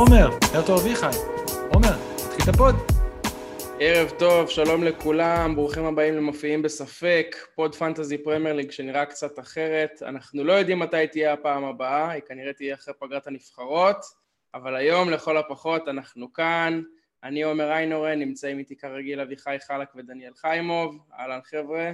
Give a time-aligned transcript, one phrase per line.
[0.00, 1.16] עומר, ערב טוב אביחי.
[1.74, 2.74] עומר, תתחיל את ה pod.
[3.80, 10.02] ערב טוב, שלום לכולם, ברוכים הבאים למופיעים בספק, pod Fantasy Premier League שנראה קצת אחרת.
[10.02, 13.96] אנחנו לא יודעים מתי תהיה הפעם הבאה, היא כנראה תהיה אחרי פגרת הנבחרות,
[14.54, 16.82] אבל היום לכל הפחות אנחנו כאן.
[17.24, 20.98] אני עומר איינורן, נמצאים איתי כרגיל אביחי חלק ודניאל חיימוב.
[21.18, 21.92] אהלן חבר'ה.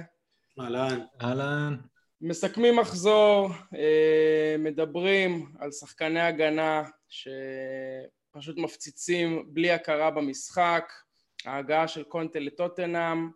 [0.59, 0.99] אהלן.
[1.21, 1.75] אהלן.
[2.21, 10.93] מסכמים מחזור, אה, מדברים על שחקני הגנה שפשוט מפציצים בלי הכרה במשחק,
[11.45, 13.29] ההגעה של קונטה לטוטנאם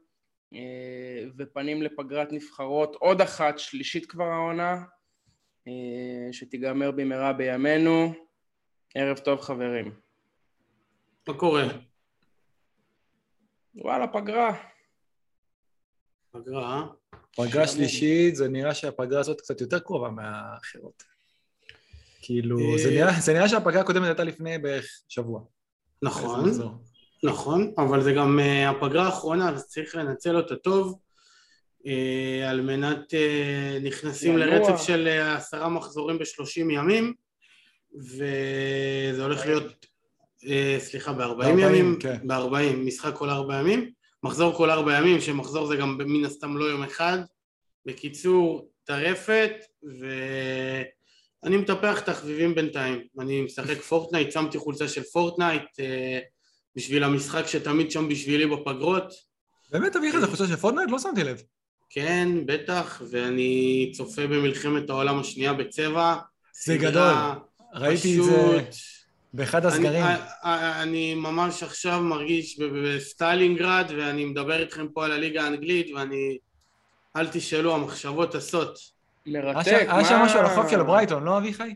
[0.53, 4.83] אה, ופנים לפגרת נבחרות, עוד אחת, שלישית כבר העונה,
[5.67, 8.13] אה, שתיגמר במהרה בימינו.
[8.95, 9.95] ערב טוב חברים.
[11.27, 11.63] מה קורה?
[13.75, 14.67] וואלה, פגרה.
[16.31, 16.87] פגרה, אה?
[17.35, 21.03] פגרה שלישית, זה נראה שהפגרה הזאת קצת יותר קרובה מהאחרות.
[22.21, 25.41] כאילו, אה, זה נראה- זה נראה שהפגרה הקודמת הייתה לפני בערך שבוע.
[26.01, 26.49] נכון.
[27.23, 30.99] נכון, אבל זה גם אה, הפגרה האחרונה, אז צריך לנצל אותה טוב,
[31.87, 33.13] אה, על מנת,
[33.83, 34.37] נכנסים.
[34.37, 37.13] לרצף של עשרה מחזורים בשלושים ימים,
[37.99, 39.85] וזה הולך להיות,
[40.79, 42.17] סליחה, בארבעים ימים, כן.
[42.27, 43.91] בארבעים, משחק כל ארבע ימים,
[44.23, 47.17] מחזור כל ארבע ימים, שמחזור זה גם מן הסתם לא יום אחד.
[47.85, 49.51] בקיצור, טרפת,
[51.43, 53.01] ואני מטפח תחביבים בינתיים.
[53.19, 56.19] אני משחק Fortnite, שמתי חולצה של Fortnite אה,
[56.75, 59.13] בשביל המשחק שתמיד שם בשבילי בפגרות.
[59.71, 60.91] באמת אביחי, זה חולצה של Fortnite?
[60.91, 61.41] לא שמתי לב.
[61.89, 66.15] כן, בטח, ואני צופה במלחמת העולם השנייה בצבע.
[66.63, 67.13] זה גדול.
[67.73, 68.61] ראיתי את זה.
[69.33, 70.03] באחד אני, הסגרים.
[70.03, 76.37] אני, אני ממש עכשיו מרגיש בסטלינגרד ואני מדבר איתכם פה על הליגה האנגלית ואני...
[77.15, 78.77] אל תשאלו, המחשבות טסות.
[79.25, 81.73] מרתק, שם- היה שם מה- משהו על החוף של ברייטון, לא אביחי?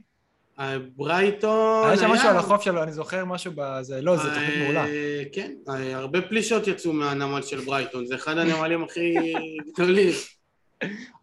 [0.60, 1.88] אה, ברייטון...
[1.88, 4.86] היה שם משהו על החוף שלו, אני זוכר משהו בזה, לא, זו תוכנית אה, מעולה.
[5.34, 9.14] כן, אה, הרבה פלישות יצאו מהנמל של ברייטון, זה אחד הנמלים הכי
[9.74, 10.14] גדולים.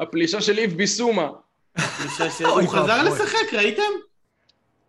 [0.00, 1.28] הפלישה של איב ביסומה.
[2.40, 3.02] הוא חזר.
[3.02, 3.82] לשחק, ראיתם?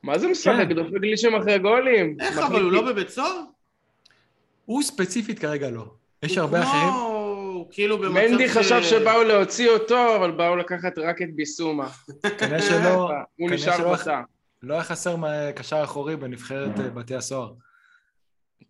[0.03, 0.51] מה זה משחק?
[0.69, 0.73] כן.
[0.73, 2.17] דופק גלישים אחרי גולים.
[2.21, 3.39] איך, אבל הוא לא בבית סוהר?
[4.65, 5.85] הוא ספציפית כרגע לא.
[6.23, 7.12] יש הוא הרבה כמו- אחרים.
[7.63, 11.90] הוא כאילו במצב מנדי ש- חשב שבאו להוציא אותו, אבל באו לקחת רק את ביסומה.
[12.40, 13.09] כנראה שלא,
[13.40, 14.22] הוא נשאר בתא.
[14.63, 15.16] לא היה חסר
[15.56, 17.53] קשר אחורי בנבחרת אה, בתי הסוהר.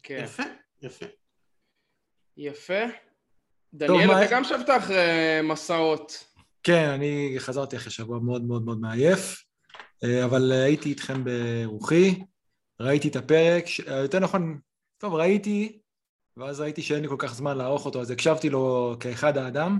[0.03, 0.21] כן.
[0.23, 0.43] יפה,
[0.81, 1.05] יפה.
[2.37, 2.83] יפה.
[3.73, 5.03] דניאל, אתה גם שבת אחרי
[5.43, 6.23] מסעות.
[6.63, 9.43] כן, אני חזרתי אחרי שבוע מאוד מאוד מאוד מעייף,
[10.03, 12.19] אה, אבל אה, הייתי איתכם ברוחי,
[12.79, 14.59] ראיתי את הפרק, ש- יותר נכון,
[14.97, 15.79] טוב, ראיתי,
[16.37, 19.79] ואז ראיתי שאין לי כל כך זמן לערוך אותו, אז הקשבתי לו כאחד האדם,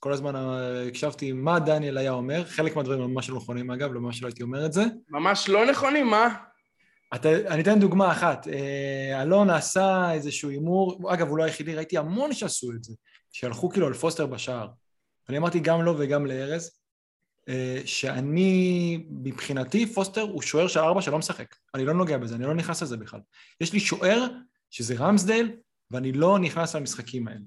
[0.00, 4.00] כל הזמן אה, הקשבתי מה דניאל היה אומר, חלק מהדברים ממש לא נכונים אגב, לא
[4.00, 4.84] ממש לא הייתי אומר את זה.
[5.10, 6.34] ממש לא נכונים, מה?
[7.14, 11.98] אתה, אני אתן דוגמה אחת, אה, אלון עשה איזשהו הימור, אגב הוא לא היחידי, ראיתי
[11.98, 12.94] המון שעשו את זה,
[13.32, 14.68] שהלכו כאילו על פוסטר בשער.
[15.28, 16.70] אני אמרתי גם לו וגם לארז,
[17.48, 22.44] אה, שאני, מבחינתי פוסטר הוא שוער של ארבע שלא משחק, אני לא נוגע בזה, אני
[22.44, 23.20] לא נכנס לזה בכלל.
[23.60, 24.26] יש לי שוער
[24.70, 25.56] שזה רמסדייל,
[25.90, 27.40] ואני לא נכנס למשחקים האלה.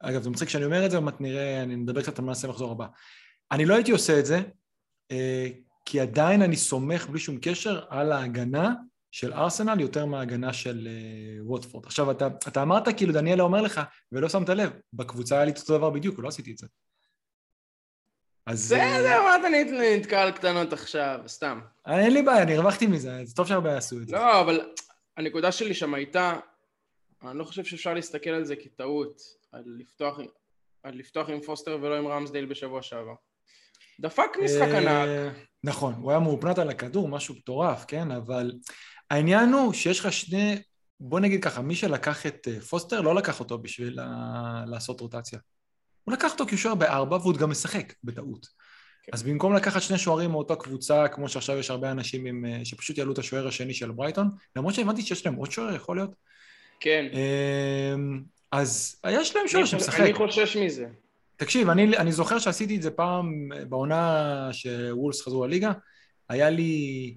[0.00, 2.48] אגב, זה מצחיק שאני אומר את זה, עוד מעט נראה, אני נדבר קצת על מעשה
[2.48, 2.86] מחזור הבא.
[3.52, 4.40] אני לא הייתי עושה את זה,
[5.10, 5.46] אה,
[5.84, 8.74] כי עדיין אני סומך בלי שום קשר על ההגנה
[9.10, 11.86] של ארסנל יותר מההגנה של אה, ווטפורד.
[11.86, 13.80] עכשיו, אתה, אתה אמרת כאילו דניאלה אומר לך,
[14.12, 16.66] ולא שמת לב, בקבוצה היה לי אותו דבר בדיוק, ולא עשיתי את זה.
[18.46, 18.72] אז...
[18.72, 21.20] אה, בסדר, מה אתה נת- נתקע על קטנות עכשיו?
[21.26, 21.60] סתם.
[21.86, 24.16] אין לי בעיה, אני הרווחתי מזה, זה טוב שהרבה יעשו את זה.
[24.16, 24.60] לא, אבל
[25.16, 26.34] הנקודה שלי שם הייתה,
[27.30, 30.18] אני לא חושב שאפשר להסתכל על זה כטעות, על לפתוח,
[30.82, 33.14] על לפתוח עם פוסטר ולא עם רמסדייל בשבוע שעבר.
[34.00, 35.36] דפק משחק אה, ענק.
[35.64, 38.10] נכון, הוא היה מאופנת על הכדור, משהו מטורף, כן?
[38.10, 38.52] אבל
[39.10, 40.62] העניין הוא שיש לך שני,
[41.00, 43.98] בוא נגיד ככה, מי שלקח את אה, פוסטר לא לקח אותו בשביל
[44.66, 45.38] לעשות רוטציה.
[46.04, 48.46] הוא לקח אותו כי הוא שוער בארבע והוא גם משחק בטעות.
[49.02, 49.12] כן.
[49.12, 52.98] אז במקום לקחת שני שוערים מאותה קבוצה, כמו שעכשיו יש הרבה אנשים עם, אה, שפשוט
[52.98, 56.10] יעלו את השוער השני של ברייטון, למרות שהבנתי שיש להם עוד שוער, יכול להיות.
[56.80, 57.06] כן.
[57.12, 58.22] אמ,
[58.52, 60.00] אז יש להם שוער שמשחק.
[60.00, 60.86] אני חושש מזה.
[61.36, 65.72] תקשיב, אני, אני זוכר שעשיתי את זה פעם אה, בעונה שוולס חזרו לליגה,
[66.28, 67.14] היה לי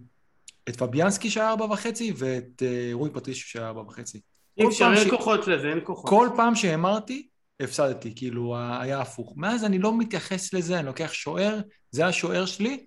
[0.70, 4.22] את פביאנסקי שהיה ארבע וחצי ואת אה, רוי פטרישו שהיה ארבע וחצי.
[4.58, 6.10] אי אפשר, אין ש- כוחות לזה, אין כוחות.
[6.10, 7.28] כל פעם שהמרתי,
[7.60, 9.34] הפסדתי, כאילו, היה הפוך.
[9.38, 11.60] מאז אני לא מתייחס לזה, אני לוקח שוער,
[11.92, 12.86] זה השוער שלי,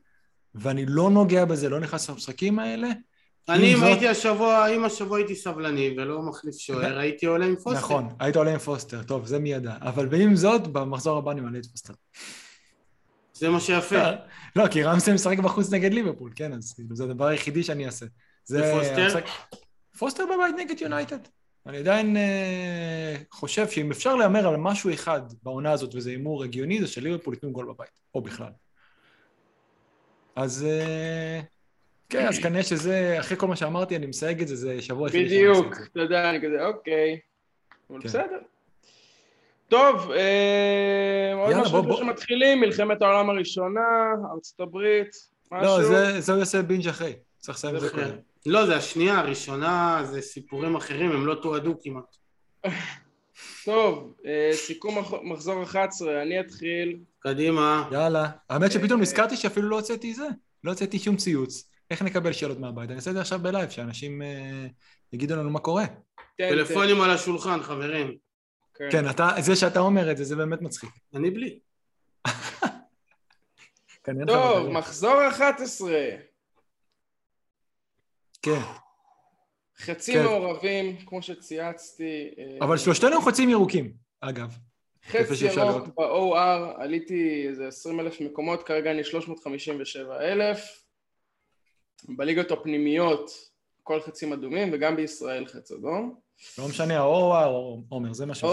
[0.55, 2.89] ואני לא נוגע בזה, לא נכנס למשחקים האלה.
[3.51, 7.57] אני עם אם הייתי השבוע, אם השבוע הייתי סבלני ולא מחליף שוער, הייתי עולה עם
[7.57, 7.79] פוסטר.
[7.79, 9.75] נכון, היית עולה עם פוסטר, טוב, זה מי ידע.
[9.81, 11.95] אבל ועם זאת, במחזור הבא אני מעלה את פוסטר.
[13.35, 14.03] זה מה שיפה.
[14.57, 18.07] לא, כי רמסי משחק בחוץ נגד ליברפול, כן, אז כאילו, זה הדבר היחידי שאני אעשה.
[18.45, 18.75] זה?
[18.75, 19.57] המשחק-
[19.99, 21.19] פוסטר בבית נגד יונייטד.
[21.67, 26.81] אני עדיין אה, חושב שאם אפשר להמר על משהו אחד בעונה הזאת, וזה הימור הגיוני,
[26.81, 28.51] זה שליברפול ייתנו גול בבית, או בכלל.
[30.37, 31.41] אז אה,
[32.11, 35.19] כן, אז כנראה שזה, אחרי כל מה שאמרתי, אני מסייג את זה, זה שבוע עושה
[35.25, 35.75] בדיוק.
[35.93, 37.19] אתה יודע, אני כזה, אוקיי.
[37.91, 38.09] אבל כן.
[38.09, 38.39] בסדר.
[39.69, 41.97] טוב, אה, עוד משהו.
[41.97, 43.81] שמתחילים, מלחמת העולם הראשונה,
[44.35, 45.09] ארצות הברית,
[45.53, 45.67] משהו.
[45.67, 47.13] לא, זה- זה הוא יעשה בינג' אחרי.
[47.39, 48.11] צריך לסיים את זה קודם.
[48.47, 52.17] לא, זה השנייה, הראשונה זה סיפורים אחרים, הם לא תועדו כמעט.
[53.65, 56.97] טוב, אה, סיכום מח- מחזור 11, אני אתחיל.
[57.19, 57.89] קדימה.
[57.93, 58.29] יאללה.
[58.51, 60.27] האמת שפתאום אה, נזכרתי שאפילו לא הוצאתי זה.
[60.65, 61.70] לא הוצאתי שום ציוץ.
[61.91, 62.91] איך נקבל שאלות מהבית?
[62.91, 64.67] אני אעשה את זה עכשיו בלייב, שאנשים אה,
[65.13, 65.87] יגידו לנו מה קורה.
[65.87, 68.17] תן, טלפונים על השולחן, חברים.
[68.91, 70.91] כן, אתה, זה שאתה אומר את זה, זה באמת מצחיק.
[71.15, 71.59] אני בלי.
[74.27, 74.69] טוב.
[74.69, 75.91] מחזור 11,
[78.43, 78.61] כן,
[79.79, 80.25] חצי כן.
[80.25, 82.31] מעורבים, כמו שצייצתי.
[82.39, 84.57] אה, אבל שלושתנו חוצים ירוקים, אגב.
[85.09, 85.87] חצי ירוק.
[85.87, 90.80] ב-OR, עליתי איזה 20 אלף מקומות, כרגע אני 357 אלף.
[92.09, 93.31] בליגות הפנימיות,
[93.83, 96.15] כל חצים אדומים, וגם בישראל חץ אדום.
[96.59, 98.45] לא משנה, האור או עומר, זה מה ש...
[98.45, 98.47] OR,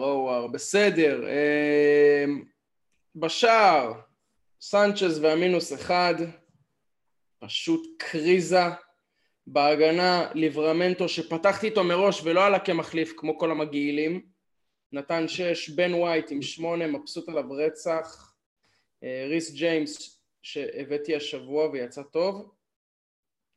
[0.00, 1.24] OR, בסדר.
[1.28, 2.44] אמ,
[3.16, 3.92] בשער,
[4.60, 6.14] סנצ'ז והמינוס אחד,
[7.38, 8.64] פשוט קריזה.
[9.46, 14.26] בהגנה, ליברמנטו, שפתחתי איתו מראש ולא עלה כמחליף כמו כל המגעילים.
[14.92, 18.34] נתן שש, בן ווייט עם שמונה, מבסוט עליו רצח.
[19.04, 22.50] אה, ריס ג'יימס שהבאתי השבוע ויצא טוב.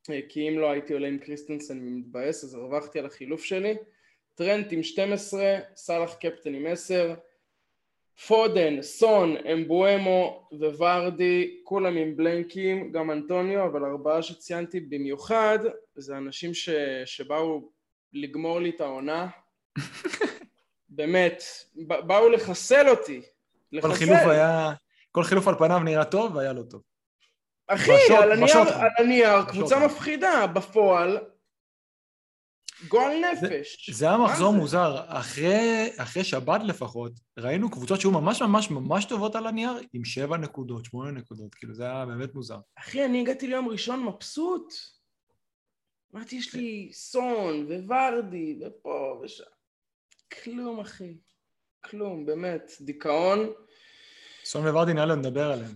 [0.09, 3.75] אה, כי אם לא הייתי עולה עם קריסטנסן ומתבאס אז הרווחתי על החילוף שלי.
[4.35, 7.15] טרנט עם 12, סאלח קפטן עם 10,
[8.27, 15.59] פודן, סון, אמבומו, ורדי, כולם עם בלנקים, גם אנטוניו, אבל ארבעה שציינתי במיוחד,
[15.95, 16.69] זה אנשים ש...
[17.05, 17.69] שבאו
[18.13, 19.27] לגמור לי את העונה.
[20.89, 21.43] באמת,
[21.87, 23.21] ב- באו לחסל אותי.
[23.21, 23.93] כל לחסל.
[23.93, 24.73] חילוף היה...
[25.11, 26.81] כל חילוף על פניו נראה טוב והיה לא טוב.
[27.67, 28.67] אחי, בשוט- על הנייר, בשוט.
[28.73, 29.49] על הנייר, בשוט.
[29.49, 31.17] קבוצה מפחידה, בפועל,
[32.87, 33.89] גועל נפש.
[33.89, 34.57] זה היה מה מחזור זה?
[34.57, 34.95] מוזר.
[35.07, 40.37] אחרי, אחרי שבת לפחות, ראינו קבוצות שהיו ממש ממש ממש טובות על הנייר, עם שבע
[40.37, 42.57] נקודות, שמונה נקודות, כאילו זה היה באמת מוזר.
[42.79, 44.73] אחי, אני הגעתי ליום ראשון מבסוט.
[46.15, 49.43] אמרתי, יש לי סון וורדי ופה ושם.
[50.43, 51.17] כלום, אחי.
[51.85, 52.71] כלום, באמת.
[52.81, 53.49] דיכאון.
[54.45, 55.75] סון וורדי נראה לי נדבר עליהם.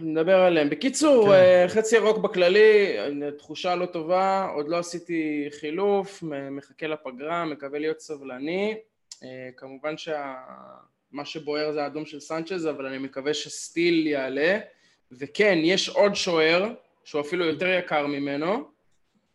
[0.00, 0.70] נדבר עליהם.
[0.70, 1.32] בקיצור, כן.
[1.32, 7.78] אה, חצי ירוק בכללי, אה, תחושה לא טובה, עוד לא עשיתי חילוף, מחכה לפגרה, מקווה
[7.78, 8.74] להיות סבלני.
[9.22, 14.58] אה, כמובן שמה שבוער זה האדום של סנצ'ז, אבל אני מקווה שסטיל יעלה.
[15.12, 16.74] וכן, יש עוד שוער,
[17.04, 18.74] שהוא אפילו יותר יקר ממנו,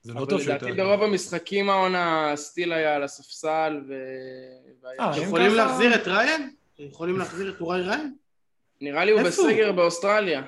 [0.01, 0.83] זה לא אבל טוב שהוא לדעתי יותר...
[0.83, 3.93] ברוב המשחקים העונה סטיל היה על הספסל ו...
[4.99, 6.53] אה, יכולים להחזיר את ריין?
[6.79, 8.15] יכולים להחזיר את אורי ריין?
[8.81, 9.21] נראה לי הוא?
[9.23, 10.41] בסגר באוסטרליה.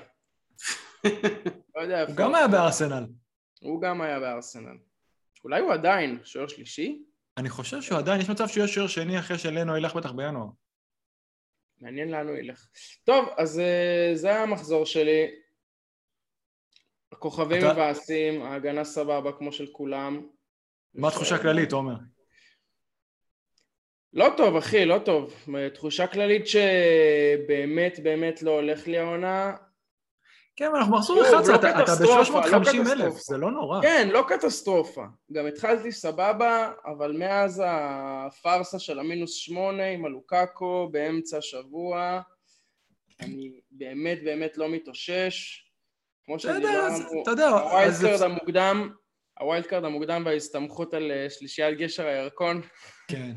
[1.76, 2.12] לא יודע איפה.
[2.12, 3.06] הוא גם היה בארסנל.
[3.62, 4.78] הוא גם היה בארסנל.
[5.44, 7.04] אולי הוא עדיין שוער שלישי?
[7.38, 10.48] אני חושב שהוא עדיין, יש מצב שהוא יהיה שוער שני אחרי שלנו ילך בטח בינואר.
[11.82, 12.68] מעניין לאן הוא ילך.
[13.04, 15.36] טוב, אז אה, זה היה המחזור שלי.
[17.12, 20.28] הכוכבים מבאסים, ההגנה סבבה כמו של כולם.
[20.94, 21.96] מה התחושה הכללית, עומר?
[24.14, 25.34] לא טוב, אחי, לא טוב.
[25.74, 29.56] תחושה כללית שבאמת באמת לא הולך לי העונה.
[30.56, 33.20] כן, אבל אנחנו מחזור שוב, 11, לא אתה אתה קטסטרופה, לא ב-350 אלף, קטסטרופה.
[33.20, 33.82] זה לא נורא.
[33.82, 35.04] כן, לא קטסטרופה.
[35.32, 42.22] גם התחלתי סבבה, אבל מאז הפארסה של המינוס שמונה עם הלוקאקו באמצע השבוע,
[43.20, 45.68] אני באמת באמת לא מתאושש.
[46.26, 48.90] כמו שדיברנו, אתה יודע, ה wild אז- card המוקדם,
[49.40, 52.62] ה wild card המוקדם וההסתמכות על אה, שלישיית גשר הירקון.
[53.08, 53.32] כן.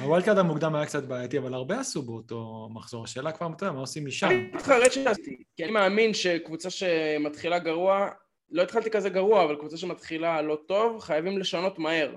[0.00, 3.04] ה wild card המוקדם היה קצת בעייתי, אבל הרבה עשו באותו מחזור.
[3.04, 4.26] השאלה כבר, אתה יודע, מה עושים משם?
[4.26, 8.08] אני מתחרט שעשיתי, כי אני מאמין שקבוצה שמתחילה גרוע,
[8.50, 12.16] לא התחלתי כזה גרוע, אבל קבוצה שמתחילה לא טוב, חייבים לשנות מהר.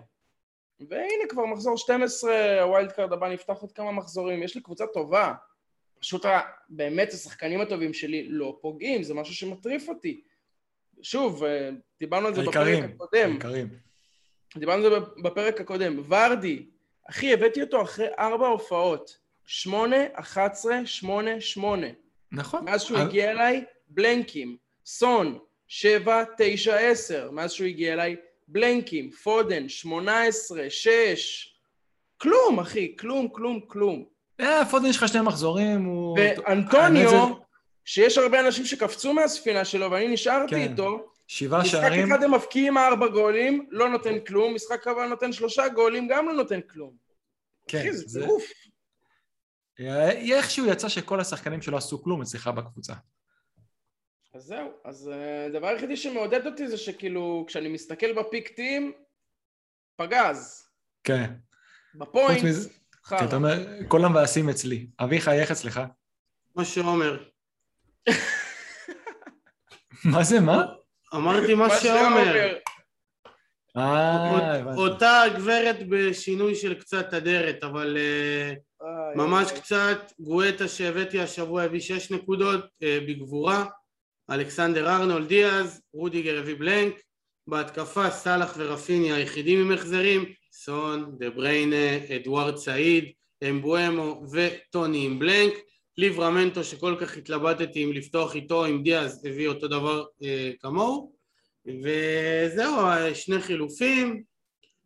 [0.90, 4.86] והנה כבר מחזור 12, ה wild card הבא נפתח עוד כמה מחזורים, יש לי קבוצה
[4.94, 5.34] טובה.
[6.00, 6.26] פשוט
[6.70, 10.22] באמת השחקנים הטובים שלי לא פוגעים, זה משהו שמטריף אותי.
[11.02, 13.30] שוב, אה, דיברנו על זה בפרק הקודם.
[13.32, 13.68] העיקרים.
[14.58, 16.02] דיברנו על זה בפרק הקודם.
[16.08, 16.66] ורדי,
[17.10, 19.18] אחי, הבאתי אותו אחרי ארבע הופעות.
[19.46, 21.88] שמונה, אחת עשרה, שמונה, שמונה.
[22.32, 22.66] נכון.
[22.66, 24.58] מאז שהוא אבל- הגיע אליי, בלנקים.
[24.86, 27.32] סון, שבע, תשע, עשר.
[27.32, 28.16] מאז שהוא הגיע אליי,
[28.48, 29.12] בלנקים.
[29.12, 31.54] פודן, שמונה עשרה, שש.
[32.18, 34.06] כלום, אחי, כלום, כלום, כלום.
[34.40, 36.18] אה, פודן יש לך שני מחזורים, הוא...
[36.20, 37.34] ואנטוניו,
[37.86, 40.72] שיש הרבה אנשים שקפצו מהספינה שלו ואני נשארתי כן.
[40.72, 45.34] איתו, שבעה משחק שערים, אחד הם מבקיעים ארבע גולים, לא נותן כלום, משחק הבא נותן
[45.34, 46.96] שלושה גולים, גם לא נותן כלום.
[47.68, 48.26] כן, אחי, זה זה-.
[49.80, 52.94] אה, איכשהו יצא שכל השחקנים שלא עשו כלום אצלך בקבוצה.
[54.34, 58.94] אז זהו, אז אה, הדבר היחידי שמעודד אותי זה שכאילו, כשאני מסתכל בפיק טים,
[59.96, 60.68] פגז.
[61.04, 61.34] כן.
[61.96, 62.42] בפוינט,
[63.06, 63.26] חרא.
[63.26, 64.88] אתה אומר, כל המבאסים אצלי.
[65.00, 65.82] אביחי, איך אצלך?
[66.56, 67.24] מה שעומר.
[70.14, 70.79] מה זה, מה?
[71.16, 72.54] אמרתי מה שעומר.
[73.78, 74.78] אה, הבנתי.
[74.78, 78.54] אותה גברת בשינוי של קצת אדרת, אבל אה,
[79.16, 79.52] ממש.
[79.52, 80.12] קצת.
[80.20, 83.66] גואטה שהבאתי השבוע הביא שש נקודות אה, בגבורה.
[84.32, 86.94] אלכסנדר ארנולד דיאז, רודיגר הביא בלנק.
[87.48, 90.26] בהתקפה סאלח ורפיני היחידים עם החזרים.
[90.54, 93.12] סון, דה בריינה, אדוארד סעיד,
[93.50, 95.54] אמבואמו וטוני עם בלנק.
[96.00, 101.14] ליברמנטו שכל כך התלבטתי אם לפתוח איתו עם דיאז הביא אותו דבר אה, כמוהו.
[101.66, 102.76] וזהו
[103.14, 104.24] שני חילופים.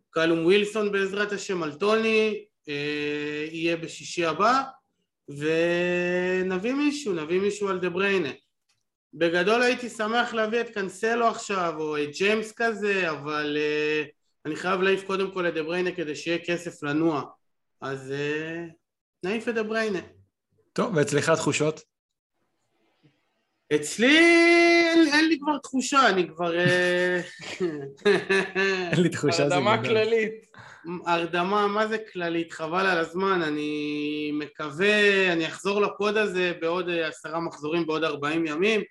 [0.10, 4.62] קלום ווילסון בעזרת השם על טוני אה, יהיה בשישי הבא.
[5.30, 8.30] ונביא מישהו, נביא מישהו על דה בריינה.
[9.14, 14.04] בגדול הייתי שמח להביא את קנסלו עכשיו או את ג'יימס כזה אבל אה,
[14.46, 17.24] אני חייב להעיף קודם כל את דה בריינה כדי שיהיה כסף לנוע.
[17.82, 18.66] אז אה,
[19.24, 20.00] נעיף את דה בריינה
[20.74, 21.82] טוב, ואצלך תחושות?
[23.76, 24.18] אצלי
[24.94, 26.60] אין, אין לי כבר תחושה, אני כבר...
[26.60, 27.22] אה,
[28.92, 29.84] אין לי תחושה זה הרדמה.
[29.84, 30.32] כללית.
[31.06, 32.52] הרדמה, מה זה כללית?
[32.52, 38.46] חבל על הזמן, אני מקווה, אני אחזור לפוד הזה בעוד אה, עשרה מחזורים בעוד ארבעים
[38.46, 38.82] ימים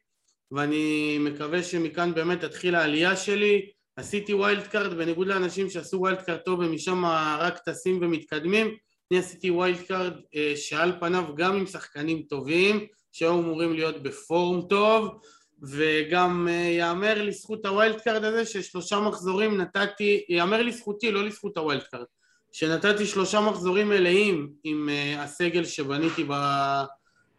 [0.50, 6.38] ואני מקווה שמכאן באמת תתחיל העלייה שלי עשיתי wild card בניגוד לאנשים שעשו wild card
[6.38, 7.04] טוב ומשם
[7.38, 8.76] רק טסים ומתקדמים
[9.12, 14.15] אני עשיתי wild card אה, שעל פניו גם עם שחקנים טובים שהיו אמורים להיות ב
[14.15, 15.20] form טוב
[15.62, 21.56] וגם אה, יאמר לזכות ה wild card הזה ששלושה מחזורים נתתי, יאמר לזכותי לא לזכות
[21.56, 22.04] ה wild card
[22.52, 26.32] שנתתי שלושה מחזורים מלאים עם אה, הסגל שבניתי ב...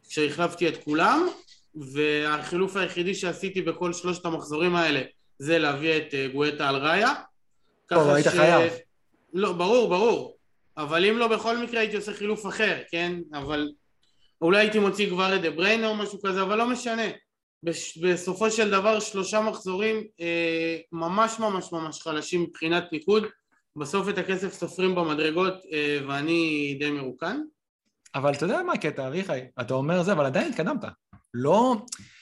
[0.10, 1.28] כשהחלפתי את כולם
[1.76, 5.02] והחילוף היחידי שעשיתי בכל שלושת המחזורים האלה
[5.40, 7.14] זה להביא את גואטה על ראיה
[7.88, 8.72] טוב, היית חייב.
[9.34, 10.33] לא, ברור, ברור
[10.78, 13.14] אבל אם לא בכל מקרה הייתי עושה חילוף אחר, כן?
[13.34, 13.72] אבל
[14.42, 17.04] אולי הייתי מוציא כבר את דה בריינה או משהו כזה, אבל לא משנה
[17.64, 17.98] בש...
[17.98, 23.24] בסופו של דבר שלושה מחזורים אה, ממש ממש ממש חלשים מבחינת ניקוד
[23.76, 27.38] בסוף את הכסף סופרים במדרגות אה, ואני די מרוקן
[28.16, 29.40] אבל אתה יודע מה הקטע, אביחי?
[29.62, 30.80] אתה אומר זה, אבל עדיין התקדמת.
[31.34, 31.76] לא...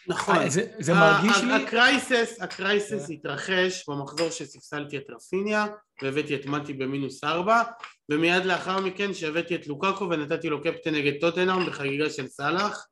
[0.08, 1.54] נכון אה, זה- זה מרגיש לי...
[1.54, 3.10] הקרייסס, הקרייסס.
[3.10, 5.66] התרחש במחזור שספסלתי את רפיניה
[6.02, 7.62] והבאתי את מתי במינוס ארבע
[8.12, 12.88] ומיד לאחר מכן שהבאתי את לוקקו ונתתי לו קפטן נגד טוטנאם בחגיגה של סאלח.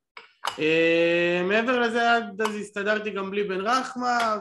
[0.60, 4.38] אה, מעבר לזה עד אז הסתדרתי גם בלי בן רחמה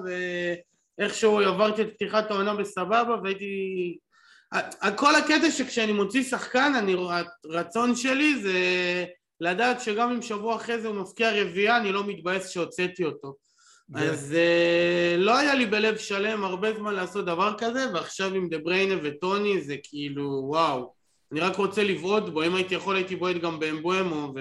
[0.99, 3.99] ואיכשהו עברתי את פתיחת העונה בסבבה והייתי
[4.97, 6.97] כל הקטע שכשאני מוציא שחקן אני,
[7.45, 8.59] הרצון שלי זה
[9.41, 13.35] לדעת שגם אם שבוע אחרי זה הוא מפקיע רביעייה אני לא מתבאס שהוצאתי אותו
[13.95, 18.59] אז אה, לא היה לי בלב שלם הרבה זמן לעשות דבר כזה ועכשיו עם דה
[18.59, 20.93] בריינה וטוני זה כאילו וואו
[21.33, 24.41] אני רק רוצה לבעוט בו אם הייתי יכול הייתי בועט גם באמבואמו ו...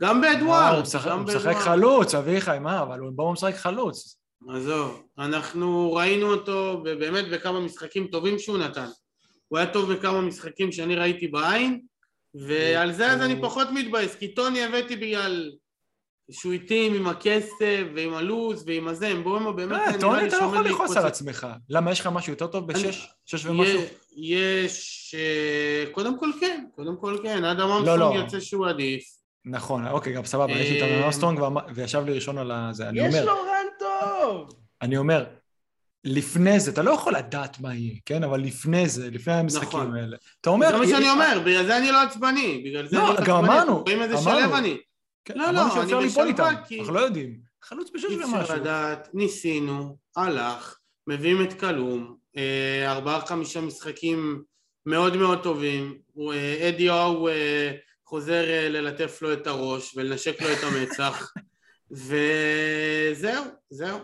[0.00, 1.54] גם מה, באדוארד הוא משחק-.
[1.54, 2.82] חלוץ, אביחי, מה?
[2.82, 4.16] אבל הוא משחק חלוץ.
[4.48, 8.86] עזוב, אנחנו ראינו אותו באמת בכמה משחקים טובים שהוא נתן.
[9.48, 11.80] הוא היה טוב בכמה משחקים שאני ראיתי בעין,
[12.34, 15.50] ועל זה אז אני פחות מתבאס, כי טוני הבאתי בגלל
[16.30, 20.42] שהוא איתי עם הכסף ועם הלו"ז ועם הזה, הם בואו באמת אה, טוני, אתה לא
[20.44, 21.06] יכול לכעוס על.
[21.06, 21.46] עצמך.
[21.68, 23.08] למה, יש לך משהו יותר טוב בשש?
[23.26, 23.80] שש ומשהו?
[24.16, 27.78] יש, אה, קודם כל כן, קודם כל כן, אדם לא.
[27.78, 29.04] ארמסטרונג יוצא שהוא עדיף.
[29.44, 31.40] נכון, אוקיי, גם סבבה, יש לי את אה, ארמסטרונג
[31.74, 32.88] וישב לי ראשון על הזה.
[32.88, 34.48] אני יש אומר, לו רן טוב!
[34.82, 35.24] אני אומר,
[36.04, 38.24] לפני זה, אתה לא יכול לדעת מה יהיה, כן?
[38.24, 39.96] אבל לפני זה, לפני המשחקים נכון.
[39.96, 40.16] האלה.
[40.40, 40.70] אתה אומר...
[40.70, 43.44] זה מה שאני אומר, בגלל זה אני לא עצבני, בגלל זה לא, אני לא גם
[43.44, 44.89] עצבני, אמרנו, אתם רואים איזה אמרנו.
[45.24, 47.40] כן, לא, לא, אני בשלווה, כי- אנחנו לא יודעים.
[47.62, 48.40] חלוץ בשש אי ומשהו.
[48.40, 54.42] אפשר לדעת, ניסינו, הלך, מביאים את כלום, אה, ארבעה חמישה משחקים
[54.86, 55.98] מאוד מאוד טובים,
[56.32, 57.72] אה, אדי אוהו אה,
[58.04, 61.32] חוזר ללטף לו את הראש ולנשק לו את המצח,
[61.90, 63.98] וזהו, זהו.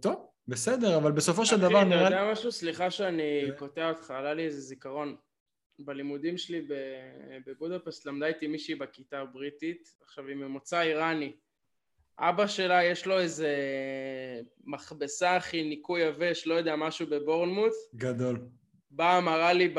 [0.00, 0.14] טוב,
[0.48, 2.16] בסדר, אבל בסופו של אחי, דבר אתה נראה לי...
[2.16, 2.52] יודע משהו?
[2.52, 3.50] סליחה שאני.
[3.58, 5.16] קוטע אותך, עלה לי איזה זיכרון.
[5.78, 6.66] בלימודים שלי
[7.46, 11.32] בבודפסט למדה איתי מישהי בכיתה בריטית, עכשיו היא ממוצא איראני.
[12.18, 13.54] אבא שלה יש לו איזה
[14.64, 17.72] מכבסה אחי, ניקוי יבש, לא יודע, משהו בבורנמוט.
[17.94, 18.40] גדול.
[18.90, 19.74] באה מראה לי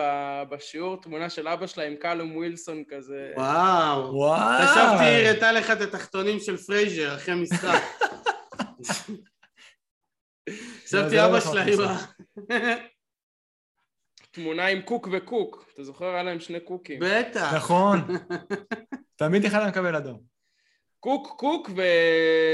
[0.50, 3.32] בשיעור תמונה של אבא שלה עם קלום ווילסון כזה.
[3.36, 4.15] וואו.
[4.15, 4.63] וואו.
[4.63, 7.82] חשבתי היא הראתה לך את התחתונים של פרייזר אחרי משחק.
[10.86, 12.86] חשבתי אבא לא שלה נכון, עם ה...
[14.31, 15.65] תמונה עם קוק וקוק.
[15.74, 16.05] אתה זוכר?
[16.05, 17.00] היה להם שני קוקים.
[17.01, 17.53] בטח.
[17.55, 18.00] נכון.
[19.15, 20.19] תמיד אחד היה מקבל אדום.
[21.00, 21.69] קוק קוק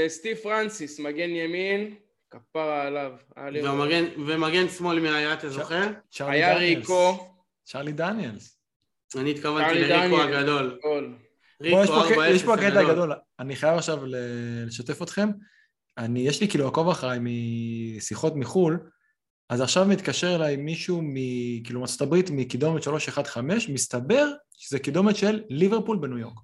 [0.06, 1.94] וסטיב פרנסיס, מגן ימין,
[2.30, 3.12] כפרה עליו.
[3.36, 5.82] היה לי- והמגן- ומגן שמאל מי היה, אתה זוכר?
[6.10, 6.78] צ'רלי היה דניאלס.
[6.78, 7.34] ריקו.
[7.64, 8.58] צ'רלי דניאלס.
[9.16, 10.36] אני התכוונתי לריקו דניאל.
[10.38, 10.78] הגדול.
[11.62, 13.12] ריקו פה, 4-0 יש פה הקטע הגדול.
[13.40, 15.28] אני חייב עכשיו לשתף אתכם.
[15.98, 18.78] אני, יש לי כאילו לעקוב אחריי משיחות מחו"ל,
[19.48, 21.14] אז עכשיו מתקשר אליי מישהו מ...
[21.64, 26.34] כאילו מארצות הברית מקידומת 315, מסתבר שזה קידומת של ליברפול בניו יורק.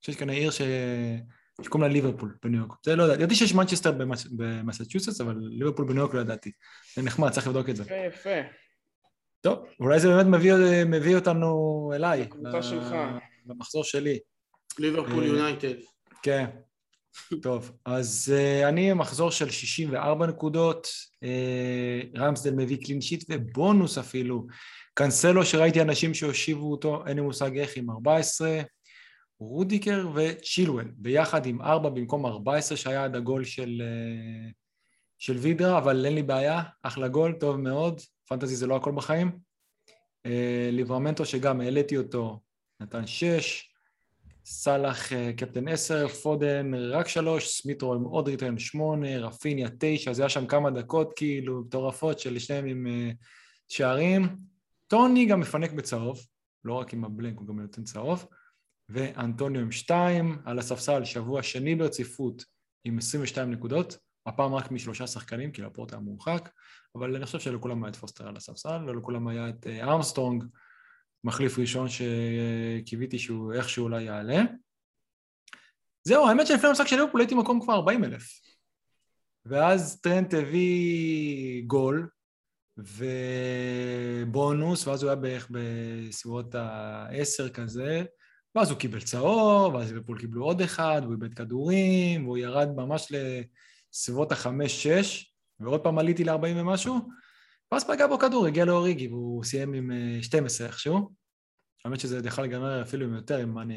[0.00, 0.60] שיש כאן עיר ש...
[1.62, 2.72] שקוראים לה ליברפול בניו יורק.
[2.84, 3.20] זה לא ידעתי.
[3.22, 4.26] ידעתי שיש מנצ'סטר במס...
[4.36, 6.52] במסצ'וסטס, אבל ליברפול בניו יורק לא ידעתי.
[6.96, 7.82] זה נחמד, צריך לבדוק את זה.
[7.82, 8.48] יפה, יפה.
[9.40, 10.52] טוב, אולי זה באמת מביא,
[10.86, 12.20] מביא אותנו אליי.
[12.20, 12.94] לקבוצה ל- שלך.
[13.46, 14.18] למחזור שלי.
[14.78, 15.74] ליברפול אה, יונייטד.
[16.22, 16.46] כן,
[17.42, 20.86] טוב, אז אה, אני מחזור של 64 נקודות,
[21.24, 24.46] אה, רמסדל מביא clean sheet ובונוס אפילו,
[24.94, 28.62] קאנסלו שראיתי אנשים שהושיבו אותו, אין לי מושג איך, עם 14,
[29.40, 34.52] רודיגר וצ'ילואל, ביחד עם 4 במקום 14 שהיה עד הגול של, אה,
[35.18, 39.38] של וידרה, אבל אין לי בעיה, אחלה גול, טוב מאוד, Fantasy זה לא הכל בחיים.
[40.26, 40.30] אה,
[40.72, 42.40] ליבראמנטו שגם העליתי אותו,
[42.80, 43.71] נתן 6,
[44.44, 50.12] סאלח אה, קפטן 10, פודן רק 3, סמית' רו עם עוד return 8, רפיניה 9,
[50.12, 53.10] זה היה שם כמה דקות כאילו מטורפות של שניהם עם אה,
[53.68, 54.36] שערים.
[54.86, 56.20] טוני גם מפנק בצהוב,
[56.64, 58.26] לא רק עם ה blank, הוא גם נותן צהוב.
[58.88, 62.44] ואנטוניו עם 2, על הספסל שבוע שני ברציפות
[62.84, 66.50] עם 22 נקודות, הפעם רק משלושה שחקנים, כי לפורט היה מורחק,
[66.94, 70.44] אבל אני חושב שלכולם היה את פוסטר על הספסל, ולכולם היה את אה, ארמסטרונג,
[71.24, 74.42] מחליף ראשון שקיוויתי שהוא איכשהו אולי יעלה.
[76.04, 78.40] זהו, האמת שלפני המשחק של ליברפול הייתי מקום כבר 40 אלף.
[79.46, 82.08] ואז טרנט הביא גול
[84.26, 88.04] ובונוס, ואז הוא היה בערך בסביבות ה-10 כזה,
[88.54, 93.12] ואז הוא קיבל צהוב, ואז ליברפול קיבלו עוד אחד, והוא איבד כדורים, והוא ירד ממש
[93.12, 94.46] לסביבות ה-5-6,
[95.60, 97.08] ועוד פעם עליתי ל-40 ומשהו,
[97.72, 101.10] ואז פגע בו כדור, הגיע לאוריגי, והוא סיים עם אה, 12 איכשהו.
[101.84, 103.74] האמת שזה יכול להיגמר אפילו עם יותר, אם אני...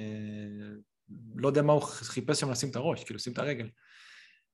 [1.35, 3.69] לא יודע מה הוא חיפש שם לשים את הראש, כאילו, לשים את הרגל.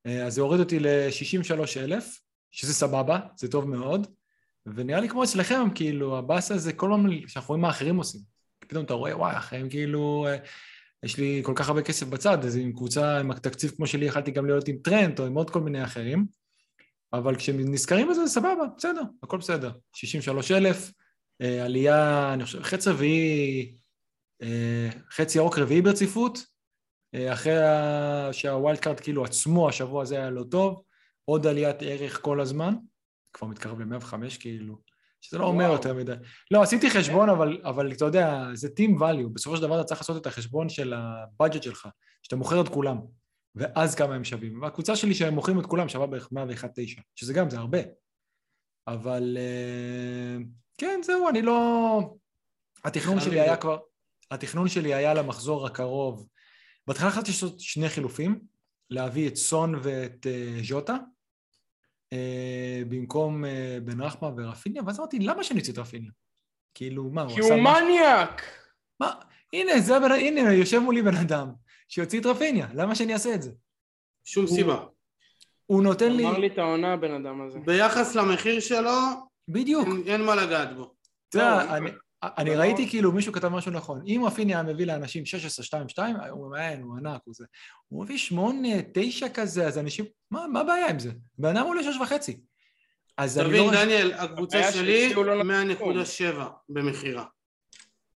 [0.05, 2.19] אה, אז זה הוריד אותי ל-63 אלף,
[2.51, 4.07] שזה סבבה, זה טוב מאוד,
[4.65, 8.21] ונראה לי כמו אצלכם, כאילו, הבאסה זה כל פעם שאנחנו רואים מה אחרים עושים.
[8.59, 10.37] פתאום אתה רואה, וואי, אחרים כאילו, אה,
[11.03, 14.31] יש לי כל כך הרבה כסף בצד, אז עם קבוצה, עם התקציב כמו שלי, יכלתי
[14.31, 16.40] גם להיות עם טרנט או עם עוד כל מיני אחרים.
[17.13, 19.71] אבל כשנזכרים בזה, זה סבבה, בסדר, הכל בסדר.
[19.93, 20.91] 63 אלף,
[21.41, 23.75] אה, עלייה, אני חושב, חצי רביעי,
[24.41, 26.45] אה, חצי ירוק רביעי ברציפות,
[27.15, 27.53] אה, אחרי
[28.31, 30.83] שה wild card כאילו עצמו השבוע הזה היה לא טוב,
[31.25, 32.73] עוד עליית ערך כל הזמן,
[33.33, 34.77] כבר מתקרב ל-105 כאילו,
[35.21, 35.73] שזה לא אומר וואו.
[35.73, 36.13] יותר מדי.
[36.51, 40.01] לא, עשיתי חשבון, אבל, אבל אתה יודע, זה team value, בסופו של דבר אתה צריך
[40.01, 41.87] לעשות את החשבון של ה budget שלך,
[42.23, 42.97] שאתה מוכר את כולם.
[43.55, 44.61] ואז כמה הם שווים.
[44.61, 47.79] והקבוצה שלי שהם מוכרים את כולם שווה בערך 101.9, שזה גם, זה הרבה.
[48.87, 50.37] אבל אה,
[50.77, 52.13] כן, זהו, אני לא...
[52.83, 53.57] התכנון שלי היה.
[53.57, 53.77] כבר...
[54.31, 56.27] התכנון שלי היה למחזור הקרוב.
[56.87, 58.41] בהתחלה חשבתי לעשות שני חילופים,
[58.89, 60.97] להביא את סון ואת אה, ז'וטה,
[62.13, 63.43] אה, במקום
[63.83, 66.11] בן רחמה ורפיניה, ואז אמרתי, למה שאני אוציא את רפיניה?
[66.73, 67.85] כאילו, מה, הוא כי עשה הוא משהו?
[67.85, 68.41] מניאק!
[68.99, 69.13] מה?
[69.53, 70.11] הנה, זה הבן...
[70.11, 71.51] הנה, יושב מולי בן אדם
[71.93, 73.51] שיוציא את רפיניה, למה שאני אעשה את זה?
[74.25, 74.83] שום הוא- סיבה.
[75.65, 76.25] הוא נותן לי...
[76.25, 77.59] אמר לי את העונה, הבן אדם הזה.
[77.59, 78.91] ביחס למחיר שלו,
[79.47, 79.87] בדיוק.
[79.87, 80.93] אין- אין מה לגעת בו.
[81.29, 81.89] אתה לא, יודע, אני-
[82.23, 84.01] אני לא- ראיתי כאילו מישהו כתב משהו נכון.
[84.07, 85.23] אם רפיניה היה מביא לאנשים
[85.97, 85.99] 16-2-2,
[86.29, 87.45] הוא אומר, אין, הוא ענק, הוא זה.
[87.87, 88.33] הוא מביא 8-9
[89.33, 90.05] כזה, אז אנשים...
[90.31, 91.11] מה מה הבעיה עם זה?
[91.37, 92.39] בן אדם עולה 6 וחצי.
[93.17, 93.71] אז אני תבין, לא...
[93.83, 96.23] דניאל, הקבוצה שלי שהציעו לו 100.7
[96.69, 97.25] במכירה.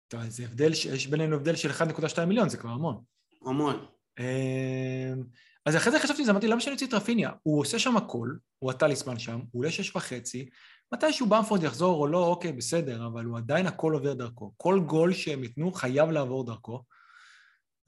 [0.07, 3.14] טוב, זה הבדל, ש- יש בינינו הבדל של 1.2 מיליון, זה כבר המון.
[3.45, 3.85] המון.
[4.19, 5.23] אמ,
[5.65, 7.31] אז אחרי זה חשבתי זה, אמרתי, למה שאני אוציא את רפיניה?
[7.43, 8.29] הוא עושה שם הכל,
[8.59, 10.49] הוא הטליסמן שם, הוא עולה שש וחצי,
[10.93, 14.53] מתישהו באמפורד יחזור או לא, אוקיי, בסדר, אבל הוא עדיין הכל עובר דרכו.
[14.57, 16.83] כל גול שהם ייתנו חייב לעבור דרכו.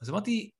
[0.02, 0.50] אז אמרתי,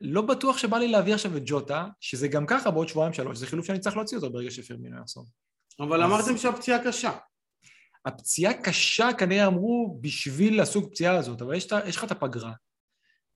[0.00, 3.46] לא בטוח שבא לי להביא עכשיו את ג'וטה, שזה גם ככה בעוד שבועיים שלוש, זה
[3.46, 5.26] חילוף שאני צריך להוציא אותו ברגע שפירמינו יחזור.
[5.80, 7.12] אבל אז- אמרתם שהפציעה קשה.
[8.06, 12.52] הפציעה קשה, כנראה אמרו, בשביל הסוג פציעה הזאת, אבל יש, יש לך את הפגרה.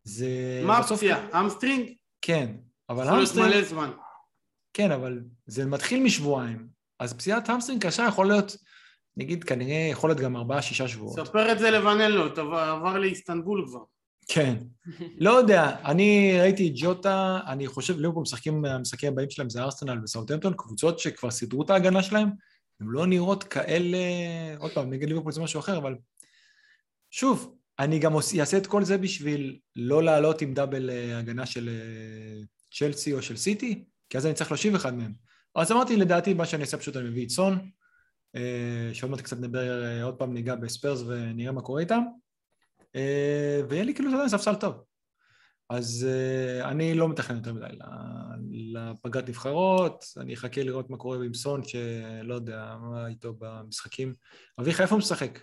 [0.05, 0.63] זה...
[0.65, 1.41] מה הפציעה?
[1.41, 1.93] hamstring?
[2.23, 2.53] כן,
[2.89, 3.49] אבל להיות hamstring...
[3.49, 3.91] מלא זמן.
[4.73, 6.69] כן, אבל זה מתחיל משבועיים.
[6.99, 8.57] אז פציעת hamstring קשה יכול להיות,
[9.17, 11.27] נגיד, כנראה יכול להיות גם ארבעה, שישה שבועות.
[11.27, 13.81] ספר את זה לבנלו, אתה עבר לאיסטנבול כבר.
[14.29, 14.57] כן.
[15.25, 20.05] לא יודע, אני ראיתי את ג'וטה, אני חושב, ליברפול משחקים, המשחקים הבאים שלהם זה ארסנל
[20.05, 22.29] וסאוטהמפטון, קבוצות שכבר סידרו את ההגנה שלהם,
[22.81, 23.99] הן לא נראות כאלה,
[24.59, 25.95] עוד פעם, נגד ליברפול זה משהו אחר, אבל
[27.11, 31.69] שוב, אני גם אעשה את כל זה בשביל לא לעלות עם דאבל אה, הגנה של
[31.69, 35.13] אה, צ'לסי או של סיטי, כי אז אני צריך להושיב אחד מהם.
[35.55, 37.71] אז אמרתי, לדעתי, מה שאני אעשה פשוט אני מביא את סון,
[38.37, 42.03] אה, שעוד מעט קצת נדבר, עוד פעם ניגע בספיירס ונראה מה קורה איתם,
[43.69, 44.75] ויהיה לי כאילו, ספסל טוב.
[45.71, 46.07] אז
[46.63, 47.67] אני לא מתכנן יותר מדי
[48.51, 54.15] לפגרת נבחרות, אני אחכה לראות מה קורה עם סון, שלא יודע מה איתו במשחקים.
[54.61, 55.39] אביך, איפה הוא משחק?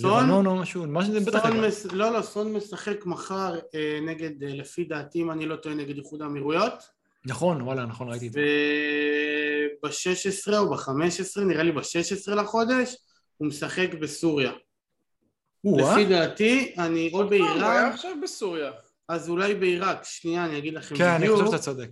[0.00, 0.24] סון?
[0.24, 1.46] לבנון או משהו, מה שזה בטח...
[1.46, 1.86] מס...
[1.86, 5.96] לא, לא, סון משחק מחר אה, נגד, אה, לפי דעתי, אם אני לא טועה, נגד
[5.96, 6.74] איחוד האמירויות.
[7.24, 8.40] נכון, וואלה, נכון, ראיתי את זה.
[9.84, 12.96] וב-16 או ב-15, נראה לי ב-16 לחודש,
[13.36, 14.52] הוא משחק בסוריה.
[15.64, 17.56] לפי דעתי, אני או בעיראק...
[17.56, 18.70] הוא היה עכשיו בסוריה.
[19.08, 21.36] אז אולי בעיראק, שנייה, אני אגיד לכם כן, בדיוק.
[21.36, 21.90] כן, אני חושב שאתה צודק.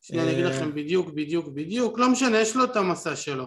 [0.00, 1.98] שנייה, אני אגיד אה, לכם בדיוק, בדיוק, בדיוק.
[1.98, 3.46] לא משנה, יש לו את המסע שלו.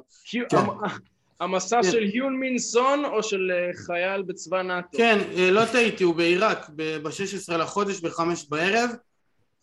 [1.40, 1.46] כן.
[1.46, 4.98] המסע של היון מין סון או של אה, חייל בצבא נאט"ו?
[4.98, 8.90] כן, אה, לא טעיתי, הוא בעיראק, ב-16 לחודש בחמש בערב,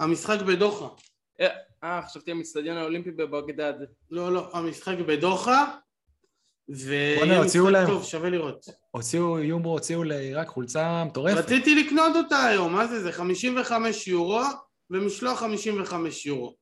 [0.01, 0.87] המשחק בדוחה.
[1.85, 3.75] אה, חשבתי המצטדיון האולימפי בבגדד.
[4.11, 5.77] לא, לא, המשחק בדוחה,
[6.69, 7.87] בוא'נה, הוציאו להם.
[7.87, 8.67] טוב, שווה לראות.
[8.91, 11.39] הוציאו, יומרו הוציאו לעיראק חולצה מטורפת.
[11.39, 13.03] רציתי לקנות אותה היום, מה זה?
[13.03, 14.43] זה 55 יורו,
[14.91, 16.57] ומשלוח 55 יורו.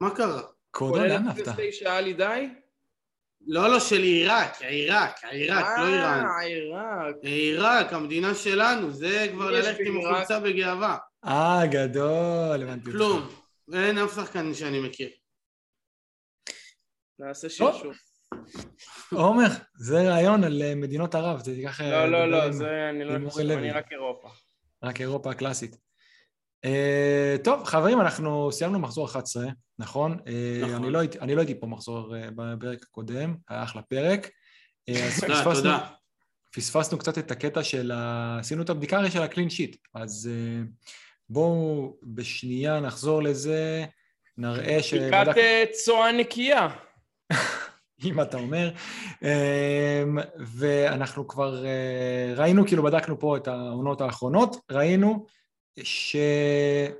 [0.00, 0.42] מה קרה?
[0.70, 1.48] קורדון, לאן אהבת?
[1.48, 2.48] כולל שעה לי די?
[3.46, 6.24] לא, לא, של עיראק, עיראק, עיראק, לא איראן.
[6.26, 7.14] אה, עיראק.
[7.22, 9.96] עיראק, המדינה שלנו, זה כבר ללכת עם.
[10.00, 10.96] החולצה בגאווה.
[11.24, 12.98] אה, גדול, הבנתי אותך.
[12.98, 13.28] כלום,
[13.72, 15.08] אין אף שחקן שאני מכיר.
[17.18, 17.92] נעשה שרשור.
[19.12, 21.80] עומר, זה רעיון על אה, מדינות ערב, זה ייקח...
[21.80, 23.70] אה, לא, לא, לא, זה אני לא אני.
[23.70, 24.28] רק אירופה.
[24.82, 25.89] רק אירופה הקלאסית.
[26.64, 29.44] אה, טוב, חברים, אנחנו סיימנו מחזור 11,
[29.78, 30.18] נכון?
[30.26, 30.74] אה, נכון.
[30.74, 34.30] אני לא אני לא הייתי פה מחזור אה, בפרק הקודם, היה אחלה פרק.
[34.88, 35.78] אה, אז תודה, פספסנו- תודה.
[36.54, 38.36] פספסנו קצת את הקטע של ה...
[38.40, 40.62] עשינו את הבדיקה הרי של הקלין שיט, אז אה,
[41.28, 43.84] בואו בשנייה נחזור לזה,
[44.38, 45.36] נראה בדיקת שבדק...
[45.38, 46.68] אה, צואה נקייה.
[48.04, 48.70] אם אתה אומר,
[49.22, 51.64] אמ, ואנחנו כבר
[52.36, 55.26] ראינו, כאילו בדקנו פה את העונות האחרונות, ראינו
[55.82, 56.16] ש...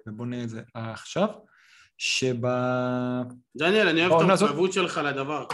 [0.06, 1.28] ובוא נראה את זה עכשיו,
[1.98, 2.36] שב...
[3.56, 5.46] דניאל, אני אוהב את המחויבות שלך לדבר.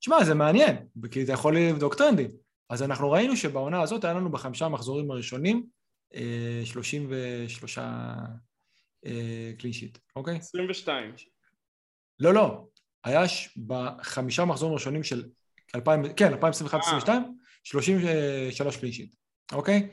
[0.00, 0.76] תשמע, זה מעניין,
[1.10, 2.30] כי אתה יכול לבדוק טרנדים.
[2.70, 5.66] אז אנחנו ראינו שבעונה הזאת היה לנו בחמישה המחזורים הראשונים
[6.14, 7.78] אה, 33
[9.58, 10.36] קלין שיט, אוקיי?
[10.36, 11.14] 22.
[12.20, 12.64] לא, לא,
[13.04, 13.58] היה ש...
[13.66, 15.24] בחמישה מחזורים הראשונים של
[15.74, 17.08] 2000, כן, 2021-2022,
[17.64, 19.14] 33 clean sheet,
[19.52, 19.88] אוקיי?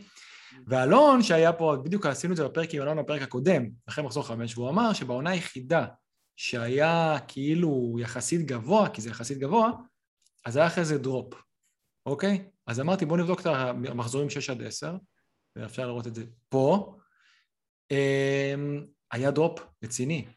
[0.67, 4.58] ואלון שהיה פה, בדיוק עשינו את זה בפרק עם אלון בפרק הקודם, אחרי מחזור חמש,
[4.58, 5.86] והוא אמר שבעונה היחידה
[6.36, 9.72] שהיה כאילו יחסית גבוה, כי זה יחסית גבוה,
[10.46, 11.34] אז היה אחרי זה drop,
[12.06, 12.50] אוקיי?
[12.67, 14.96] אז אמרתי בואו נבדוק את המחזורים 6 עד 10,
[15.56, 16.96] ואפשר לראות את זה פה.
[17.91, 20.28] אמ, היה drop רציני,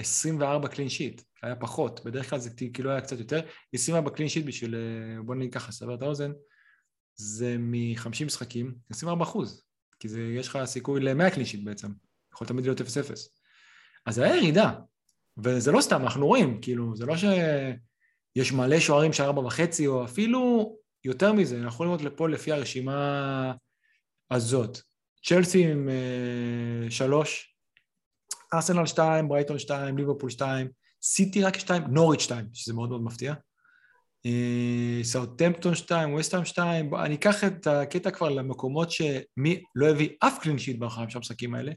[0.00, 3.40] 24 clean sheet, היה פחות, בדרך כלל זה כאילו היה קצת יותר,
[3.74, 6.32] 24 קלין שיט בשביל, אה, בוא נגיד ככה, לסבר את האוזן,
[7.14, 9.65] זה מ-50 משחקים, 24 אחוז,
[9.98, 11.88] כי זה, יש לך סיכוי ל-100 קלין שיט בעצם,
[12.32, 12.84] יכול תמיד להיות 0-0.
[14.06, 14.72] אז זה היה ירידה,
[15.44, 20.04] וזה לא סתם, אנחנו רואים, כאילו, זה לא שיש מלא שוערים של ארבע וחצי, או
[20.04, 20.72] אפילו
[21.04, 23.52] יותר מזה, אנחנו יכולים לראות לפה לפי הרשימה
[24.30, 24.78] הזאת.
[25.24, 27.56] צ'לסי עם אה, שלוש,
[28.54, 30.68] ארסנל שתיים, ברייטון שתיים, ליברפול שתיים,
[31.02, 33.34] סיטי רק שתיים, נוריץ' שתיים, שזה מאוד מאוד מפתיע.
[34.26, 40.08] אה, סאוטמפטון שתיים, וסטהאם שתיים, בוא, אני אקח את הקטע כבר למקומות שמי לא הביא
[40.20, 41.72] אף clean sheet בחמישה המשחקים האלה.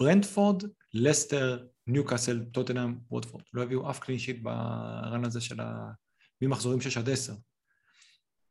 [0.00, 0.62] ברנטפורד,
[0.94, 3.44] לסטר, ניוקאסל, טוטנאם, ווטפורד.
[3.54, 5.90] לא הביאו אף clean sheet ב run הזה של ה...
[6.42, 7.32] ממחזורים 6 עד 10.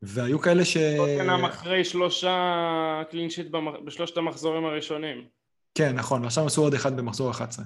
[0.01, 0.77] והיו כאלה ש...
[0.97, 3.47] טוטנאם אחרי שלושה clean sheet
[3.85, 5.27] בשלושת המחזורים הראשונים.
[5.75, 7.65] כן, נכון, ועכשיו עשו עוד אחד במחזור 11.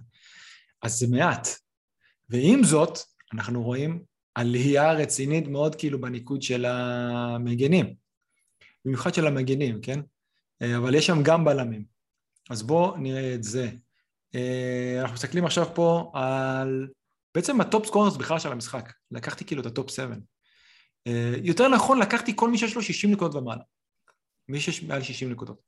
[0.83, 1.47] אז זה מעט.
[2.29, 2.97] ועם זאת,
[3.33, 4.03] אנחנו רואים
[4.35, 7.95] עלייה רצינית מאוד כאילו בניקוד של המגנים.
[8.85, 9.99] במיוחד של המגנים, כן?
[10.61, 11.85] אה, אבל יש שם גם בלמים.
[12.49, 13.69] אז בואו נראה את זה.
[14.35, 16.87] אה, אנחנו מסתכלים עכשיו פה על
[17.35, 18.93] בעצם ה top scorers בכלל של המשחק.
[19.11, 20.15] לקחתי כאילו את ה top 7.
[21.07, 23.63] אה, יותר נכון, לקחתי כל מי שיש לו 60 נקודות ומעלה.
[24.49, 25.61] מי שיש מעל 60 נקודות.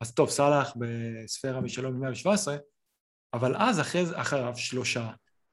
[0.00, 2.48] אז טוב, סאלח בספירה משלום ל-117,
[3.34, 5.10] אבל אז אחרי, אחריו שלושה,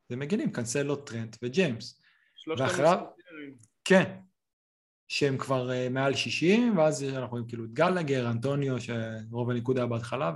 [0.10, 1.97] זה מגנים, קנסלו, טרנט וג'יימס.
[2.58, 3.00] ואחריו?
[3.86, 4.20] כן.
[5.08, 9.86] שהם כבר אה, מעל 60, ואז אנחנו רואים כאילו את גלגר, אנטוניו, שרוב הניקוד היה
[9.86, 10.32] בהתחלה,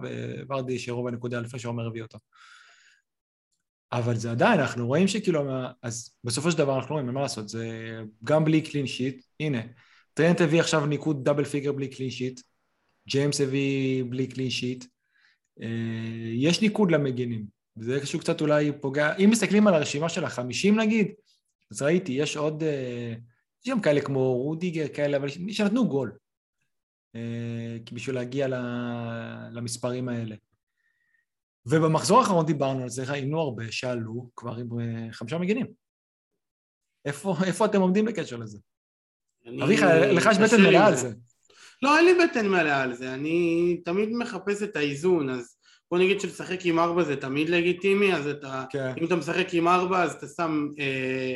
[0.48, 2.18] וורדי שרוב הניקוד היה לפני שעומר הביא אותו.
[3.92, 5.44] אבל זה עדיין, אנחנו רואים שכאילו,
[5.82, 7.68] אז בסופו של דבר אנחנו רואים, אין מה לעשות, זה
[8.24, 9.62] גם בלי clean sheet, הנה,
[10.14, 12.42] טרנט הביא עכשיו ניקוד double figure בלי clean sheet,
[13.08, 14.86] ג'יימס הביא בלי קלין שיט,
[15.62, 15.68] אה,
[16.34, 17.46] יש ניקוד למגינים,
[17.78, 21.08] וזה איכשהו קצת אולי פוגע, אם מסתכלים על הרשימה של החמישים נגיד,
[21.72, 23.14] אז ראיתי, יש עוד, אה,
[23.66, 26.12] יש גם כאלה כמו רודיגר כאלה, אבל שנתנו גול,
[27.16, 28.48] אה, בשביל להגיע
[29.52, 30.36] למספרים האלה.
[31.66, 34.70] ובמחזור האחרון דיברנו על זה, ראינו הרבה שעלו כבר עם
[35.12, 35.68] חמישה מגינים.
[37.06, 38.58] איפה, איפה אתם עומדים בקשר לזה?
[39.64, 41.14] אביחי, לך יש בטן מלאה על זה.
[41.82, 45.56] לא, אין לי בטן מלאה על זה, אני תמיד מחפש את האיזון, אז
[45.92, 48.94] בוא נגיד שלשחק עם ארבע זה תמיד לגיטימי, אז אתה, כן.
[48.98, 51.36] אם אתה משחק עם ארבע אז אתה שם, אה,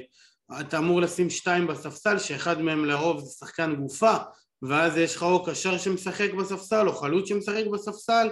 [0.59, 4.15] אתה אמור לשים שתיים בספסל, שאחד מהם לרוב זה שחקן גופה,
[4.61, 8.29] ואז יש לך או קשר שמשחק בספסל, או חלוץ שמשחק בספסל,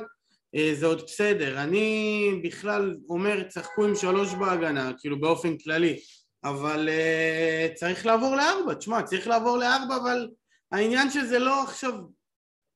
[0.56, 1.64] אה, זה עוד בסדר.
[1.64, 6.00] אני בכלל אומר, תשחקו עם שלוש בהגנה, כאילו באופן כללי,
[6.44, 10.28] אבל uh, צריך לעבור לארבע, תשמע, צריך לעבור לארבע, אבל
[10.72, 11.94] העניין שזה לא עכשיו,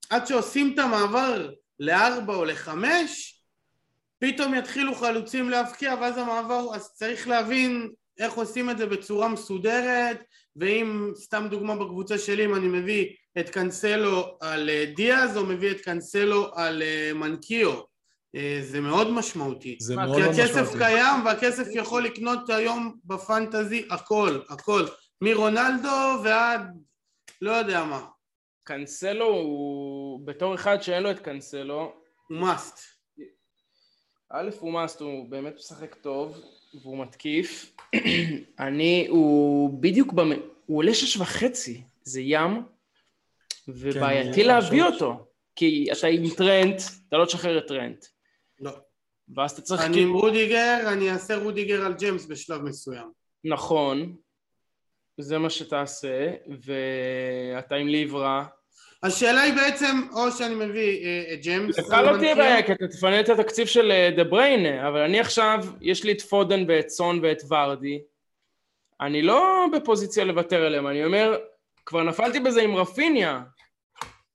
[0.10, 3.42] עד שעושים את המעבר לארבע או לחמש,
[4.20, 10.24] פתאום יתחילו חלוצים להבקיע ואז המעבר, אז צריך להבין איך עושים את זה בצורה מסודרת
[10.56, 13.06] ואם סתם דוגמה בקבוצה שלי אם אני מביא
[13.40, 17.80] את קנסלו על אה, דיאז או מביא את קנסלו על אה, מנקיו
[18.36, 19.78] אה, זה מאוד משמעותי.
[19.82, 24.86] זה מאוד משמעותי כי הכסף קיים והכסף יכול לקנות היום בפנטזי הכל, הכל.
[25.22, 26.62] מרונלדו ועד
[27.42, 28.08] לא יודע מה.
[28.64, 31.94] קנסלו הוא בתור אחד שאין לו את קנסלו
[32.30, 32.80] הוא מאסט
[34.30, 36.42] א' הוא מאסט הוא באמת משחק טוב
[36.82, 37.76] והוא מתקיף.
[38.60, 40.32] אני הוא בדיוק במ...
[40.66, 42.64] הוא עולה שש וחצי זה ים
[43.68, 48.06] ובעייתי כן, להביא אותו כי אתה עם טרנט אתה לא תשחרר את טרנט.
[48.60, 48.72] לא.
[49.36, 53.12] ואז אתה צריך אני עם רודיגר אני אעשה רודיגר על ג'יימס בשלב מסוים.
[53.44, 54.16] נכון.
[55.18, 58.46] זה מה שתעשה, ואתה עם ליברה.
[59.04, 61.80] השאלה היא בעצם, או שאני מביא אה, את ג'יימס.
[61.80, 65.20] לך לא תהיה בעיה, כי אתה תפנה את התקציב של דה אה, בריינה, אבל אני
[65.20, 68.02] עכשיו, יש לי את פודן ואת סון ואת ורדי.
[69.02, 71.38] אני לא בפוזיציה לוותר עליהם, אני אומר,
[71.86, 73.42] כבר נפלתי בזה עם רפיניה.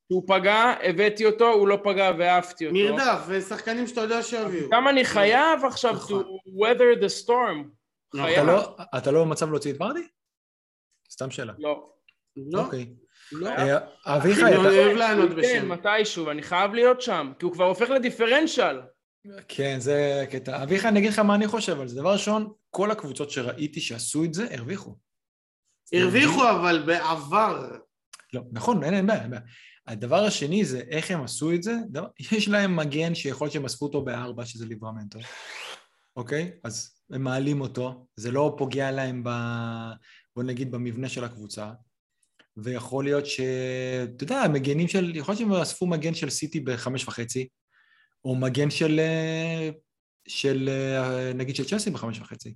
[0.06, 2.78] הוא פגע, הבאתי אותו, הוא לא פגע והעפתי אותו.
[2.78, 4.70] מרדף, ושחקנים שאתה יודע שיביאו.
[4.70, 6.22] כמה אני חייב עכשיו נכון.
[6.22, 6.26] to
[6.62, 7.68] weather the storm.
[8.14, 10.00] אתה לא, אתה לא במצב להוציא את ורדי?
[11.10, 11.52] סתם שאלה.
[11.58, 11.90] לא.
[12.36, 12.60] לא.
[12.64, 12.86] אוקיי.
[13.32, 13.48] לא.
[13.48, 14.48] אה, אביחי, אתה...
[14.48, 15.68] אני אוהב לענות כן, בשם.
[15.68, 18.80] מתישהו, אני חייב להיות שם, כי הוא כבר הופך לדיפרנציאל.
[19.48, 20.62] כן, זה קטע.
[20.62, 22.00] אביחי, אני אגיד לך מה אני חושב על זה.
[22.00, 24.96] דבר ראשון, כל הקבוצות שראיתי שעשו את זה, הרוויחו.
[25.92, 27.70] הרוויחו, אבל בעבר.
[28.32, 29.42] לא, נכון, אין בעיה, אין בעיה.
[29.86, 31.76] הדבר השני זה איך הם עשו את זה.
[32.32, 35.18] יש להם מגן שיכול להיות שהם אספו אותו בארבע, שזה ליברמנטו.
[36.16, 36.52] אוקיי?
[36.64, 39.30] אז הם מעלים אותו, זה לא פוגע להם ב...
[40.36, 41.70] בוא נגיד במבנה של הקבוצה,
[42.56, 43.40] ויכול להיות ש...
[44.16, 45.16] אתה יודע, מגנים של...
[45.16, 47.48] יכול להיות שהם אספו מגן של סיטי בחמש וחצי,
[48.24, 49.00] או מגן של...
[50.28, 50.70] של
[51.34, 52.54] נגיד של צ'לסי בחמש וחצי.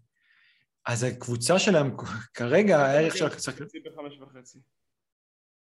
[0.87, 1.97] אז הקבוצה שלהם
[2.35, 3.25] כרגע, הערך של...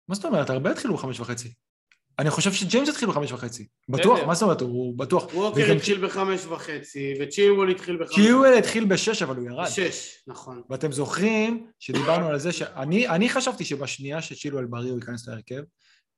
[0.08, 0.50] מה זאת אומרת?
[0.50, 1.54] הרבה התחילו בחמש וחצי.
[2.18, 3.66] אני חושב שג'יימס התחיל בחמש וחצי.
[3.88, 4.60] בטוח, מה זאת אומרת?
[4.60, 5.34] הוא בטוח.
[5.34, 8.14] ווקר התחיל בחמש וחצי, וצ'ילוול התחיל בחמש.
[8.14, 9.66] צ'ילוול התחיל בשש, אבל הוא ירד.
[9.66, 10.62] בשש, נכון.
[10.70, 15.62] ואתם זוכרים שדיברנו על זה שאני חשבתי שבשנייה שצ'ילוול בריא הוא ייכנס להרכב,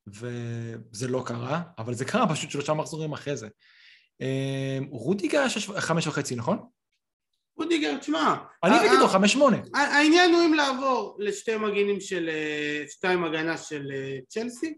[0.07, 3.49] וזה לא קרה, אבל זה קרה פשוט שלושה מחזורים אחרי זה.
[4.21, 6.59] אמ, רודיגר היה חמש וחצי, נכון?
[7.57, 8.37] רודיגר, תשמע.
[8.65, 9.57] אני הבאתי אותו חמש שמונה.
[9.75, 14.75] העניין הוא אם לעבור לשתי מגינים של, אה, שתיים הגנה של אה, צ'לסי,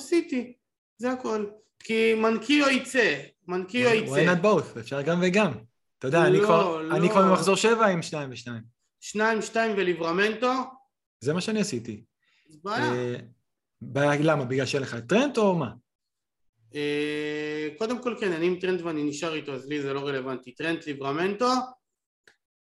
[0.00, 0.52] סיטי,
[0.98, 1.46] זה הכל.
[1.78, 4.12] כי מנקיו יצא, מנקיו יצא.
[4.12, 5.52] why not both, אפשר גם וגם.
[5.98, 6.96] אתה יודע, אני, לא, כבר, לא.
[6.96, 8.62] אני כבר במחזור שבע עם שניים ושניים.
[9.00, 10.52] שניים, שתיים וליברמנטו?
[11.20, 12.04] זה מה שאני עשיתי.
[12.64, 12.92] בעיה.
[13.80, 14.44] בעיה, למה?
[14.44, 15.70] בגלל שאין לך את טרנט או מה?
[16.74, 20.54] אה, קודם כל כן, אני עם טרנט ואני נשאר איתו, אז לי זה לא רלוונטי.
[20.54, 21.50] טרנט ליברמנטו,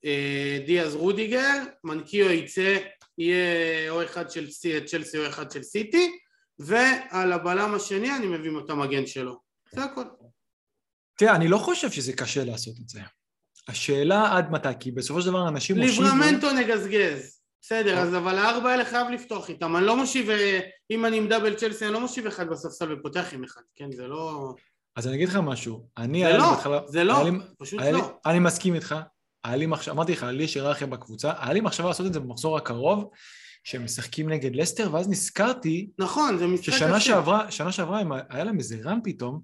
[0.05, 2.79] אה, דיאז רודיגר, מנקיו יצא,
[3.19, 4.49] יהיה או אחד של
[4.87, 6.19] צ'לסי או אחד של סיטי,
[6.59, 9.41] ועל הבלם השני אני מביא את המגן שלו.
[9.73, 10.03] זה הכל.
[11.19, 13.01] תראה, אני לא חושב שזה קשה לעשות את זה.
[13.69, 16.03] השאלה עד מתי, כי בסופו של דבר אנשים מושיבו...
[16.03, 17.39] ליברמנטו נגזגז.
[17.63, 19.77] בסדר, אז אבל הארבע האלה חייב לפתוח איתם.
[19.77, 23.35] אני לא מושיב, אה, אם אני עם דאבל צ'לסי, אני לא מושיב אחד בספסל ופותח
[23.35, 23.93] עם אחד, כן?
[23.93, 24.55] זה לא...
[24.97, 25.89] אז אני אגיד לך משהו.
[25.97, 26.25] אני...
[26.25, 27.91] זה לא, בהתחלה, זה לא, לי, פשוט לא.
[27.91, 28.95] לי, אני מסכים איתך.
[29.45, 32.21] היה לי מחשב, אמרתי לך, לי יש היררכיה בקבוצה, היה לי מחשבה לעשות את זה
[32.21, 33.11] במחזור הקרוב,
[33.65, 37.01] שהם משחקים נגד לסטר, ואז נזכרתי נכון, זה משחק ששנה קשה.
[37.01, 39.41] שעברה, שנה שעברה הם- היה להם איזה רן פתאום,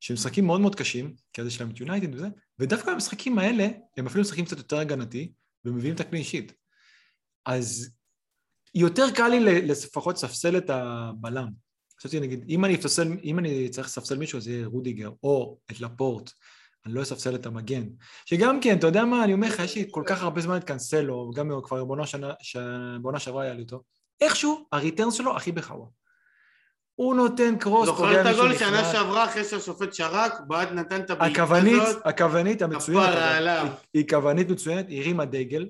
[0.00, 3.68] שהם משחקים מאוד מאוד קשים, כי אז יש להם את יונייטד וזה, ודווקא במשחקים האלה,
[3.96, 5.32] הם אפילו משחקים קצת יותר הגנתי,
[5.64, 6.52] ומביאים את הקלין שיט.
[7.46, 7.90] אז
[8.74, 11.48] יותר קל לי לפחות לספסל את הבלם.
[12.00, 15.80] חשבתי, נגיד, אם אני, אפסל, אם אני צריך לספסל מישהו, אז יהיה רודיגר, או את
[15.80, 16.30] לפורט,
[16.86, 17.82] אני לא אספסל את המגן.
[18.24, 20.64] שגם כן, אתה יודע מה, אני אומר לך, יש לי כל כך הרבה זמן את
[20.64, 22.56] קאנסלו, גם כבר בעונה שנה- ש-
[23.02, 23.82] בעונה שעברה היה לי אותו.
[24.20, 25.86] איכשהו, הריטרן שלו הכי בחווה.
[26.94, 28.54] הוא נותן קרוס, זוכר את הגול.
[28.58, 33.66] שנה שעברה אחרי שהשופט שרק, בעט נתן את הבעיטה הכוונית, הזאת, הכוונית המצוינת, אבל, עליו.
[33.94, 35.68] היא- קוונית מצוינת, היא הרימה דגל,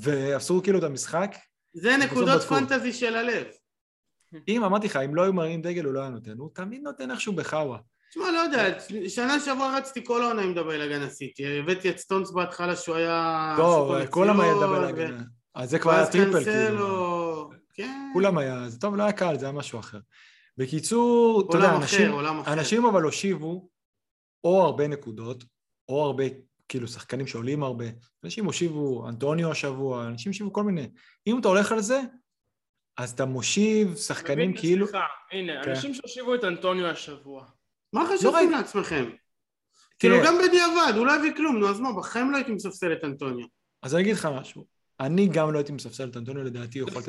[0.00, 1.36] ועשו כאילו את המשחק.
[1.74, 2.42] זה נקודות.
[2.42, 3.44] fantasy של הלב.
[4.48, 7.10] אם אמרתי לך, אם לא היו מרימים דגל הוא לא היה נותן, הוא תמיד נותן
[7.10, 7.78] איכשהו בחווה.
[8.16, 12.30] תשמע, לא יודע, שנה שעברה רצתי כל העונה עם double הגנה סיטי, הבאתי את סטונס
[12.30, 13.54] בהתחלה שהוא היה...
[13.56, 15.22] טוב, סופר כולם היה double הגנה.
[15.54, 17.50] אז זה כבר היה triple, כאילו.
[17.74, 19.98] כן, כולם היה, זה טוב, לא היה קל, זה היה משהו אחר.
[20.58, 22.52] בקיצור, אתה יודע, אנשים, אחר.
[22.52, 23.68] אנשים אבל הושיבו
[24.44, 25.44] או הרבה נקודות,
[25.88, 26.24] או הרבה,
[26.68, 27.84] כאילו, שחקנים שעולים הרבה.
[28.24, 30.88] אנשים הושיבו, אנטוניו השבוע, אנשים הושיבו כל מיני.
[31.26, 32.00] אם אתה הולך על זה,
[32.96, 34.86] אז אתה מושיב שחקנים מבין, כאילו...
[34.86, 35.70] סליחה, הנה, כן.
[35.70, 37.55] אנשים שהושיבו את אנטוניו השבוע.
[37.92, 38.52] מה לא חשבתם ראיתי.
[38.52, 39.04] לעצמכם?
[39.98, 43.04] כאילו גם בדיעבד, הוא לא הביא כלום, נו אז מה, בחיים לא הייתי מספסל את
[43.04, 43.46] אנטוניו.
[43.82, 44.64] אז אני אגיד לך משהו.
[45.00, 47.08] אני גם לא הייתי מספסל את אנטוניו, לדעתי הוא יכול לתת.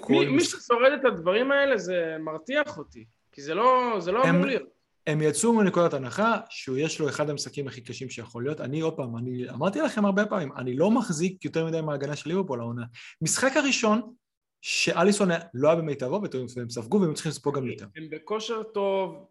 [0.00, 0.44] בכל מי-.
[0.44, 3.04] ששורד את הדברים האלה זה מרתיח אותי.
[3.32, 4.62] כי זה לא זה לא הם- אמור להיות.
[5.06, 8.60] הם יצאו מנקודת הנחה שיש לו אחד המשחקים הכי קשים שיכול להיות.
[8.60, 12.28] אני עוד פעם, אני אמרתי לכם הרבה פעמים, אני לא מחזיק יותר מדי מההגנה של
[12.30, 12.82] ליברפול העונה.
[13.22, 14.12] משחק הראשון,
[14.60, 16.20] שאליסון לא היה במיטבו,
[16.56, 17.86] והם ספגו והם צריכים לספוג גם יותר.
[17.96, 19.26] הם בכושר טוב,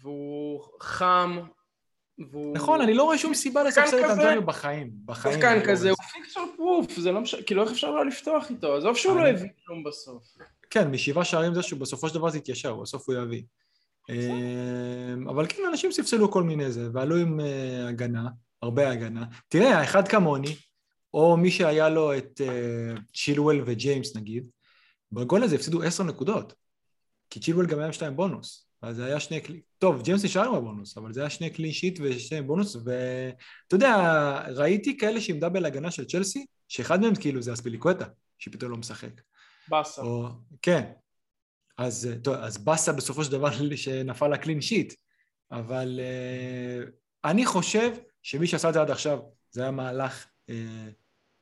[0.00, 1.40] והוא חם,
[2.30, 2.54] והוא...
[2.54, 4.90] נכון, אני לא רואה שום סיבה לספסל את אנטוניו בחיים.
[5.04, 5.34] בחיים.
[5.34, 8.76] שחקן לא כזה, הוא פיקצ'ר פרוף, זה לא משנה, כאילו איך אפשר לא לפתוח איתו?
[8.76, 10.24] עזוב שהוא לא הביא כלום בסוף.
[10.70, 13.42] כן, משבעה שערים זה שבסופו של דבר זה יתיישר, בסוף הוא יביא.
[14.08, 18.28] אמ, אבל כן, אנשים ספסלו כל מיני זה, ועלו עם אה, הגנה,
[18.62, 19.24] הרבה הגנה.
[19.48, 20.56] תראה, האחד כמוני,
[21.14, 24.46] או מי שהיה לו את אה, צ'ילואל וג'יימס נגיד,
[25.12, 26.54] בגול הזה הפסידו עשר נקודות,
[27.30, 29.60] כי צ'ילואל גם היה עם שתיים בונוס, אז זה היה שני קלי...
[29.78, 33.94] טוב, ג'יימס נשאר עם הבונוס, אבל זה היה שני clean sheet ושני בונוס, ואתה יודע,
[34.56, 38.04] ראיתי כאלה שעם double הגנה של צ'לסי, שאחד מהם כאילו זה אספיליקווטה,
[38.38, 39.20] שפתאום לא משחק.
[39.68, 40.02] באסה.
[40.02, 40.28] או,
[40.62, 40.92] כן.
[41.78, 44.94] אז, טוב, אז באסה בסופו של דבר שנפל לקלין שיט,
[45.50, 46.90] אבל uh,
[47.24, 47.90] אני חושב
[48.22, 49.18] שמי שעשה את זה עד עכשיו,
[49.50, 50.52] זה היה מהלך uh,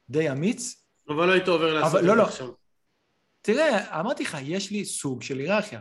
[0.09, 0.85] די אמיץ.
[1.09, 2.27] אבל לא היית עובר לעשות אבל את לא, זה לא.
[2.27, 2.49] עכשיו.
[3.41, 5.81] תראה, אמרתי לך, יש לי סוג של היררכיה.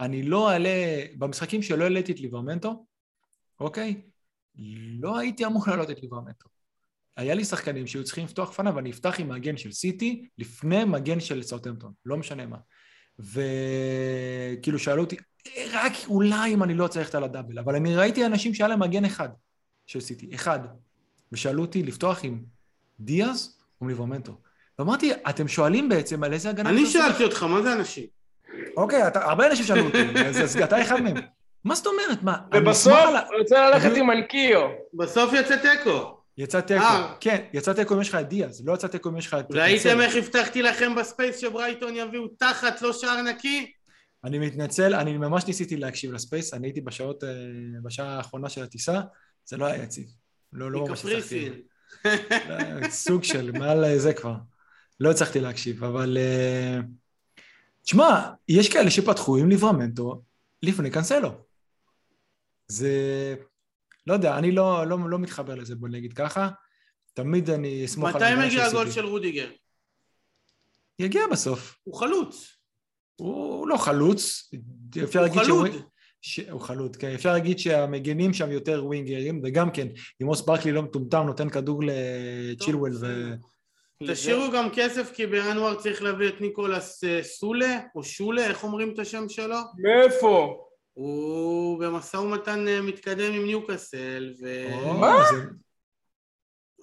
[0.00, 2.86] אני לא אעלה, במשחקים שלא העליתי את ליברמנטו,
[3.60, 4.00] אוקיי?
[5.00, 6.48] לא הייתי אמור להעלות את ליברמנטו.
[7.16, 11.20] היה לי שחקנים שהיו צריכים לפתוח פניו, ואני אפתח עם מגן של סיטי לפני מגן
[11.20, 12.56] של סאוטהמפטון, לא משנה מה.
[13.18, 15.16] וכאילו שאלו אותי,
[15.72, 19.04] רק אולי אם אני לא צריך על הדאבל, אבל אני ראיתי אנשים שהיה להם מגן
[19.04, 19.28] אחד
[19.86, 20.60] של סיטי, אחד,
[21.32, 22.44] ושאלו אותי לפתוח עם
[23.00, 24.40] דיאז או ליברמנטו.
[24.78, 26.70] ואמרתי, אתם שואלים בעצם על איזה הגנה...
[26.70, 28.17] אני אתה עושה?" שאלתי אותך, מה זה אנשים?
[28.76, 31.16] אוקיי, אתה, הרבה אנשים שאלו אותי, אז, אז אתה אחד מהם.
[31.64, 32.22] מה זאת אומרת?
[32.22, 34.68] מה, ובסוף הוא רוצה ללכת עם אנקיו.
[34.94, 36.18] בסוף יצא תיקו.
[36.38, 37.14] יצא תיקו, אה.
[37.20, 39.46] כן, יצא תיקו אם יש לך את דיאז, לא יצא תיקו אם יש לך את...
[39.50, 40.00] ראיתם.
[40.00, 43.72] איך הבטחתי לכם ב space שברייטון יביאו תחת, לא שער נקי?
[44.24, 47.28] אני מתנצל, אני ממש ניסיתי להקשיב ל space, אני הייתי בשעות, אה,
[47.82, 49.00] בשעה האחרונה של הטיסה,
[49.44, 50.06] זה לא היה יציב.
[50.52, 51.50] לא, לא ממש הצלחתי.
[52.04, 54.34] לא, סוג של, מעל זה כבר.
[55.00, 56.18] לא הצלחתי להקשיב, אבל...
[56.20, 56.80] אה,
[57.88, 60.22] תשמע, יש כאלה שפתחו עם ליברמנטו
[60.62, 61.30] לפני קאנסלו.
[62.68, 63.34] זה...
[64.06, 66.48] לא יודע, אני לא, לא, לא מתחבר לזה, בוא נגיד ככה.
[67.12, 68.90] תמיד אני אסמוך על מתי מגיע הגול.
[68.90, 69.50] של רודיגר?
[70.98, 71.78] יגיע בסוף.
[71.84, 72.56] הוא חלוץ.
[73.16, 74.50] הוא לא חלוץ,
[75.04, 75.70] אפשר הוא להגיד חלוד.
[75.70, 75.82] שהוא...
[76.20, 76.40] ש...
[76.40, 77.14] הוא חלוד, כן.
[77.14, 79.88] אפשר להגיד שהמגנים שם יותר ווינגרים, וגם כן,
[80.22, 83.34] אם רוס ברקלי לא מטומטם, נותן כדור לצ'ילואל ו...
[84.06, 88.94] תשאירו גם כסף כי בינואר צריך להביא את ניקולס אה, סולה, או שולה, איך אומרים
[88.94, 89.56] את השם שלו?
[89.78, 90.64] מאיפה?
[90.92, 94.34] הוא במשא ומתן אה, מתקדם עם ניוקאסל,
[94.72, 95.44] או, זה-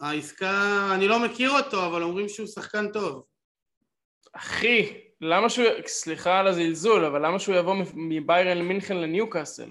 [0.01, 3.23] והעסקה, אני לא מכיר אותו, אבל אומרים שהוא שחקן טוב.
[4.33, 5.65] אחי, למה שהוא...
[5.87, 9.69] סליחה על הזלזול, אבל למה שהוא יבוא מביירן למינכן לניוקאסל?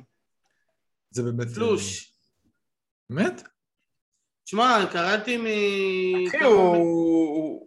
[1.11, 1.55] זה באמת...
[1.55, 2.13] פלוש.
[3.11, 3.43] באמת?
[4.45, 5.47] שמע, קראתי מ...
[6.29, 7.67] אחי, הוא...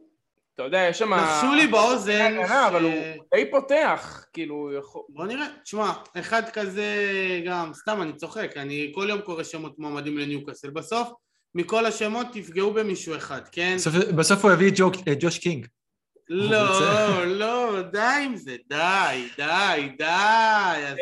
[0.55, 1.13] אתה יודע, יש שם...
[1.13, 2.93] לחשו לי באוזן אבל הוא
[3.35, 4.69] די פותח, כאילו.
[5.09, 6.85] בוא נראה, תשמע, אחד כזה
[7.45, 11.09] גם, סתם אני צוחק, אני כל יום קורא שמות מועמדים לניוקאסל, בסוף
[11.55, 13.77] מכל השמות תפגעו במישהו אחד, כן?
[14.15, 14.71] בסוף, הוא יביא
[15.11, 15.67] את ג'וש קינג.
[16.29, 20.05] לא, לא, די עם זה, די, די, די,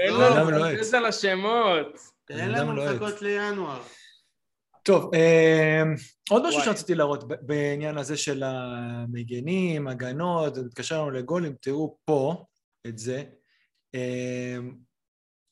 [0.10, 2.00] עזוב, השמות.
[2.26, 3.02] תן לנו לוהט.
[3.02, 3.82] לחכות לינואר.
[4.86, 5.84] טוב, אה,
[6.30, 6.62] עוד משהו.
[6.62, 12.46] שרציתי להראות בעניין הזה של המגנים, הגנות, זה מתקשר לנו לגולים, תראו פה
[12.88, 13.24] את זה.
[13.96, 14.58] אה,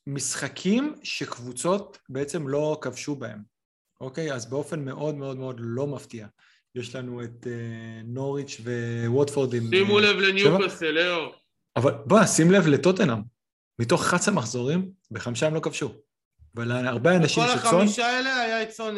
[0.06, 3.42] משחקים שקבוצות בעצם לא כבשו בהם,
[4.00, 4.32] אוקיי?
[4.32, 6.26] אז באופן מאוד מאוד מאוד לא מפתיע.
[6.74, 8.60] יש לנו את אה, נוריץ'
[9.06, 9.70] וווטפורד עם...
[9.70, 11.34] שימו אה, לב לניוקאסל, ליאור.
[11.76, 13.18] אבל בוא, שים לב לטוטנאם.
[13.78, 15.94] מתוך 11 מחזורים, בחמישה הם לא כבשו.
[16.56, 17.68] ולהרבה אנשים כל שצאן...
[17.68, 18.94] החמישה האלה היה צאן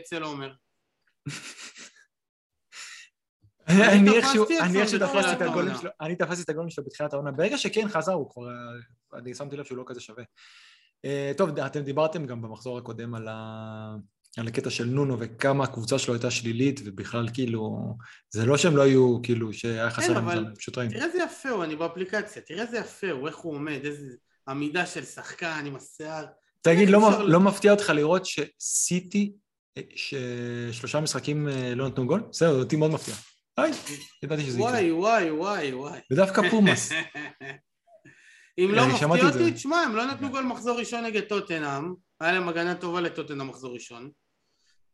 [0.00, 0.52] אצל עומר.
[3.68, 5.74] אני איכשהו, תפסתי את אני סון איכשהו בתחילת תפסתי את הגולים.
[5.80, 7.32] שלו, אני תפסתי את הגולים שלו בתחילת העונה.
[7.32, 8.48] ברגע שכן חזר, הוא כבר,
[9.14, 10.24] אני שמתי לב שהוא לא כזה שווה.
[11.04, 13.96] אה, טוב, אתם דיברתם גם במחזור הקודם על, ה...
[14.36, 17.94] על הקטע של נונו וכמה הקבוצה שלו הייתה שלילית, ובכלל כאילו,
[18.30, 20.90] זה לא שהם לא היו, כאילו, שהיה חסר להם, אבל פשוט רעים.
[20.90, 24.16] תראה איזה יפה הוא, אני באפליקציה, תראה איזה יפה הוא, איך הוא עומד, איזה
[24.48, 26.24] עמידה של שחקן עם השיער.
[26.64, 29.32] תגיד, לא, אפשר- לא מפתיע אותך לראות שסיטי,
[29.76, 32.20] אה, ששלושה משחקים אה, לא נתנו גול?
[32.30, 33.14] בסדר, אותי מאוד מפתיע.
[33.56, 33.72] היי,
[34.22, 34.70] ידעתי שזה יקרה.
[34.70, 36.00] וואי, וואי, וואי, וואי.
[36.12, 36.92] ודווקא פומאס.
[38.58, 39.40] אם לא שמעתי מפתיע.
[39.42, 43.48] אותי, תשמע, הם לא נתנו גול מחזור ראשון נגד טוטנאם, היה להם הגנה טובה לטוטנאם
[43.48, 44.10] מחזור ראשון.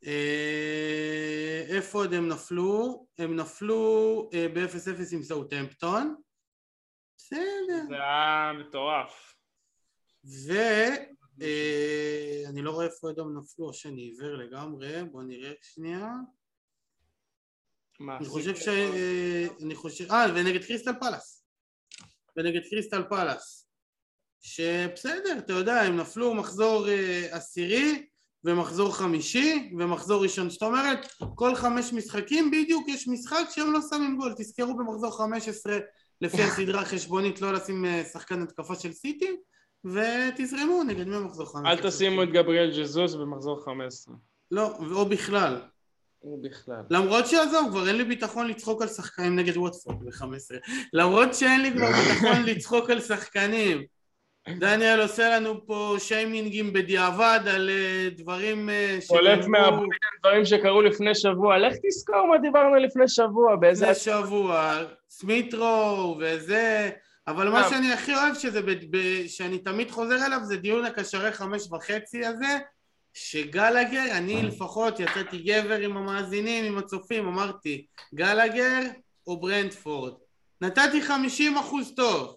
[0.07, 3.07] אה, איפה עוד הם נפלו?
[3.19, 6.15] הם נפלו אה, ב-0-0 עם סאוטהמפטון.
[7.19, 7.83] בסדר.
[7.89, 9.35] זה היה מטורף.
[11.41, 16.09] ואני לא רואה איפה הם נפלו, או שאני עיוור לגמרי, בואו נראה שנייה.
[18.01, 18.69] אני חושב ש...
[18.69, 20.13] אה, אני חושב...
[20.13, 21.45] אה, ונגד קריסטל פלאס.
[22.37, 23.67] ונגד קריסטל פלאס.
[24.41, 28.07] שבסדר, אתה יודע, הם נפלו מחזור אה, עשירי
[28.45, 30.51] ומחזור חמישי ומחזור ראשון.
[30.51, 34.35] זאת אומרת, כל חמש משחקים בדיוק יש משחק שהם לא שמים גול.
[34.39, 35.79] תזכרו במחזור 15
[36.21, 39.37] לפי הסדרה החשבונית לא לשים אה, שחקן התקפה של סיטי
[39.85, 41.73] ותזרמו נגד מי מחזור 15.
[41.73, 44.15] אל תשימו את גבריאל ג'זוס במחזור 15.
[44.51, 45.61] לא, או בכלל.
[46.19, 46.83] הוא בכלל.
[46.91, 50.25] למרות שעזוב, כבר אין לי ביטחון לצחוק על שחקנים נגד ווטפורד ב-15.
[50.93, 53.85] למרות שאין לי כבר ביטחון לצחוק על שחקנים.
[54.49, 58.69] דניאל עושה לנו פה שיימינגים בדיעבד על אה, דברים
[59.09, 59.89] חולף שנאמרו מהבוין
[60.21, 61.59] דברים שקרו לפני שבוע.
[61.59, 63.91] לך תזכור מה דיברנו לפני שבוע, באיזה...
[63.91, 64.79] לפני שבוע,
[65.11, 66.91] סמיטרו וזה,
[67.31, 67.71] אבל מה אה.
[67.71, 72.27] שאני הכי אוהב שזה, ב- ב- שאני תמיד חוזר אליו זה דיון הקשרי חמש וחצי
[72.27, 72.59] הזה,
[73.15, 78.81] שגלגר, אני לפחות יצאתי גבר עם המאזינים, עם הצופים, אמרתי, גלגר
[79.27, 80.13] או ברנדפורד.
[80.61, 82.37] נתתי חמישים אחוז טוב.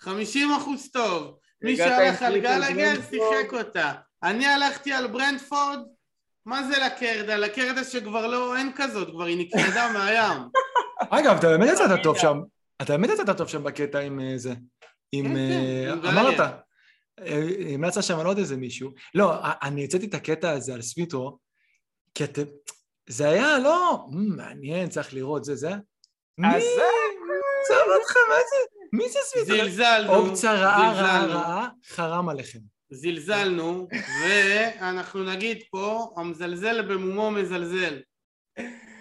[0.00, 1.38] חמישים אחוז טוב.
[1.62, 2.94] מי שהלך על גלגר?
[3.10, 3.92] שיחק אותה.
[4.22, 5.78] אני הלכתי על ברנדפורד,
[6.46, 7.36] מה זה לקרדה?
[7.36, 10.42] לקרדה שכבר לא, אין כזאת, כבר היא נקרדה מהים.
[11.18, 12.40] אגב, אתה באמת יצאת טוב שם,
[12.82, 14.54] אתה באמת יצאת טוב שם בקטע עם אה, זה.
[15.12, 15.24] עם...
[15.24, 16.56] כן, כן, אה, אמרת, גלגר.
[17.20, 18.90] אה, המלצת שם על עוד איזה מישהו.
[19.14, 21.38] לא, אני הצאתי את הקטע הזה על סמיטרו,
[22.14, 22.42] כי אתם...
[23.08, 25.70] זה היה, לא, "מ, מעניין, צריך לראות, זה, זה.
[26.38, 26.48] מי?
[26.48, 28.56] עזוב אותך, מה זה?
[28.92, 29.56] מי זה סמיטרו?
[29.56, 32.58] זלזלנו, אופציה רעה, רעה, רעה, חרם עליכם.
[32.90, 33.88] זלזלנו,
[34.22, 38.00] ואנחנו נגיד פה, המזלזל במומו מזלזל.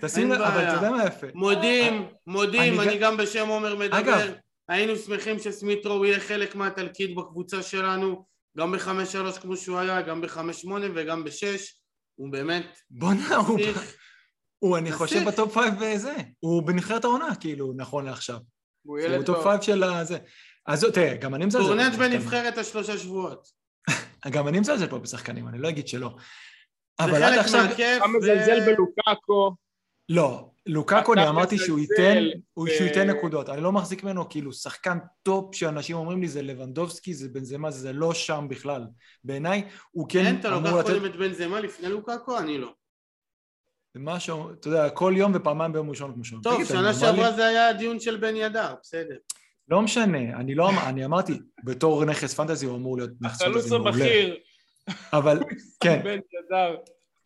[0.05, 0.63] תשים לב, אבל.
[0.63, 1.27] אתה יודע מה יפה?
[1.33, 3.99] מודים, מודים, אני גם בשם עומר מדבר.
[3.99, 4.31] אגב.
[4.69, 8.25] היינו שמחים שסמית' רו יהיה חלק מהתלכיד בקבוצה שלנו,
[8.57, 11.73] גם בחמש שלוש כמו שהוא היה, גם בחמש שמונה וגם בשש.
[12.15, 13.59] הוא באמת בואנה, הוא...
[14.59, 15.27] הוא, אני חושב.
[15.27, 16.15] ב top five וזה.
[16.39, 18.35] הוא בנבחרת העונה, כאילו, נכון לעכשיו.
[18.35, 19.43] הוא הוא ילד top טוב.
[19.43, 20.17] five של הזה.
[20.67, 21.65] אז תראה, גם אני מזלזל.
[21.67, 22.19] טורנט בשחקנים.
[22.19, 23.47] בנבחרת השלושה שבועות.
[24.35, 26.15] גם אני מזלזל פה בשחקנים, אני לא אגיד שלא.
[26.99, 27.65] זה אבל עד חלק עכשיו...
[27.65, 27.97] מהכיף.
[27.97, 29.55] אתה מזלזל בלוקאקו.
[30.09, 32.23] לא, לוקאקו, אתה אני אמרתי שהוא ייתן,
[32.57, 33.49] ב- שהוא ייתן נקודות.
[33.49, 37.93] אני לא מחזיק ממנו כאילו שחקן טופ שאנשים אומרים לי זה לבנדובסקי, זה בנזמה, זה
[37.93, 38.83] לא שם בכלל.
[39.23, 42.37] בעיניי הוא כן כן, אתה אמור לוקח לתת קודם את בן זמה לפני לוקאקו?
[42.37, 42.73] אני לא.
[43.97, 46.43] משהו, אתה יודע, כל יום ופעמיים ביום ראשון כמו שאומרים.
[46.43, 46.93] טוב, אתה שנה?
[46.93, 49.15] שעברה זה היה הדיון של בן ידר, בסדר.
[49.69, 53.55] לא משנה, אני לא, אמ- אני אמרתי, בתור נכס פנטזי הוא אמור להיות נכס החלוץ
[53.55, 53.89] פנטזי מעולה.
[53.89, 54.37] הבכיר.
[55.13, 55.39] אבל,
[55.79, 56.75] כן, בן ידר.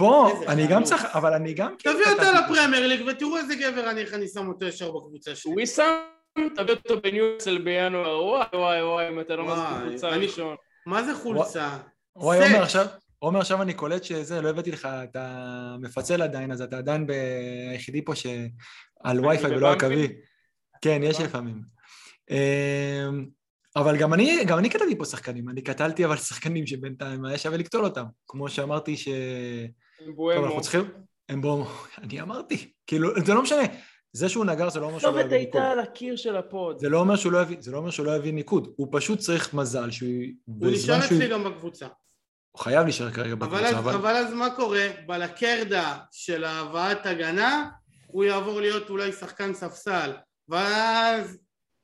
[0.02, 0.84] איזה אני גם.
[0.84, 2.24] צריך, אבל אני גם כאילו תביא אותו
[2.54, 5.52] לפרמייר ליג ותראו איזה גבר אני, איך אני שם אותו ישר בקבוצה שלי.
[5.54, 5.86] וויסאם,
[6.56, 8.26] תביא אותו בניוסל בינואר.
[8.26, 10.56] וואי וואי וואי, אם אתה לא מזכיר קבוצה אני- ראשון.
[10.86, 11.78] מה זה חולצה?
[12.16, 12.46] וואי, סט.
[12.48, 12.86] עומר עכשיו,
[13.20, 17.08] עומר עכשיו אני קולט שזה, לא הבאתי לך את המפצל עדיין, אז אתה עדיין
[17.72, 19.80] היחידי פה שעל וי-פיי ולא על?
[19.80, 20.08] קווי.
[20.82, 21.62] כן, יש לפעמים.
[22.30, 23.26] אמ,
[23.76, 27.58] אבל גם אני, גם אני קטלתי פה שחקנים, אני קטלתי אבל שחקנים שבינתיים היה שווה
[27.58, 28.04] לקטול אותם.
[28.28, 29.08] כמו שאמרתי ש...
[30.06, 30.46] טוב, בואמו.
[30.46, 30.90] אנחנו צריכים...
[31.30, 31.66] הם בואו,
[32.04, 33.64] אני אמרתי, כאילו, זה לא משנה.
[34.14, 35.62] זה שהוא נגר זה לא אומר שהוא לא יביא ניקוד.
[35.62, 36.80] הייתה על הקיר של הפוד.
[36.80, 39.20] זה לא אומר שהוא לא יביא, זה לא אומר שהוא לא יביא ניקוד, הוא פשוט
[39.20, 40.10] צריך מזל שהוא...
[40.46, 41.18] הוא נשאר בזמן שהוא...
[41.18, 41.88] אצלי גם בקבוצה.
[42.52, 43.94] הוא חייב להישאר כרגע אבל בקבוצה, אז, אבל...
[43.94, 44.88] אבל אז מה קורה?
[45.08, 47.70] בלקרדה של הבאת הגנה,
[48.08, 50.12] הוא יעבור להיות אולי שחקן ספסל,
[50.50, 51.38] ואז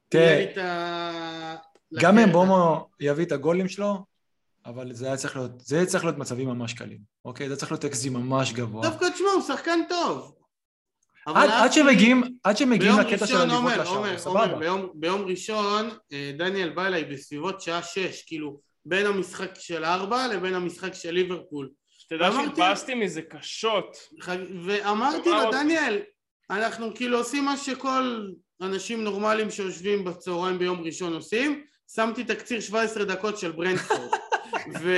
[0.09, 1.55] תראה.
[1.99, 2.17] גם.
[2.17, 4.05] אם בומו יביא את הגולים שלו,
[4.65, 7.49] אבל זה היה צריך להיות, זה צריך להיות מצבים ממש קלים, אוקיי?
[7.49, 8.89] זה צריך להיות אקזי ממש גבוה.
[8.89, 10.35] דווקא תשמע, הוא שחקן טוב.
[11.25, 14.41] עד, עד שמגיעים, עד שמגיעים לקטע של הליוות עומר, לשער, עומר, סבבה.
[14.43, 19.85] עומר, ביום, ביום ראשון אה, דניאל בא אליי בסביבות שעה שש, כאילו בין המשחק של
[19.85, 21.69] ארבע לבין המשחק של ליברפול.
[21.89, 23.97] שתדע אמרתי- שהתבאסתי מזה קשות.
[24.65, 25.51] ואמרתי אמר לו.
[25.51, 25.99] דניאל,
[26.49, 28.27] אנחנו כאילו עושים מה שכל
[28.61, 31.63] אנשים נורמליים שיושבים בצהריים ביום ראשון עושים,
[31.95, 34.09] שמתי תקציר 17 דקות של ברנדפורד.
[34.81, 34.95] ו...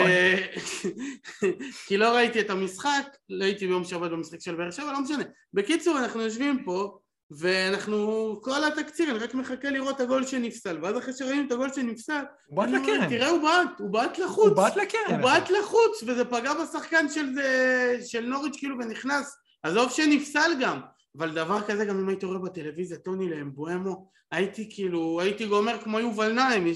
[1.88, 5.24] כי לא ראיתי את המשחק, לא הייתי ביום שבת במשחק של באר שבע, לא משנה.
[5.54, 6.98] בקיצור, אנחנו יושבים פה,
[7.32, 11.70] ואנחנו, כל התקציר, אני רק מחכה לראות את הגול שנפסל, ואז אחרי שראינו את הגול
[11.74, 14.48] שנפסל, הוא בעט לקרן, תראה, הוא בעט, הוא בעט לחוץ.
[14.48, 15.14] הוא בעט לקרן.
[15.14, 20.80] הוא בעט לחוץ, וזה פגע בשחקן של, זה- של נוריץ' כאילו ונכנס, עזוב שנפסל גם,
[21.18, 26.00] אבל דבר כזה גם אם היית רואה בטלוויזיה טוני לאמבואמו, הייתי כאילו, הייתי גומר כמו
[26.00, 26.68] יובל נעים,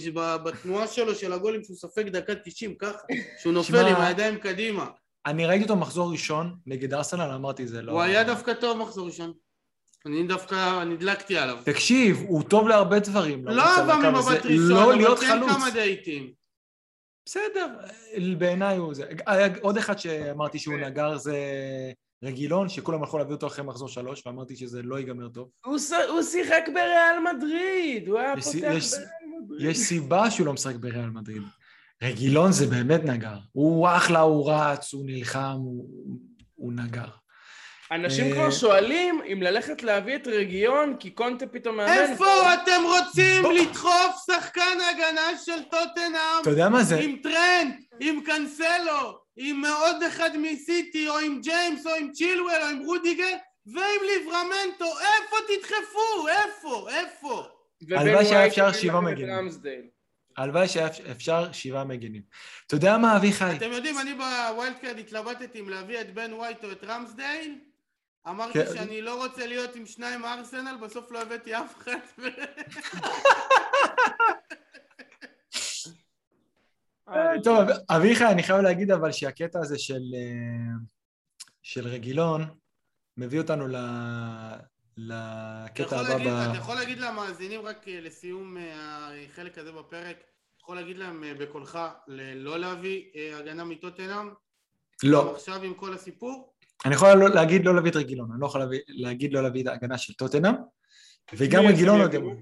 [0.43, 2.97] בתנועה שלו של הגולים שהוא סופג דקה 90 ככה,
[3.41, 4.85] שהוא נופל שמע, עם הידיים קדימה,
[5.25, 7.91] אני ראיתי אותו מחזור ראשון נגד ארסנל, אמרתי זה לא...
[7.91, 9.33] הוא היה דווקא טוב מחזור ראשון,
[10.05, 13.47] אני דווקא נדלקתי עליו, תקשיב, הוא טוב להרבה דברים.
[13.47, 15.51] לא הזה, ממבט ראשון, לא להיות חלוץ.
[15.51, 16.31] כמה דייטים,
[17.25, 17.67] בסדר,
[18.37, 19.05] בעיניי הוא זה.
[19.25, 20.83] היה עוד אחד שאמרתי שהוא כן.
[20.83, 21.37] נגר זה
[22.23, 25.49] רגילון, שכולם הלכו להביא אותו אחרי מחזור שלוש, ואמרתי שזה לא ייגמר טוב.
[25.65, 29.07] הוא ש- הוא שיחק בריאל מדריד, הוא היה יש- פותח יש- בריאל
[29.43, 29.69] מדריד.
[29.69, 31.41] יש סיבה שהוא לא משחק בריאל מדריד.
[32.03, 33.37] רגילון זה באמת נגר.
[33.51, 35.89] הוא אחלה, הוא רץ, הוא נלחם, הוא,
[36.55, 37.05] הוא נגר.
[37.91, 41.91] אנשים אה, כבר שואלים אם ללכת להביא את רגילון, כי קונטה פתאום מאמן.
[41.91, 43.43] איפה אתם רוצים.
[43.55, 44.61] לדחוף שחקן
[44.91, 46.99] הגנה של טוטנאם אתה יודע מה זה?
[46.99, 52.67] עם טרנד, עם קנסלו, עם עוד אחד מסיטי, או עם ג'יימס, או עם צ'ילואל, או
[52.67, 56.27] עם רודיגר, ועם ליברמנטו, איפה תדחפו?
[56.27, 56.87] איפה?
[56.89, 57.47] איפה?
[57.91, 59.49] הלוואי שהיה אפשר שבעה מגנים.
[60.37, 62.21] הלוואי שהיה אפשר שבעה מגנים.
[62.67, 63.57] אתה יודע מה, אביחי?
[63.57, 67.55] אתם יודעים, אני ב wild card התלבטתי אם להביא את בן ווייט או את רמסדייל.
[68.29, 68.73] אמרתי כן.
[68.73, 71.97] שאני לא רוצה להיות עם שניים מארסנל, בסוף לא הבאתי אף אחד.
[77.11, 80.73] אה, טוב, אביחי, אני חייב להגיד אבל שהקטע הזה של, אה,
[81.63, 82.45] של רגילון
[83.17, 83.75] מביא אותנו ל,
[84.97, 86.21] לקטע הבא ב...
[86.21, 88.57] אתה יכול להגיד למאזינים רק אה, לסיום
[89.33, 91.79] החלק הזה בפרק, אתה יכול להגיד להם בקולך
[92.35, 93.03] לא להביא
[93.35, 94.29] הגנה מטוטנאם?
[95.03, 95.35] לא.
[95.35, 96.53] עכשיו עם כל הסיפור?
[96.85, 99.61] אני יכול לא- להגיד לא להביא את רגילון, אני לא יכול להביא, להגיד לא להביא
[99.61, 100.53] את ההגנה של טוטנאם,
[101.33, 102.19] וגם רגילון לא?
[102.21, 102.33] מה.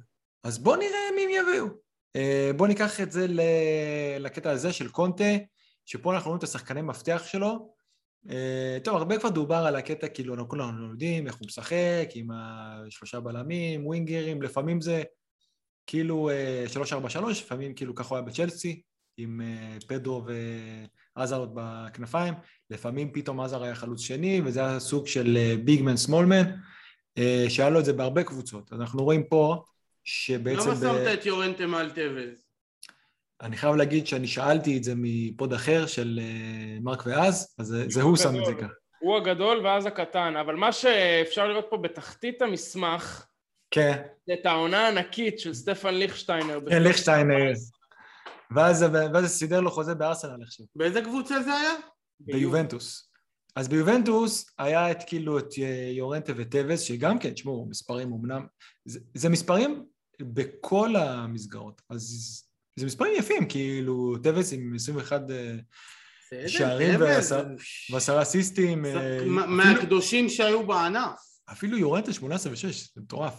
[0.44, 1.89] אז בוא נראה מי הם יביאו.
[2.16, 3.26] אה, בוא ניקח את זה
[4.20, 5.24] לקטע הזה של קונטה,
[5.86, 7.80] שפה אנחנו רואים את השחקני מפתח שלו.
[8.30, 12.28] אה, טוב, הרבה כבר דובר על הקטע, כאילו, אנחנו כולנו יודעים איך הוא משחק, עם
[12.32, 15.04] השלושה בלמים, ווינגרים, לפעמים זה
[15.88, 16.66] כאילו אה,
[17.18, 18.82] 3-4-3, לפעמים כאילו ככה הוא היה בצ'לסי,
[19.18, 20.26] עם אה, פדרו
[21.16, 22.34] ועזרד בכנפיים,
[22.70, 26.44] לפעמים פתאום עזרד היה חלוץ שני, וזה היה סוג של big man small man,
[27.50, 28.74] שהיה לו את זה בהרבה קבוצות.
[28.74, 29.64] אז אנחנו רואים פה
[30.10, 30.70] שבעצם...
[30.70, 32.46] למה ב- שמת את יורנטה על טבז?
[33.42, 37.76] אני חייב להגיד שאני שאלתי את זה מ pod אחר של אה, מרק ואז, אז
[37.88, 38.62] זה- הוא שם את זה גדול.
[38.62, 38.74] ככה.
[39.00, 43.26] הוא הגדול ואז הקטן, אבל מה שאפשר לראות פה בתחתית המסמך,
[43.72, 46.60] כן, זה את העונה הענקית של סטפן ליכשטיינר.
[46.70, 47.52] כן, ליכשטיינר.
[48.56, 51.74] ואז ואז זה סידר לו חוזה בארסנל עכשיו, באיזה קבוצה זה היה?
[52.20, 53.10] ביובנטוס.
[53.56, 58.46] אז ביובנטוס היה את כאילו את אה, יורנטה וטווס, שגם כן, תשמעו, מספרים אמנם,
[58.86, 59.86] זה, זה מספרים
[60.22, 62.44] בכל המסגרות, אז
[62.80, 65.22] זה מספרים יפים, כאילו טווס עם 21
[66.34, 67.00] אה, שערים
[67.92, 71.20] ועשרה אסיסטים, אה, מהקדושים שהיו בענף.
[71.52, 73.34] אפילו יורנטה 18 ו-6, זה מטורף.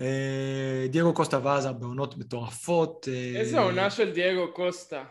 [0.00, 3.08] אה, דייגו קוסטה ועזה בעונות מטורפות.
[3.36, 5.04] איזה עונה של דייגו קוסטה.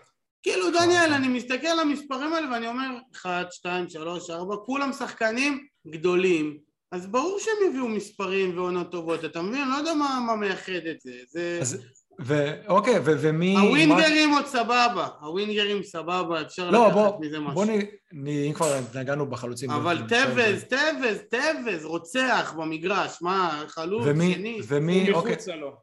[0.43, 5.67] כאילו דניאל, אני מסתכל על המספרים האלה ואני אומר, 1, 2, 3, 4, כולם שחקנים
[5.87, 6.57] גדולים,
[6.95, 9.61] אז ברור שהם יביאו מספרים ועונות טובות, אתה מבין?
[9.61, 11.11] אני לא יודע מה מה מייחד את זה.
[11.27, 11.57] זה...
[11.61, 11.85] אז,
[12.19, 13.57] ואוקיי, ו- ומי...
[13.57, 17.53] הווינגרים עוד סבבה, הווינגרים סבבה, אפשר לא, לקחת בוא, מזה משהו.
[17.53, 17.69] בוא נ...
[18.13, 18.27] נ...
[18.27, 19.69] אם כבר נגענו בחלוצים...
[19.71, 20.63] אבל טוויז.
[20.63, 25.75] טוויז, טוויז, רוצח במגרש, מה, חלוץ, ומי, שני, ומי, אוקיי, לו.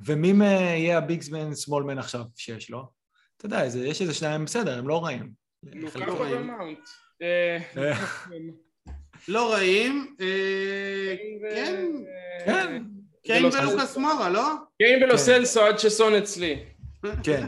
[0.00, 2.86] ומי יהיה הביגסמן סמולמן עכשיו שיש לו?
[3.36, 5.30] אתה יודע, זה- יש איזה שניים בסדר, הם לא רעים.
[5.62, 6.50] לוקאקו חלקם- רעים.
[6.50, 6.88] ומאונט.
[9.28, 11.14] לא רעים, אה,
[11.54, 11.86] כן,
[12.46, 12.82] כן,
[13.22, 14.48] קיין ולוס- ולוקאס מורה, לא?
[14.78, 15.04] קיין כן.
[15.04, 16.64] ולוסלסו עד שסון אצלי.
[17.22, 17.46] כן.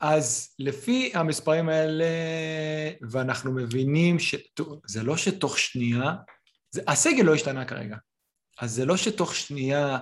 [0.00, 2.04] אז לפי המספרים האלה,
[3.10, 4.34] ואנחנו מבינים ש...
[4.86, 6.12] זה לא שתוך שנייה,
[6.70, 6.82] זה...
[6.88, 7.96] הסגל לא השתנה כרגע,
[8.60, 9.98] אז זה לא שתוך שנייה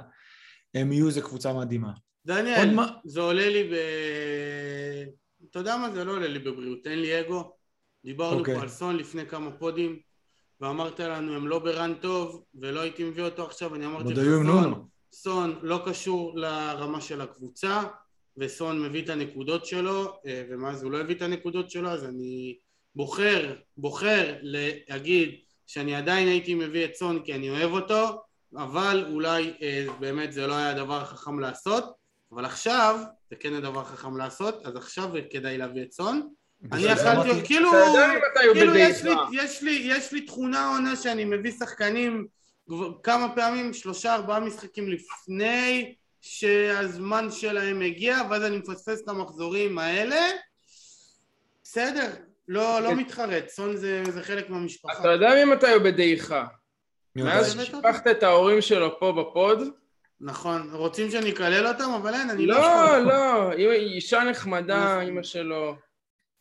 [0.74, 1.92] הם יהיו איזה קבוצה מדהימה.
[2.26, 3.74] דניאל, מה- זה עולה לי ב...
[5.50, 5.90] אתה יודע מה?
[5.90, 7.52] זה לא עולה לי בבריאות, תן לי אגו.
[8.04, 8.54] דיברנו אוקיי.
[8.54, 9.98] פה על סון לפני כמה פודים,
[10.60, 14.86] ואמרת לנו הם לא ברן טוב, ולא הייתי מביא אותו עכשיו, אני אמרתי לך, סון.
[15.12, 17.82] סון לא קשור לרמה של הקבוצה,
[18.36, 22.58] וסון מביא את הנקודות שלו, אה, ומאז הוא לא הביא את הנקודות שלו, אז אני
[22.94, 25.34] בוחר, בוחר להגיד
[25.66, 28.22] שאני עדיין הייתי מביא את סון כי אני אוהב אותו,
[28.56, 31.84] אבל אולי אה, באמת זה לא היה הדבר החכם לעשות,
[32.32, 33.00] אבל עכשיו
[33.30, 36.28] זה כן הדבר החכם לעשות, אז עכשיו כדאי להביא את סון.
[36.72, 37.70] אני אמרתי- כאילו,
[38.54, 39.10] כאילו יש לי.
[39.32, 42.26] יש, לי, יש לי תכונה עונה שאני מביא שחקנים
[43.02, 50.20] כמה פעמים, שלושה ארבעה משחקים לפני שהזמן שלהם הגיע, ואז אני מפספס את המחזורים האלה.
[51.64, 52.10] בסדר,
[52.48, 55.00] לא, לא מתחרט, סון זה, זה חלק מהמשפחה.
[55.00, 56.44] אתה יודע ממתי הוא בדעיכה.
[57.16, 59.68] מאז באמת ששיבחת את ההורים שלו פה בפוד?
[60.20, 62.98] נכון, רוצים שאני אקלל אותם, אבל אין, אני לא לא.
[63.04, 65.00] לא, אישה נחמדה.
[65.00, 65.76] אימא שלו.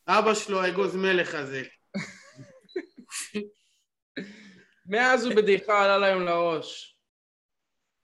[0.08, 1.62] אבא שלו אגוז מלך הזה.
[4.90, 6.96] מאז הוא בדעיכה עלה להם לראש.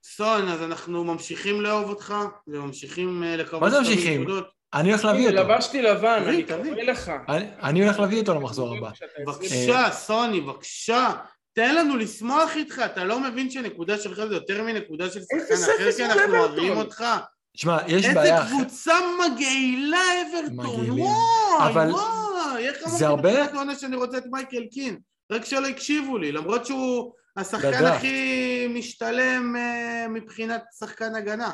[0.05, 2.13] סון, אז אנחנו ממשיכים לאהוב אותך,
[2.47, 4.27] וממשיכים אה, לקוות מה זה ממשיכים?
[4.73, 5.37] אני הולך להביא אותו.
[5.53, 6.43] לבשתי לבן, אני.
[6.43, 7.11] קורא לך.
[7.61, 8.89] אני- הולך להביא אותו למחזור הבא.
[9.27, 11.11] בבקשה, סוני, בבקשה.
[11.53, 15.91] תן לנו לשמוח איתך, אתה לא מבין שנקודה שלך זה יותר מנקודה של שחקן אחר,
[15.97, 16.35] כי אנחנו.
[16.37, 17.03] אוהבים אותך.
[17.57, 18.49] שמע, יש איזה בעיה אחרת.
[18.61, 20.99] קבוצה מגעילה אברטון, מגעילים.
[20.99, 24.99] וואי, אבל וואי, איך זה אמרתי הרבה- בתחילת העונה שאני רוצה את מייקל קין?
[25.31, 27.97] רק שלא הקשיבו לי, למרות שהוא השחקן לדעת.
[27.97, 31.51] הכי משתלם אה, מבחינת שחקן הגנה.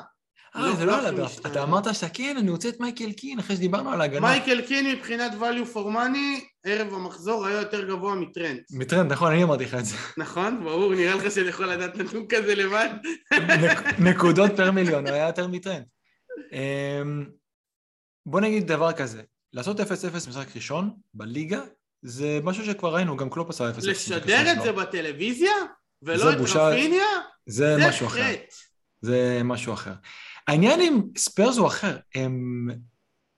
[0.55, 1.21] אה, זה לא הכי על.
[1.23, 1.51] משתלם.
[1.51, 4.19] אתה אמרת שאתה כן, אני רוצה את מייקל קין, אחרי שדיברנו על ההגנה.
[4.27, 8.59] מייקל קין מבחינת value for money, ערב המחזור היה יותר גבוה מטרנד.
[8.71, 9.95] מטרנד, נכון, אני אמרתי לך את זה.
[10.17, 10.63] נכון?
[10.63, 12.89] ברור, נראה לך שאני יכול לדעת נתון כזה לבד?
[13.33, 15.83] נק- נקודות פר מיליון, הוא היה יותר מטרנד.
[16.51, 17.25] אמ,
[18.25, 19.21] בוא נגיד דבר כזה,
[19.53, 19.83] לעשות 0-0
[20.29, 21.61] משחק ראשון בליגה,
[22.01, 23.77] זה משהו שכבר ראינו, גם קלופ עשה 0-0.
[23.77, 24.63] משחק לשדר את שלו.
[24.63, 25.51] זה בטלוויזיה?
[26.01, 26.37] ולא את.
[26.55, 27.05] רפיניה?
[27.45, 28.33] זה משהו אחר.
[29.01, 29.91] זה משהו אחר.
[30.49, 32.67] העניין עם ספיירס הוא אחר, הם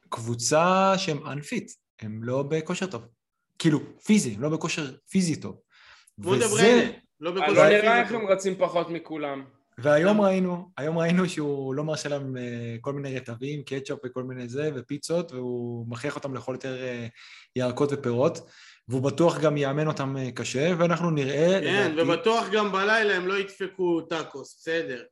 [0.10, 3.06] קבוצה שהם unfit, הם לא בכושר טוב.
[3.60, 5.60] כאילו, פיזי, הם לא בכושר פיזי טוב.
[6.20, 8.12] וזה- לא לא פיזי נראה איך.
[8.12, 9.44] הם רצים פחות מכולם.
[9.78, 10.22] והיום?
[10.22, 12.42] ראינו, היום ראינו שהוא לא מרשה להם אה,
[12.82, 17.08] כל מיני רטבים, קטשופ וכל מיני זה, ופיצות, והוא מכריח אותם לאכול יותר אה,
[17.56, 18.50] ירקות ופירות,
[18.88, 21.60] והוא בטוח גם יאמן אותם אה, קשה, ואנחנו נראה...
[21.62, 25.04] כן, לדעתי- ובטוח גם בלילה הם לא ידפקו טאקוס, בסדר.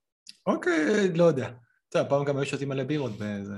[0.47, 1.49] אוקיי, לא יודע.
[1.89, 3.11] אתה יודע, פעם גם היו שותים מלא בירות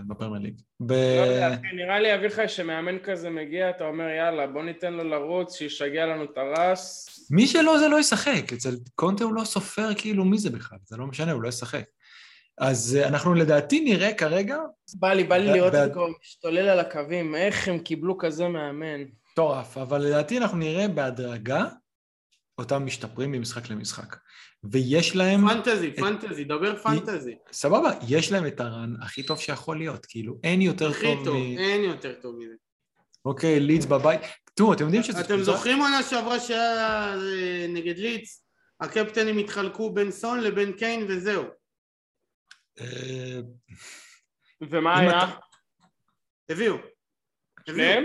[0.08, 0.62] בפרמייר ליג.
[0.80, 0.92] ב...
[0.92, 5.56] לא יודע, נראה לי אביחי שמאמן כזה מגיע, אתה אומר יאללה בוא ניתן לו לרוץ,
[5.56, 7.10] שישגע לנו את הרס.
[7.32, 10.98] מי שלא זה לא ישחק, אצל קונטה הוא לא סופר כאילו מי זה בכלל, זה
[10.98, 11.84] לא משנה, הוא לא ישחק.
[12.58, 14.58] אז אה, אנחנו לדעתי נראה כרגע,
[14.94, 19.02] בא לי, בא לי לראות את זה משתולל על הקווים, איך הם קיבלו כזה מאמן.
[19.32, 21.66] מטורף, אבל לדעתי אנחנו נראה בהדרגה
[22.58, 24.16] אותם משתפרים ממשחק למשחק.
[24.64, 27.36] ויש להם, פנטזי, פנטזי, דבר פנטזי.
[27.51, 31.38] סבבה, יש להם את הרן הכי טוב שיכול להיות, כאילו אין יותר הכי טוב טוב,
[31.38, 31.57] מ...
[31.57, 32.53] אין יותר טוב מזה.
[33.26, 34.22] אוקיי, לידס בבית.
[34.53, 38.45] תראו, אתם יודעים שזה אתם זוכרים עונה שעברה שהיה אה, נגד לידס?
[38.82, 41.43] הקפטנים התחלקו בין סון לבין קיין וזהו.
[42.80, 43.39] אה,
[44.62, 45.20] ומה היה?
[46.49, 46.76] הביאו.
[47.68, 48.03] שניהם?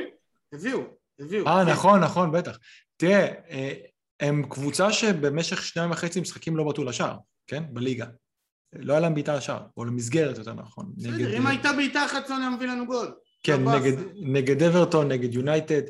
[0.53, 0.81] הביאו,
[1.21, 1.47] הביאו.
[1.47, 1.65] אה.
[1.65, 2.59] נכון, נכון, בטח.
[2.97, 3.73] תראה, אה,
[4.21, 7.63] הם קבוצה שבמשך שניים וחצי משחקים לא בעטו לשער, כן?
[7.73, 8.07] בליגה.
[8.73, 10.93] לא היה להם בעיטה לשער, או למסגרת יותר נכון.
[10.97, 13.15] נגד- בסדר, אם הייתה בעיטה אחת סון היה מביא לנו גול.
[13.43, 13.93] כן, לא נגד.
[14.23, 15.83] נגד אברטון, נגד יונייטד,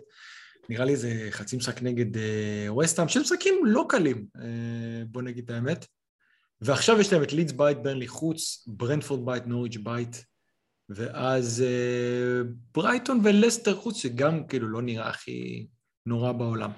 [0.69, 4.45] נראה לי זה חצי משחק נגד אה, ווסטהאם, שהם משחקים לא קלים, אה,
[5.07, 5.87] בוא נגיד את האמת.
[6.61, 10.25] ועכשיו יש להם את לידס בית, ברנלי חוץ, ברנפורד בית, נוריץ' בית,
[10.89, 12.41] ואז אה,
[12.75, 15.67] ברייטון ולסטר חוץ, שגם כאילו לא נראה הכי
[16.07, 16.71] נורא בעולם.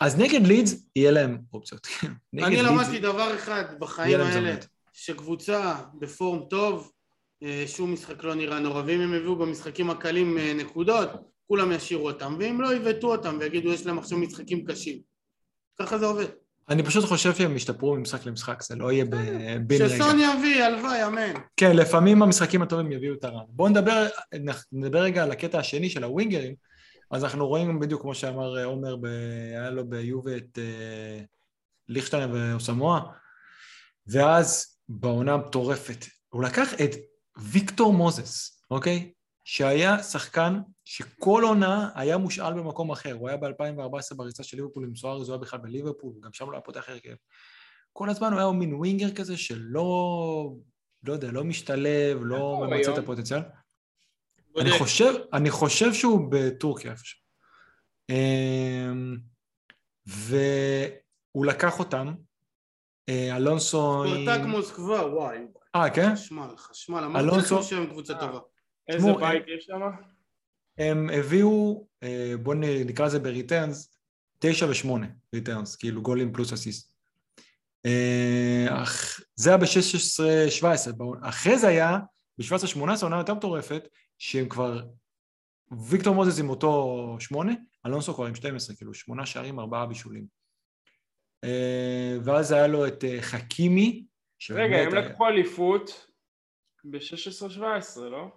[0.00, 1.86] אז נגד לידס יהיה להם אופציות.
[2.44, 4.56] אני למדתי דבר אחד בחיים האלה.
[4.92, 6.92] שקבוצה בפורם טוב,
[7.42, 11.10] אה, שום משחק לא נראה נורא, ואם הם יביאו במשחקים הקלים אה, נקודות,
[11.46, 14.98] כולם ישאירו אותם, ואם לא יבעטו אותם ויגידו יש להם עכשיו משחקים קשים.
[15.80, 16.26] ככה זה עובד.
[16.68, 19.18] אני פשוט חושב שהם ישתפרו ממשחק למשחק, זה לא יהיה בן
[19.70, 19.88] רגע.
[19.88, 21.32] שסון יביא, הלוואי, אמן.
[21.56, 23.42] כן, לפעמים המשחקים הטובים יביאו את הרע.
[23.48, 24.06] בואו נדבר,
[24.72, 26.54] נדבר רגע על הקטע השני של הווינגרים.
[27.10, 29.04] אז אנחנו רואים בדיוק כמו שאמר עומר, ב...
[29.54, 31.20] היה לו ביובה את, אה,
[31.88, 33.00] ליכטנר ואוסמואה,
[34.06, 36.90] ואז בעונה המטורפת, הוא לקח את
[37.38, 39.12] ויקטור מוזס, אוקיי?
[39.44, 44.96] שהיה שחקן שכל עונה היה מושאל במקום אחר, הוא היה ב-2014 בריצה של ליברפול עם
[44.96, 47.14] סוארז, הוא היה בכלל בליברפול, וגם שם לא היה פותח הרכב.
[47.92, 50.52] כל הזמן הוא היה מין ווינגר כזה שלא,
[51.02, 52.98] לא יודע, לא משתלב, לא הוא ממצה את?
[52.98, 53.40] הפוטנציאל.
[54.58, 57.20] אני חושב, אני חושב שהוא בטורקיה איפשהו.
[58.10, 59.16] אמ,
[60.06, 62.14] והוא לקח אותם,
[63.08, 64.04] אה, אלונסו...
[64.06, 65.38] ספרטק מוסקבה, וואי.
[65.74, 66.14] אה, כן?
[66.14, 66.98] חשמל, חשמל.
[67.04, 68.20] אמרתי אלונסו- לכם שהם קבוצה אה.
[68.20, 68.38] טובה.
[68.88, 69.80] איזה בית יש שם?
[70.78, 73.96] הם הביאו, אה, בואו נקרא לזה ב returns,
[74.38, 76.90] תשע ושמונה returns, כאילו גולים פלוס אסיסט.
[79.36, 81.98] זה היה ב-16-17, אחרי זה היה,
[82.38, 83.88] ב-17-18 עונה יותר מטורפת,
[84.20, 84.80] שהם כבר,
[85.88, 87.52] ויקטור מוזס עם אותו שמונה,
[87.86, 90.26] אלונסו כבר עם 12, כאילו שמונה שערים, ארבעה בישולים.
[91.44, 94.06] אה, ואז היה לו את אה, חכימי,
[94.50, 96.06] רגע, הם היה- לקחו אליפות
[96.84, 98.28] ב-16-17, לא?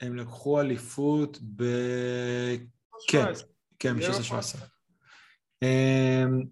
[0.00, 1.62] הם לקחו אליפות ב...
[3.08, 3.22] כן.
[3.34, 3.48] 17.
[3.78, 4.30] כן, זה ב-16-17.
[4.30, 4.40] נכון.
[5.62, 6.44] אמ,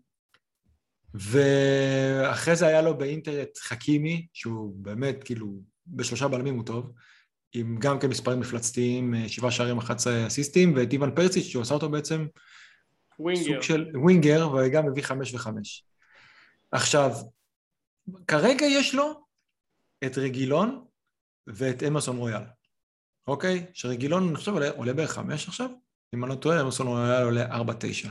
[1.14, 6.92] ואחרי זה היה לו באינטר את חכימי, שהוא באמת, כאילו, בשלושה בלמים הוא טוב,
[7.52, 11.88] עם גם כן מספרים מפלצתיים, אה, שבעה שערים, 11 אסיסטים, ואת איוון שהוא עשה אותו
[11.88, 12.26] בעצם
[13.18, 13.44] winger.
[13.44, 15.84] סוג של winger, וגם מביא חמש וחמש.
[16.72, 17.10] עכשיו,
[18.26, 19.24] כרגע יש לו
[20.04, 20.84] את רגילון
[21.46, 22.42] ואת אמרסון רויאל,
[23.26, 23.66] אוקיי?
[23.74, 25.70] שרגילון, אני חושב, עולה, עולה בערך חמש עכשיו,
[26.14, 28.10] אם אני לא טועה, אמרסון רויאל עולה ארבע תשע.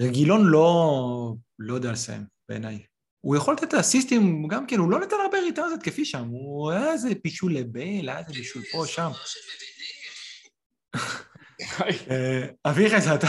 [0.00, 2.89] רגילון לא, לא יודע לסיים, בעיניי.
[3.20, 6.92] הוא יכול לתת אסיסטים, גם כן, הוא לא נתן הרבה returns התקפי שם, הוא היה
[6.92, 9.10] איזה בישול לבייל, היה איזה בישול פה, שם.
[12.10, 13.26] אה, אביחי, זה אתה?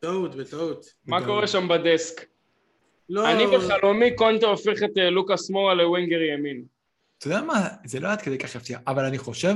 [0.00, 0.86] טעות, בטעות.
[1.06, 2.24] מה קורה שם בדסק?
[3.08, 6.64] לא, אני בחלומי קונטה הופך את אה, לוקאס מורה ל winger ימין.
[7.18, 9.54] אתה יודע מה, זה לא עד כדי כך יפתיע, אבל אני חושב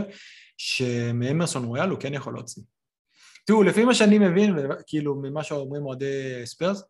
[0.57, 2.63] שמאמרסון רויאל הוא כן יכול להוציא.
[3.45, 4.57] תראו, לפי מה שאני מבין,
[4.87, 6.83] כאילו ממה שאומרים אוהדי ספיירס,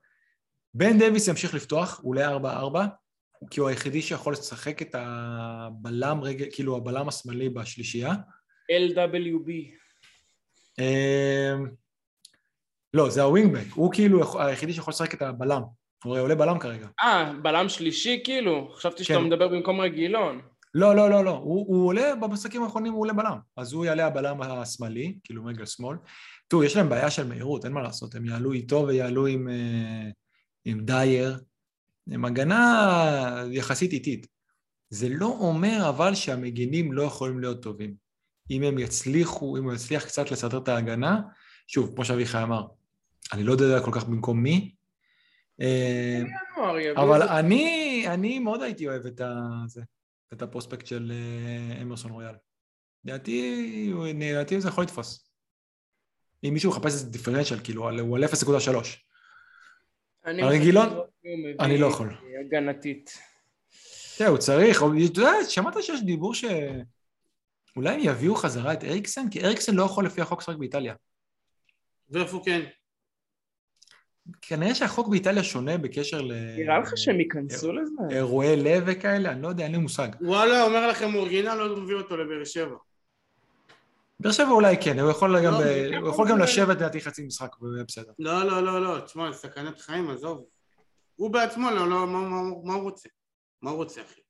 [0.75, 2.79] בן דוויס ימשיך לפתוח, הוא עולה 4-4,
[3.51, 8.13] כי הוא היחידי שיכול לשחק את הבלם רגל, כאילו הבלם השמאלי בשלישייה.
[8.71, 9.51] LWB.
[10.79, 11.67] אמ,
[12.95, 15.63] לא, זה הווינגבק, הוא כאילו היחידי שיכול לשחק את הבלם.
[16.05, 16.87] הוא עולה בלם כרגע.
[17.03, 18.73] אה, בלם שלישי כאילו?
[18.75, 19.25] חשבתי שאתה כן.
[19.25, 20.41] מדבר במקום רגילון.
[20.75, 23.39] לא, לא, לא, לא, הוא, הוא עולה, במשחקים האחרונים הוא עולה בלם.
[23.57, 25.97] אז הוא יעלה הבלם השמאלי, כאילו רגל שמאל.
[26.49, 30.11] תראו, יש להם בעיה של מהירות, אין מה לעשות, הם יעלו איתו ויעלו עם, אה,
[30.65, 31.39] עם דייר.
[32.11, 34.27] עם הגנה יחסית איטית.
[34.91, 37.95] זה לא אומר אבל שהמגינים לא יכולים להיות טובים.
[38.51, 41.21] אם הם יצליחו, אם הוא יצליח קצת לסדר את ההגנה,
[41.67, 42.67] שוב, כמו שאביחי אמר,
[43.33, 44.75] אני לא יודע כל כך במקום מי,
[45.61, 46.23] אה,
[46.97, 47.31] אבל את.
[47.31, 49.35] אני, אני מאוד הייתי אוהב את, ה,
[49.67, 49.83] זה,
[50.33, 52.35] את הפרוספקט של אה, אמרסון רויאל.
[53.05, 55.31] לדעתי, לדעתי זה יכול לתפוס.
[56.45, 58.69] אם מישהו מחפש איזה דיפרנציאל, כאילו, הוא על 0.3.
[60.25, 60.89] אני הרגילון?
[61.61, 62.15] אני לא יכול.
[62.41, 63.19] הגנתית.
[64.19, 66.45] תראה, הוא צריך, אתה יודע, שמעת שיש דיבור ש...
[67.77, 69.31] אולי הם יביאו חזרה את אריקסן?
[69.31, 70.95] כי אריקסן לא יכול לפי החוק לשחק באיטליה.
[72.11, 72.61] ואיפה כן?
[74.43, 76.33] כנראה שהחוק באיטליה שונה בקשר ל...
[76.57, 77.95] נראה לך שהם ייכנסו לזה?
[78.11, 79.33] אירועי לב וכאלה?
[79.33, 80.09] אני לא יודע, אין לי מושג.
[80.21, 82.77] וואלה, אומר לכם אורגינל, לא מביא אותו לבאר שבע.
[84.23, 85.59] באר שבע אולי כן, הוא יכול גם, לא,
[86.01, 86.39] הוא יכול גם.
[86.39, 87.49] לשבת לדעתי חצי משחק,
[87.89, 88.13] בסדר.
[88.19, 90.45] לא, לא, לא, לא, תשמע, סכנת חיים, עזוב.
[91.17, 93.09] הוא בעצמו, לא, לא, מה, מה, מה הוא רוצה?
[93.63, 94.21] מה הוא רוצה, אחי?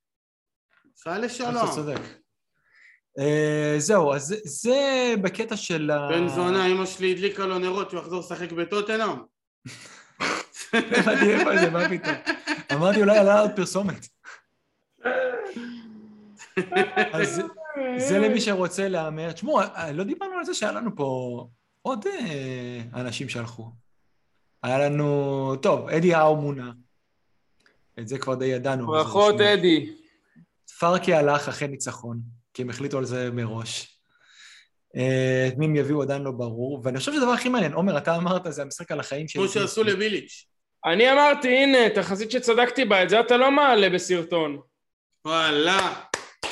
[0.96, 1.70] סע אתה לשלום.
[1.74, 2.00] צודק.
[3.18, 4.76] אה, זהו, אז זה- זה
[5.22, 6.08] בקטע של ה...
[6.08, 9.16] בן זונה, אמא שלי הדליקה לו נרות, שהוא יחזור לשחק בטוטנאם.
[10.72, 12.14] הבנתי איפה זה, מה פתאום.
[12.72, 14.06] אמרתי אולי עלה עוד פרסומת.
[17.12, 17.42] אז
[17.96, 19.32] זה למי שרוצה להמר.
[19.32, 21.46] תשמעו, אה, לא דיברנו על זה שהיה לנו פה
[21.82, 23.70] עוד אה, אנשים שהלכו.
[24.62, 26.72] היה לנו, טוב, אדי האו מונה.
[27.98, 28.86] את זה כבר די ידענו.
[28.86, 29.40] ברכות.
[29.40, 29.92] אדי.
[30.78, 32.20] פרקי הלך אחרי ניצחון,
[32.54, 33.98] כי הם החליטו על זה מראש.
[34.96, 38.16] אה, את מי הם יביאו עדיין לא ברור, ואני חושב שהדבר הכי מעניין, עומר, אתה
[38.16, 39.42] אמרת, זה המשחק על החיים שלי.
[39.42, 40.46] כמו שעשו לביליץ'.
[40.84, 44.60] אני אמרתי, הנה, תחזית שצדקתי בה, את זה אתה לא מעלה בסרטון.
[45.24, 46.02] וואלה.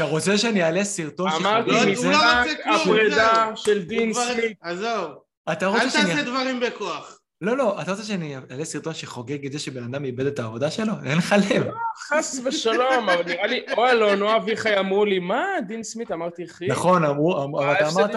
[0.00, 2.10] אתה רוצה שאני אעלה סרטון אמרתי, לא, זה?
[2.10, 3.52] לא משחק רוצה כלום, הפרידה.
[3.56, 4.58] של דין סמית.
[4.60, 5.12] עזוב.
[5.52, 6.04] אתה אל רוצה שאני...
[6.04, 7.20] תעשה דברים בכוח.
[7.40, 10.70] לא, לא, אתה רוצה שאני אעלה סרטון שחוגג את זה שבן אדם איבד את העבודה
[10.70, 10.92] שלו?
[11.04, 11.66] אין לך לב.
[12.08, 16.10] חס ושלום, אבל נראה לי, או אלון או אביחי אמרו לי, מה, דין סמית?
[16.12, 18.10] אמרתי, אחי, נכון, אמרו, אמ- אבל אתה אמרת.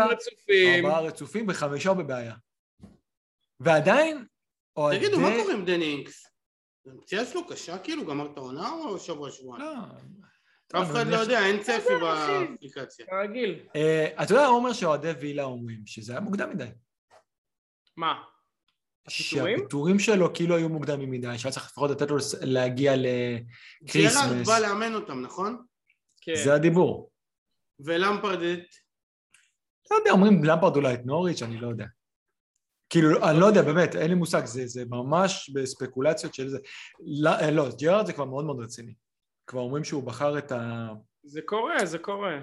[0.75, 2.33] ארבעה רצופים וחמישה בבעיה.
[3.59, 4.25] ועדיין,
[4.77, 4.99] אוהדי...
[4.99, 6.25] תגידו, מה קורה עם דני אינקס?
[6.87, 8.05] הפציעה שלו קשה כאילו?
[8.05, 9.65] גמר את העונה או שבוע שבועיים?
[9.65, 9.73] לא.
[10.81, 11.93] אף אחד לא יודע, אין צפי.
[12.01, 13.05] באפליקציה.
[13.05, 13.59] כרגיל.
[13.75, 16.67] אה, אתה יודע, אומר שאוהדי וילה אומרים שזה היה מוקדם מדי.
[17.97, 18.23] מה?
[19.07, 19.57] הפיטורים?
[19.57, 23.41] שהפיטורים שלו כאילו היו מוקדמים מדי, שהיה צריך לפחות לתת לו להגיע ג'רארד
[23.81, 24.47] לקריסמס.
[24.47, 25.65] בא לאמן אותם, נכון?
[26.21, 26.35] כן.
[26.35, 27.11] זה הדיבור.
[27.79, 28.65] ולמפרד את...
[29.91, 31.85] לא יודע, אומרים למפרד אולי את נוריץ', אני לא יודע.
[32.89, 36.57] כאילו, אני לא יודע, באמת, אין לי מושג, זה, זה ממש בספקולציות של זה.
[37.05, 38.93] לא, אה, לא, ג'רארד זה כבר מאוד מאוד רציני.
[39.47, 40.87] כבר אומרים שהוא בחר את ה...
[41.23, 42.39] זה קורה, זה קורה.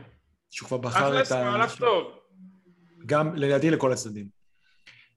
[0.51, 1.51] שהוא כבר בחר את ה...
[1.51, 2.05] מהלך טוב.
[3.07, 4.29] גם, לדעתי, לכל הצדדים.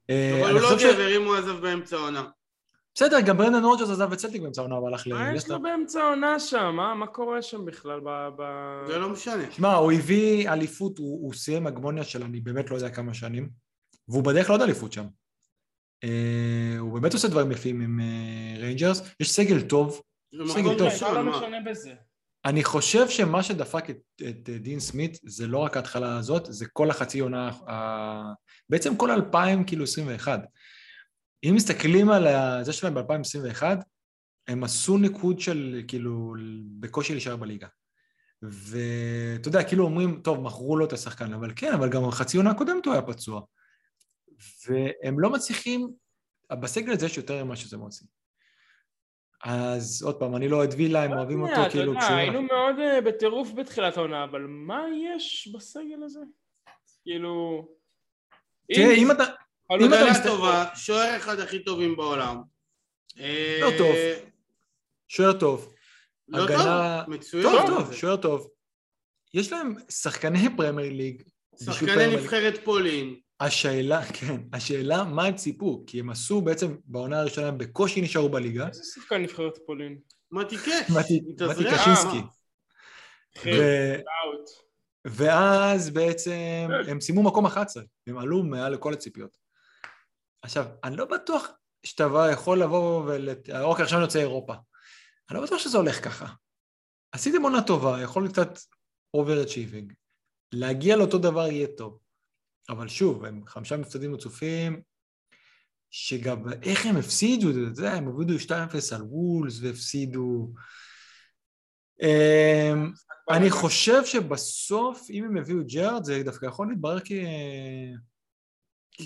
[0.09, 0.77] אה, אבל הוא לא.
[0.93, 2.23] גבר אם הוא עזב באמצע העונה.
[2.95, 5.49] בסדר, גם ברנדן רוג'רס עזב את צלטיק באמצע העונה והלך מה יש.
[5.49, 6.75] לו באמצע העונה שם?
[6.75, 7.99] מה- קורה שם בכלל?
[7.99, 9.51] ב- ב- זה לא משנה.
[9.51, 13.49] שמע, הוא הביא אליפות, הוא, הוא סיים הגמוניה של אני באמת לא יודע כמה שנים,
[14.07, 15.05] והוא בדרך לעוד אליפות שם.
[16.03, 20.01] אה, הוא באמת עושה דברים יפים עם אה, ריינג'רס, יש סגל טוב.
[20.33, 20.87] מקום טוב.
[21.01, 21.37] מה לא מה?
[21.37, 21.93] משנה בזה?
[22.45, 23.97] אני חושב שמה שדפק את,
[24.29, 28.33] את דין סמית זה לא רק ההתחלה הזאת, זה כל החצי עונה, ה...
[28.69, 30.39] בעצם כל 2000 כאילו 21.
[31.43, 32.27] אם מסתכלים על
[32.63, 33.63] זה שלהם ב-2021,
[34.47, 36.33] הם עשו ניקוד של כאילו
[36.79, 37.67] בקושי להישאר בליגה.
[38.41, 42.51] ואתה יודע, כאילו אומרים, טוב, מכרו לו את השחקן, אבל כן, אבל גם חצי עונה
[42.51, 43.41] הקודמת הוא היה פצוע.
[44.67, 45.93] והם לא מצליחים,
[46.53, 48.07] בסגל הזה יש יותר ממה שזה מוציא.
[49.45, 51.93] אז עוד פעם, אני לא אוהד וילה, הם אוהבים אותו כאילו...
[51.99, 54.83] כשהוא- היינו מאוד אה, בטירוף בתחילת העונה, אבל מה
[55.13, 56.19] יש בסגל הזה?
[57.03, 57.67] כאילו...
[58.73, 59.23] תראה, אם אתה...
[59.71, 59.77] אם
[60.11, 62.37] מסתכל- טובה, שוער אחד הכי טובים בעולם.
[63.19, 63.95] אה, לא טוב.
[65.07, 65.73] שוער טוב.
[66.27, 66.57] לא טוב?
[67.15, 67.43] מצוין.
[67.43, 67.67] טוב.
[67.67, 68.49] טוב, שוער טוב.
[69.33, 71.23] יש להם שחקני פרמייר ליג.
[71.63, 72.15] שחקני.
[72.15, 73.15] נבחרת פולין.
[73.39, 78.29] השאלה, כן, השאלה מה הם ציפו, כי הם עשו בעצם בעונה הראשונה, הם בקושי נשארו
[78.29, 78.67] בליגה.
[78.67, 79.99] איזה שחקן נבחרת פולין?
[80.31, 80.89] מתי קאש.
[80.89, 82.21] מתי- קשינסקי.
[85.05, 89.37] ואז בעצם הם סיימו מקום 11, הם עלו מעל לכל הציפיות.
[90.41, 91.51] עכשיו, אני לא בטוח
[91.85, 93.29] שאתה יכול לבוא ול...
[93.61, 94.53] אוקיי, עכשיו אני יוצא אירופה.
[95.29, 96.25] אני לא בטוח שזה הולך ככה.
[97.11, 98.57] עשיתם עונה טובה, יכול להיות קצת
[99.17, 99.93] overachieving.
[100.53, 101.99] להגיע לאותו דבר יהיה טוב.
[102.69, 104.81] אבל שוב, הם חמישה מפסדים רצופים,
[105.91, 108.51] שגם איך הם הפסידו, אתה יודע, הם הובילו 2-0
[108.95, 110.53] על וולס והפסידו.
[112.01, 112.91] אמ,
[113.31, 117.11] אני חושב שבסוף, אם הם הביאו ג'ארד, זה דווקא יכול להתברר כ...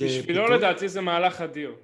[0.02, 0.48] בשבילו.
[0.48, 1.76] לדעתי זה מהלך אדיר.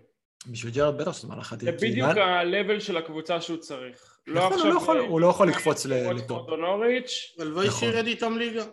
[0.48, 1.80] בשביל ג'ארד בטח שזה מהלך זה אדיר.
[1.80, 4.18] כי בדיוק ה-level של הקבוצה שהוא צריך.
[4.28, 4.70] לא נכון, הוא.
[4.74, 6.50] לא יכול- הוא לא יכול לקפוץ ל- ווטפורד לטופ.
[6.50, 7.80] או נוריץ', הלוואי נכון.
[7.80, 8.66] שירד איתם ליגה.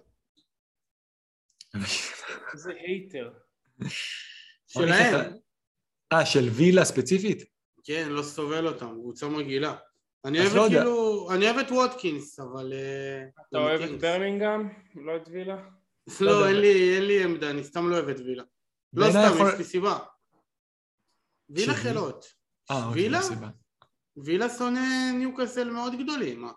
[2.55, 3.33] איזה hater.
[4.67, 5.33] שלהם.
[6.13, 7.45] אה, של וילה ספציפית?
[7.85, 9.77] כן, לא סובל אותם, קבוצה מגעילה.
[10.25, 10.71] אני אוהב לא את.
[10.73, 12.73] כאילו, אני אוהב את ווטקינס, אבל...
[12.73, 13.81] אה, אתה זה אוהב.
[13.81, 14.69] את ברמינגהם?
[14.95, 15.57] לא את וילה?
[16.21, 16.49] לא לא.
[16.49, 18.45] אין לי, אין לי עמדה, אני סתם לא אוהב את וילה.
[18.93, 19.99] לא סתם, יש לי סיבה.
[21.49, 22.25] וילה חילות.
[22.71, 23.21] אה, אוקיי, וילה?
[24.17, 26.53] וילה שונא ניוקאסל מאוד גדולים, מה?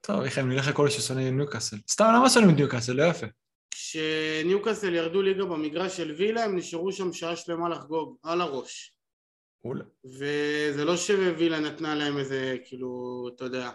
[0.00, 1.76] טוב, איך אם נלך לכל ששונא ניוקאסל.
[1.88, 2.92] סתם, למה שונאים את ניוקאסל?
[2.92, 3.26] לא יפה.
[3.70, 8.94] כשניוקאסל ירדו ליגה במגרש של וילה, הם נשארו שם שעה שלמה לחגוג, על הראש.
[9.64, 9.84] אולי.
[10.04, 13.70] וזה לא שווילה נתנה להם איזה, כאילו, אתה יודע,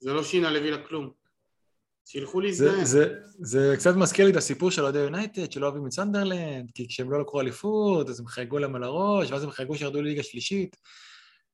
[0.00, 1.10] זה לא שינה לווילה כלום.
[2.04, 2.84] שילכו זה, להזדהן.
[2.84, 6.88] זה, זה קצת מזכיר לי את הסיפור של אוהדי יונייטד, שלא אוהבים את סנדרלנד, כי
[6.88, 10.22] כשהם לא לקחו אליפות, אז הם חייגו להם על הראש, ואז הם חייגו שירדו לליגה
[10.22, 10.76] שלישית.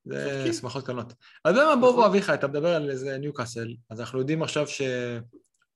[0.04, 0.52] זה.
[0.52, 1.06] שמחות קטנות.
[1.06, 1.92] אז אתה יודע מה, בוא.
[1.92, 4.82] בוא אביחי, אתה מדבר על איזה ניוקאסל, אז אנחנו יודעים עכשיו ש...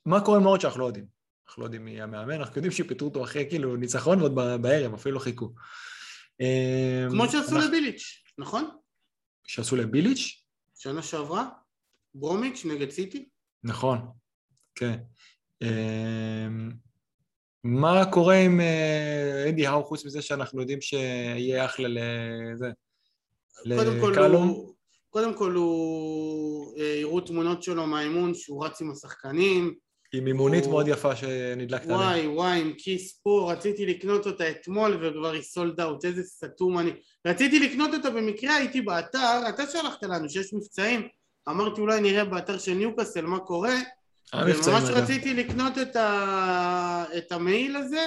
[0.06, 1.17] מה קורה מאוד שאנחנו לא יודעים.
[1.48, 5.14] אנחנו לא יודעים מי המאמן, אנחנו יודעים שפיטרו אותו אחרי כאילו ניצחון ועוד בערב, אפילו
[5.14, 5.52] לא חיכו.
[7.10, 8.70] כמו אמ, שעשו אנחנו- לביליץ', נכון?
[9.46, 10.42] שעשו לביליץ'?
[10.78, 11.48] שנה שעברה?
[12.14, 13.28] ברומיץ' נגד סיטי?
[13.64, 13.98] נכון,
[14.74, 14.98] כן.
[15.62, 16.70] אמ,
[17.64, 22.66] מה קורה עם אה, אנדי האו, חוץ מזה שאנחנו יודעים שיהיה אחלה לזה?
[23.76, 24.48] קודם כל לקלום?
[24.48, 24.74] הוא...
[25.10, 26.78] קודם כל הוא...
[26.78, 29.74] אה, הראו תמונות שלו מהאימון שהוא רץ עם השחקנים
[30.14, 31.96] עם מימונית הוא- מאוד יפה שנדלקת עליה.
[31.96, 36.78] וואי וואי עם כיס פה רציתי לקנות אותה אתמול וכבר היא סולד אאוט איזה סתום
[36.78, 36.90] אני.
[37.26, 41.08] רציתי לקנות אותה במקרה הייתי באתר אתה שלחת לנו שיש מבצעים.
[41.48, 43.74] אמרתי אולי נראה באתר של ניוקאסל מה קורה?
[44.32, 44.90] המבצעים וממש.
[44.90, 47.04] רציתי לקנות את, ה...
[47.18, 48.06] את המעיל הזה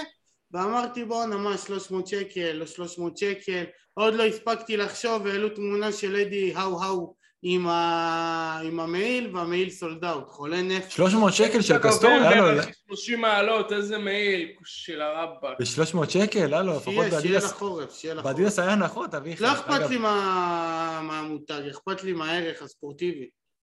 [0.51, 3.63] ואמרתי בואנה מה 300 שקל או 300 שקל?
[3.93, 8.59] עוד לא הספקתי לחשוב והעלו תמונה של אדי האו האו עם, ה...
[8.63, 10.95] עם המעיל והמעיל סולד אאוט, חולה נפש.
[10.95, 12.61] 300 שקל של קסטור, היה לו...
[12.87, 15.57] 30 מעלות, איזה מעיל, של הרבאק.
[15.59, 17.43] ב-300 שקל, היה לו, לפחות שיהיה, שיהיה באדידס.
[17.51, 18.35] לחורף, שיהיה לחורף.
[18.35, 19.43] באדידס היה הנחות, אביחי.
[19.43, 23.29] לא אכפת לי מה- מהמותג, אכפת לי מהערך הספורטיבי.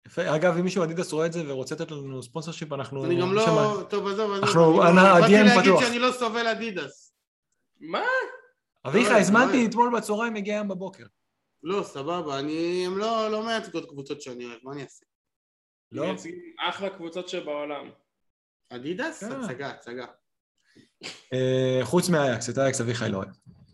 [0.07, 0.35] יפה.
[0.35, 3.05] אגב, אם מישהו באדידס רואה את זה ורוצה לתת לנו ספונסר שיפ, אנחנו...
[3.05, 3.37] אני גם שמה.
[3.55, 3.83] לא...
[3.89, 4.45] טוב, עזוב, עזוב.
[4.45, 5.85] אנחנו- אני באתי ה-DM להגיד פתוח.
[5.85, 7.13] שאני לא סובל אדידס.
[7.81, 7.99] מה?
[7.99, 9.69] לא, אביחי, לא, הזמנתי לא.
[9.69, 11.05] אתמול בצהריים, הגיע היום בבוקר.
[11.65, 12.87] לא, סבבה, אני...
[12.87, 15.05] הם לא לא מייצגות קבוצות שאני אוהב, מה אני אעשה?
[15.93, 16.07] לא?
[16.07, 17.91] מייצגים אחלה קבוצות שבעולם.
[18.71, 19.25] אדידס?
[19.25, 19.33] כן.
[19.33, 20.07] הצגה, הצגה.
[21.33, 23.29] אה, חוץ מהאייקס, את האייקס אביחי לא אוהב.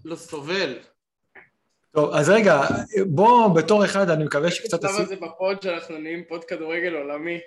[0.04, 0.78] לא סובל.
[1.94, 2.60] טוב, אז רגע,
[3.06, 5.02] בוא בתור אחד, אני מקווה שקצת תשים...
[5.02, 7.38] הזה ב pod שאנחנו נהיים pod כדורגל עולמי.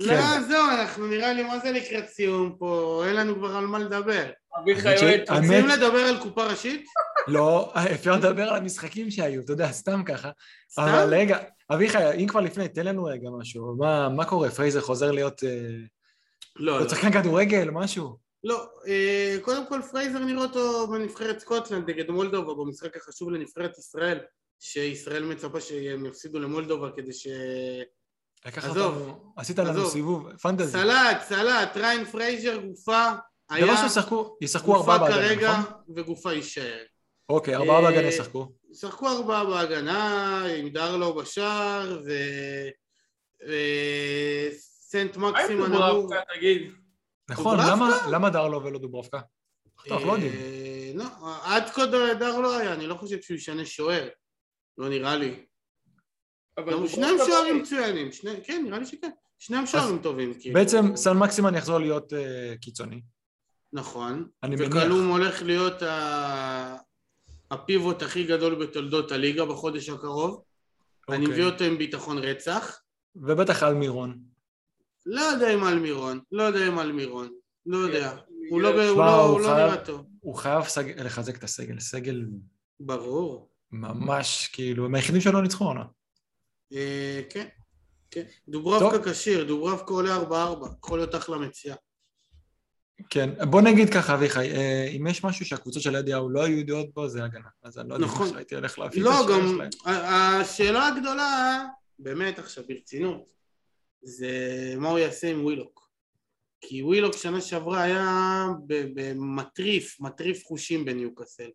[0.00, 3.78] לא, זהו, אנחנו נראה לי מה זה לקראת סיום פה, אין לנו כבר על מה
[3.78, 4.30] לדבר.
[4.62, 4.94] אביחי
[5.30, 6.86] רוצים לדבר על קופה ראשית?
[7.28, 10.30] לא, אפשר לדבר על המשחקים שהיו, אתה יודע, סתם ככה.
[10.72, 10.82] סתם?
[10.82, 11.38] אבל רגע,
[11.70, 13.76] אביחי, אם כבר לפני, תן לנו רגע משהו.
[13.78, 14.50] מה, מה קורה?
[14.50, 15.70] פרייזר חוזר להיות אה,
[16.56, 16.88] לא, לא.
[16.88, 18.16] שחקן כדורגל, משהו?
[18.44, 24.18] לא, אה, קודם כל פרייזר נראה אותו בנבחרת סקוטלנד נגד מולדובה במשחק החשוב לנבחרת ישראל
[24.60, 27.26] שישראל מצפה שהם יפסידו למולדובה כדי ש...
[28.44, 29.86] עזוב, עשית לנו.
[29.90, 30.72] סיבוב, פנטזי.
[30.72, 33.12] סלט, סלט, ריין פרייזר גופה
[33.50, 35.72] זה היה לא שישחקו, ישחקו גופה ארבעה בהגנה, כרגע נכון?
[35.96, 36.82] וגופה יישאר.
[37.30, 38.52] אוקיי, ארבעה אה, בהגנה ישחקו.
[38.70, 42.12] ישחקו ארבעה בהגנה עם דרלו בשער ו...
[43.48, 45.90] וסנט מה עם מקסימן אמור...
[45.90, 46.72] דוברבקה, תגיד?
[47.30, 47.58] נכון?
[47.70, 49.20] למה- למה דרלו ולא דוברבקה?
[49.88, 50.32] טוב, אנחנו לא יודעים.
[50.32, 51.04] אה, לא,
[51.44, 54.08] עד כה דר לא היה, אני לא חושב שהוא ישנה שוער.
[54.78, 55.44] לא נראה לי.
[56.58, 57.58] אבל שניהם שוערים.
[57.58, 58.10] מצוינים,
[58.44, 59.10] כן, נראה לי שכן.
[59.38, 60.54] שניהם שוערים טובים, כאילו.
[60.54, 63.00] בעצם סן מקסימן יחזור להיות אה, קיצוני.
[63.72, 64.28] נכון.
[64.42, 64.68] אני מניח.
[64.68, 65.82] וקלום הולך להיות.
[67.50, 70.42] הפיבוט הכי גדול בתולדות הליגה בחודש הקרוב.
[71.08, 71.28] אני אוקיי.
[71.34, 72.80] מביא אותו עם ביטחון רצח.
[73.16, 74.18] ובטח על מירון.
[75.06, 77.28] לא יודע אם על מירון, לא יודע אם על מירון.
[77.66, 78.16] לא יודע.
[78.50, 80.06] הוא לא, לא, לא נראה טוב.
[80.20, 82.24] הוא חייב סג- לחזק את הסגל, סגל
[82.80, 83.50] ברור.
[83.72, 85.84] ממש, כאילו, הם היחידים שלא ניצחו עונה.
[86.72, 87.46] אה, כן,
[88.10, 88.22] כן.
[88.48, 89.10] דוברבקה.
[89.12, 91.76] כשיר, דוברבקה עולה 4-4, יכול להיות אחלה מציאה.
[93.10, 96.94] כן, בוא נגיד ככה, אביחי, אה, אם יש משהו שהקבוצות של אדיהו לא היו ידועות
[96.94, 97.48] בו, זה הגנה.
[97.62, 98.26] אז אני לא יודע נכון.
[98.28, 99.70] איך הייתי הולך להפעיל את לא, גם שלהם.
[99.84, 101.64] ה- השאלה הגדולה,
[101.98, 103.30] באמת עכשיו ברצינות,
[104.02, 104.30] זה
[104.76, 105.90] מה הוא יעשה עם ווילוק.
[106.60, 111.50] כי ווילוק שנה שעברה היה במטריף, מטריף חושים בניוקאסל.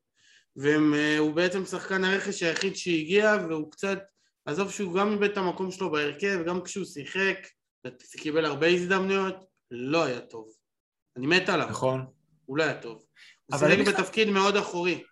[0.55, 3.99] והוא בעצם שחקן הרכש היחיד שהגיע, והוא קצת,
[4.45, 7.37] עזוב שהוא גם איבד את המקום שלו בהרכב, גם כשהוא שיחק,
[8.17, 9.35] קיבל הרבה הזדמנויות,
[9.71, 10.49] לא היה טוב.
[11.18, 11.68] אני מת עליו.
[11.70, 12.05] נכון.
[12.45, 13.03] הוא לא היה טוב.
[13.45, 15.03] הוא שיחק אני- בתפקיד מאוד אחורי.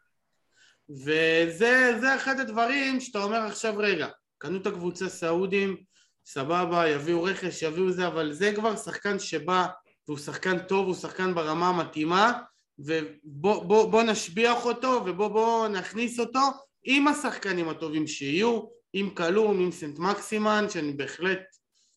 [0.90, 5.78] וזה זה אחד הדברים שאתה אומר עכשיו, רגע, קנו את הקבוצה סעודים,
[6.26, 9.68] סבבה, יביאו רכש, יביאו זה, אבל זה כבר שחקן שבא,
[10.08, 12.34] והוא שחקן טוב, הוא שחקן ברמה המתאימה,
[12.80, 16.40] ובוא בוא, בוא נשביח אותו, ובוא בוא נכניס אותו
[16.84, 18.62] עם השחקנים הטובים שיהיו,
[18.94, 21.40] עם כלום, עם סנט מקסימן, שאני בהחלט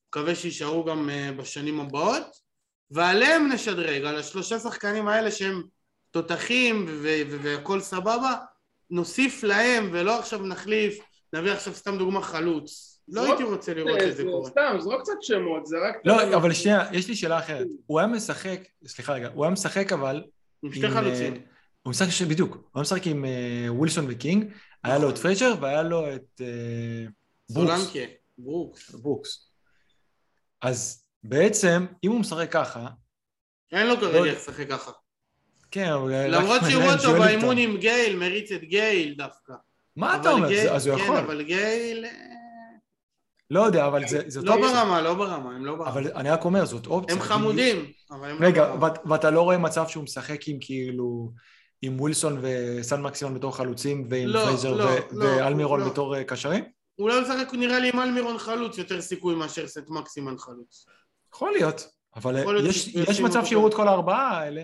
[0.08, 2.45] מקווה שיישארו גם אה, בשנים הבאות,
[2.90, 5.62] ועליהם נשדרג, על השלושה שחקנים האלה שהם
[6.10, 6.86] תותחים
[7.42, 8.34] והכל סבבה,
[8.90, 10.98] נוסיף להם ולא עכשיו נחליף,
[11.32, 13.00] נביא עכשיו סתם דוגמה חלוץ.
[13.08, 14.50] לא הייתי רוצה לראות את זה זה קורה.
[14.50, 15.94] סתם, זרוק קצת שמות, זה רק...
[16.04, 17.66] לא, אבל שנייה, יש לי שאלה אחרת.
[17.86, 20.22] הוא היה משחק, סליחה רגע, הוא היה משחק אבל...
[20.62, 21.34] עם שתי עם, חלוצים.
[21.34, 21.38] אה,
[21.82, 24.52] הוא משחק, ש- בדיוק, הוא היה משחק עם אה, ווילסון וקינג,
[24.84, 27.06] היה לו את פרייזר והיה לו את אה,
[27.50, 28.90] ברוקס.
[28.94, 29.50] ברוקס.
[30.62, 32.86] אז בעצם, אם הוא משחק ככה,
[33.72, 34.24] אין לו לא כרגע.
[34.30, 34.90] איך לשחק ככה.
[35.70, 36.34] כן, אבל...
[36.34, 37.58] למרות מנהל שיראו אותו באימון.
[37.58, 39.52] עם גייל, מריץ את גייל דווקא.
[39.96, 40.48] מה אתה אומר?
[40.48, 41.16] גייל- זה- אז הוא כן, יכול.
[41.16, 42.04] אבל גייל...
[42.04, 42.10] אה,
[43.50, 44.70] לא יודע, אבל זה- זאת לא אופציה.
[44.84, 45.90] ברמה, לא ברמה, הם לא ברמה.
[45.90, 47.14] אבל אני רק אומר, זאת אופציה.
[47.16, 48.82] הם חמודים, אבל הם לא רגע, ברמה.
[48.84, 51.32] ואת- ואתה לא רואה מצב שהוא משחק עם כאילו...
[51.82, 55.88] עם ווילסון וסן מקסימין בתור חלוצים ועם לא, פרייזר לא, ו- לא, ואלמירון לא.
[55.88, 56.64] בתור אה, קשרים?
[56.94, 60.86] הוא משחק נראה לי עם אלמירון חלוץ יותר סיכוי מאשר סנט מקסימן חלוץ.
[61.36, 63.74] יכול להיות, אבל יכול להיות יש, יש מצב שיראו את.
[63.74, 64.62] כל הארבעה האלה,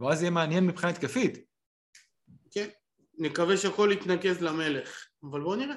[0.00, 1.38] ואז יהיה מעניין מבחינה התקפית.
[2.50, 2.68] כן,
[3.18, 5.74] נקווה שהכל יתנקז למלך, אבל בואו נראה.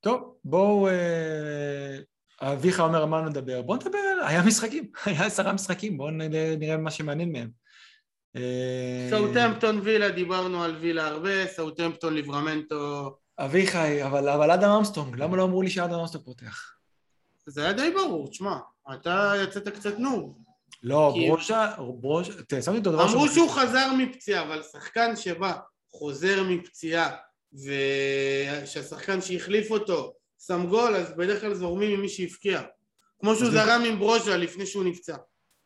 [0.00, 0.88] טוב, בואו...
[0.88, 1.98] אה,
[2.40, 3.62] אביך אומר על מה נדבר.
[3.62, 4.26] בואו נדבר על...
[4.26, 6.10] היה משחקים, היה עשרה משחקים, בואו
[6.58, 7.50] נראה מה שמעניין מהם.
[8.36, 15.36] אה, סאוטמפטון וילה, דיברנו על וילה הרבה, סאוטמפטון ליברמנטו, אביחי, אבל, אבל אדם ארמסטרונג, למה
[15.36, 16.78] לא אמרו לי שאדם ארמסטרונג פותח?
[17.46, 18.58] זה היה די ברור, תשמע,
[18.94, 20.38] אתה יצאת קצת noob.
[20.82, 25.52] לא, כי- ברוז'ה, ברוז'ה, תראה, שמתי אותו דבר אמרו שהוא- חזר מפציעה, אבל שחקן שבא,
[25.90, 27.10] חוזר מפציעה,
[28.62, 30.12] ושהשחקן שהחליף אותו
[30.46, 32.62] שם גול, אז בדרך כלל זורמים עם מי שהבקיע.
[33.20, 35.16] כמו שהוא זרם עם ברוז'ה לפני שהוא נפצע.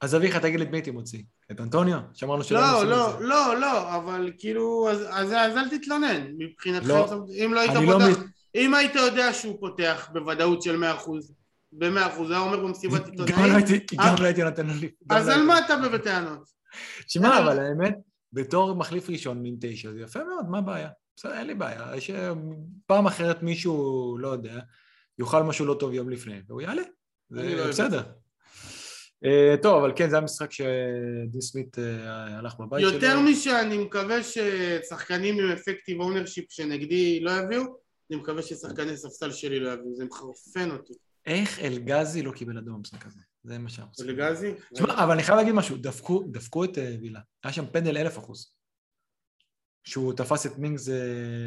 [0.01, 1.23] אז אביך, תגיד לי את מי הייתי מוציא?
[1.53, 1.99] את אנטוניו?
[2.15, 3.25] שאמרנו שלא לא, לא, זה.
[3.25, 7.15] לא, לא, אבל כאילו, אז, אז, אז אל תתלונן, מבחינתכם, לא,
[7.45, 8.23] אם לא היית לא פותח,
[8.55, 11.33] אם היית יודע שהוא פותח בוודאות של 100%,
[11.73, 14.15] ב-100%, היה אומר במסיבת לא עיתונאים, הייתי- גם אה?
[14.21, 14.67] לא הייתי נותן.
[14.69, 16.49] גם אז לא על מה אתה בא בטענות?
[17.09, 17.43] שמע, בסדר.
[17.43, 17.95] אבל האמת,
[18.33, 20.89] בתור מחליף ראשון מין תשע, זה יפה מאוד, מה הבעיה?
[21.17, 21.97] בסדר, אין לי בעיה.
[21.97, 22.33] יש אה,
[22.87, 24.59] פעם אחרת מישהו, לא יודע,
[25.19, 26.83] יאכל משהו לא טוב יום לפני, והוא יעלה.
[27.31, 28.03] זה לא בסדר.
[29.25, 32.93] אה, טוב, אבל כן, זה המשחק שדין סמית אה, הלך בבית שלו.
[32.93, 37.63] יותר משאני מקווה ששחקנים עם effective ownership שנגדי לא יביאו,
[38.11, 40.93] אני מקווה ששחקני ספסל שלי לא יביאו, זה מחרפן אותי.
[41.27, 43.21] איך אלגזי לא קיבל אדום במשחק הזה?
[43.45, 44.15] זה מה שאנחנו צריכים.
[44.15, 44.53] אלגזי?
[44.75, 47.21] תשמע, אבל אני חייב להגיד משהו, דפקו, דפקו את אה, וילה.
[47.45, 48.55] היה שם פנדל אלף אחוז.
[49.85, 50.95] שהוא תפס את מינגס, אה,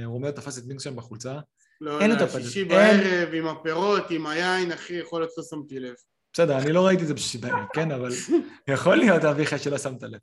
[0.06, 1.40] רומאו תפס את מינגס שם בחולצה.
[1.82, 2.28] לא, אין לא.
[2.28, 2.68] שישי אין.
[2.68, 5.94] בערב עם הפירות, עם היין, אחי, יכול להיות לא שמתי לב.
[6.34, 8.10] בסדר, אני לא ראיתי את זה בשישי בערב, כן, אבל
[8.74, 10.20] יכול להיות, אביחי, שלא שמת לב.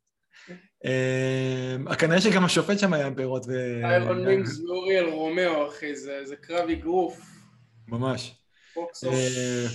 [0.84, 3.80] אה, כנראה שגם השופט שם היה עם פירות ו...
[3.84, 7.20] טיירון מינגס ואוריאל רומאו, אחי, זה זה קרב אגרוף.
[7.88, 8.41] ממש.
[9.04, 9.66] אה.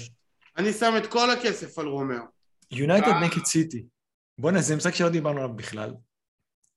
[0.58, 2.24] אני שם את כל הכסף על רומאו.
[2.72, 3.12] יונייטד.
[3.24, 3.84] נגד סיטי.
[4.38, 5.93] בואנה, זה משחק שלא דיברנו עליו בכלל.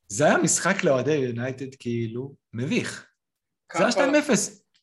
[0.09, 3.07] זה היה משחק לאוהדי יונייטד כאילו מביך.
[3.77, 3.91] זה היה
[4.23, 4.35] 2-0.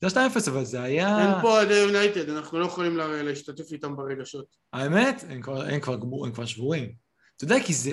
[0.01, 1.19] זה היה 2-0, אבל זה היה...
[1.19, 4.45] אין פה אוהדי יונייטד, אנחנו לא יכולים לה- להשתתף איתם ברגשות.
[4.73, 6.91] האמת, הם כבר, הם כבר, גמור, הם כבר שבורים.
[7.35, 7.91] אתה יודע, כי זה,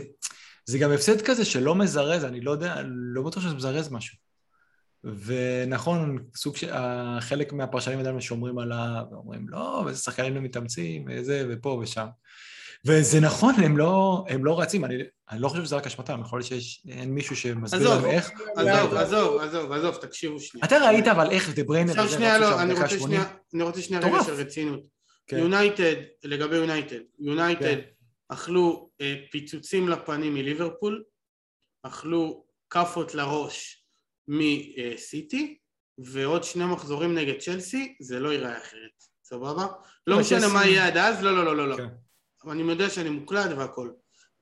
[0.67, 2.83] זה גם הפסד כזה שלא מזרז, אני לא יודע,
[3.15, 4.19] לא בטוח שזה מזרז משהו.
[5.05, 6.73] ונכון, סוג של,
[7.21, 12.07] חלק מהפרשנים עדיין שומרים עליו, ואומרים, לא, ואיזה שחקנים לא מתאמצים, וזה, ופה ושם.
[12.87, 14.95] וזה נכון, הם לא, הם לא רצים, אני,
[15.31, 18.03] אני לא חושב שזה רק אשמתם, יכול להיות שאין מישהו שמסביר עזוב.
[18.03, 18.31] להם איך.
[18.57, 20.67] עזוב, עזוב, עזוב, עזוב, תקשיבו שנייה.
[20.67, 23.07] אתה ראית אבל איך דה בריינה עכשיו וזה שנייה, לא, אני רוצה 80?
[23.07, 23.25] שנייה,
[23.55, 24.25] אני רוצה שנייה רגע.
[24.25, 24.81] של רצינות.
[25.27, 25.39] כן.
[25.39, 25.95] יונייטד,
[26.25, 27.81] לגבי יונייטד, יונייטד כן.
[28.29, 31.03] אכלו אה, פיצוצים לפנים מליברפול,
[31.83, 33.84] אכלו כאפות לראש
[34.29, 35.57] מסיטי,
[35.99, 38.91] ועוד שני מחזורים נגד צ'לסי, זה לא ייראה אחרת,
[39.25, 39.67] סבבה?
[40.07, 41.77] לא אבל משנה מה יהיה עד אז, לא, לא, לא, לא, לא.
[41.77, 42.51] כן.
[42.51, 43.91] אני יודע שאני מוקלט והכל.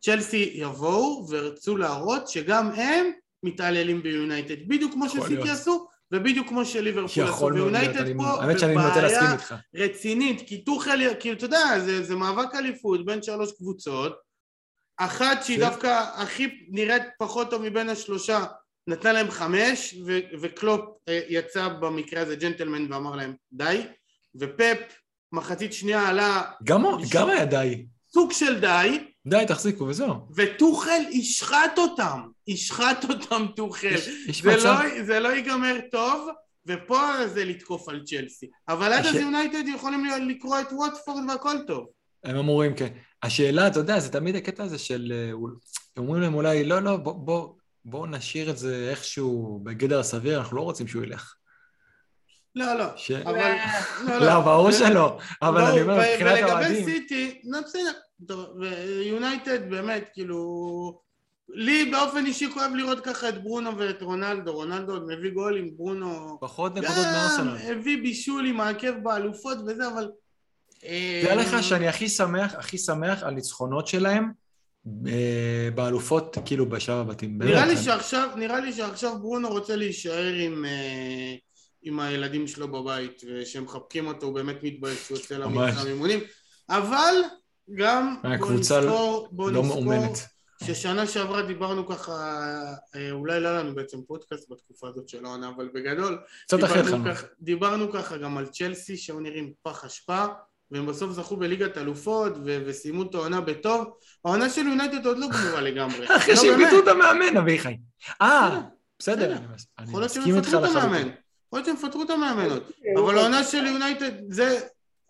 [0.04, 3.06] צ'לסי יבואו וירצו להראות שגם הם
[3.42, 5.50] מתעללים ביונייטד, בדיוק כמו שסיטי.
[5.50, 7.44] עשו, ובדיוק כמו שליברפול עשו.
[7.54, 8.36] ויונייטד אני- פה
[9.02, 9.36] בבעיה.
[9.74, 14.16] רצינית, כי טוחל, כאילו, אתה יודע, זה, זה מאבק אליפות בין שלוש קבוצות,
[14.96, 18.44] אחת שהיא דווקא הכי נראית פחות טוב מבין השלושה,
[18.86, 23.80] נתנה להם חמש, ו- וקלופ אה, יצא במקרה הזה ג'נטלמן ואמר להם די,
[24.40, 24.78] ופפ
[25.32, 27.86] מחצית שנייה עלה גם גם היה די.
[28.12, 30.14] סוג של די, די, תחזיקו וזהו.
[30.36, 33.86] וטוחל ישחט אותם, ישחט אותם טוחל.
[33.86, 34.64] יש- יש זה מצב...
[34.64, 36.28] לא, זה לא ייגמר טוב,
[36.66, 38.46] ופה זה לתקוף על צ'לסי.
[38.68, 41.86] אבל עד הש- אז יונייטד יכולים לקרוא את ווטפורד והכל טוב.
[42.24, 42.88] הם אמורים, כן.
[43.22, 45.12] השאלה, אתה יודע, זה תמיד הקטע הזה של...
[45.14, 45.32] אה,
[45.96, 47.48] אומרים להם אולי, לא, לא, בוא, בוא,
[47.84, 51.34] בוא נשאיר את זה איכשהו בגדר הסביר, אנחנו לא רוצים שהוא ילך.
[52.54, 52.86] לא, לא.
[52.96, 53.10] ש...
[53.10, 53.54] אבל...
[54.20, 56.84] לא, ברור שלא, אבל אני אומר, ו- מבחינת ולגבי האוהדים...
[56.84, 57.92] סיטי, לא, בסדר.
[58.26, 61.02] טוב, ויונייטד באמת, כאילו...
[61.48, 64.52] לי באופן אישי כואב לראות ככה את ברונו ואת רונלדו.
[64.52, 66.38] רונלדו עוד מביא גולים, ברונו...
[66.40, 67.56] פחות נקודות גם מארסנל.
[67.72, 70.10] הביא בישול עם העקב באלופות וזה, אבל...
[71.22, 74.30] תדע לך שאני הכי שמח, הכי שמח על ניצחונות שלהם אה,
[75.74, 77.42] באלופות, כאילו בשלב הבתים.
[77.42, 81.34] נראה לי אני- שעכשיו, נראה לי שעכשיו ברונו רוצה להישאר עם, אה,
[81.82, 85.38] עם הילדים שלו בבית, ושהם מחבקים אותו, הוא באמת מתבייש שהוא יוצא.
[85.38, 86.20] למתחם אימונים,
[86.68, 87.14] אבל
[87.74, 90.18] גם בוא הקבוצה נזכור, בוא לא נזכור מאומנת.
[90.64, 92.12] ששנה שעברה דיברנו ככה,
[92.94, 96.18] אה, אולי לא לנו בעצם פודקאסט בתקופה הזאת של העונה, אבל בגדול,
[96.52, 97.04] דיברנו.
[97.04, 100.24] ככה, דיברנו ככה גם על צ'לסי, שהיו נראים פח אשפה,
[100.72, 103.86] והם בסוף זכו בליגת אלופות, ו- וסיימו את העונה בטוב.
[104.24, 106.06] העונה של יונייטד עוד לא גמורה לגמרי.
[106.16, 106.56] אחרי לא.
[106.56, 107.76] פיטרו את המאמן, אביחי.
[108.22, 108.60] אה,
[108.98, 109.36] בסדר.
[109.78, 110.48] אני מסכים איתך.
[110.48, 111.12] לחלוטין.
[111.46, 112.62] יכול להיות שהם יפטרו את המאמן עוד.
[112.96, 114.60] אבל העונה של יונייטד, זה...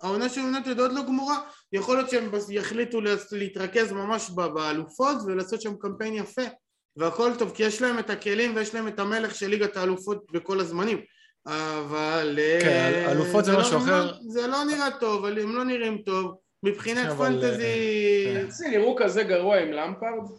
[0.02, 1.38] העונה של יונייטד עוד לא גמורה,
[1.72, 3.00] יכול להיות שהם יחליטו
[3.32, 6.42] להתרכז ממש באלופות ולעשות שם קמפיין יפה
[6.96, 10.60] והכל טוב, כי יש להם את הכלים ויש להם את המלך של ליגת האלופות בכל
[10.60, 11.00] הזמנים
[11.46, 12.38] אבל...
[12.60, 14.06] כן, אה, אלופות זה לא- משהו אחר.
[14.06, 18.24] לא- זה לא נראה טוב, אבל הם לא נראים טוב מבחינת אבל, פנטזי...
[18.34, 18.50] כן.
[18.50, 20.38] זה נראו כזה גרוע עם למפרד?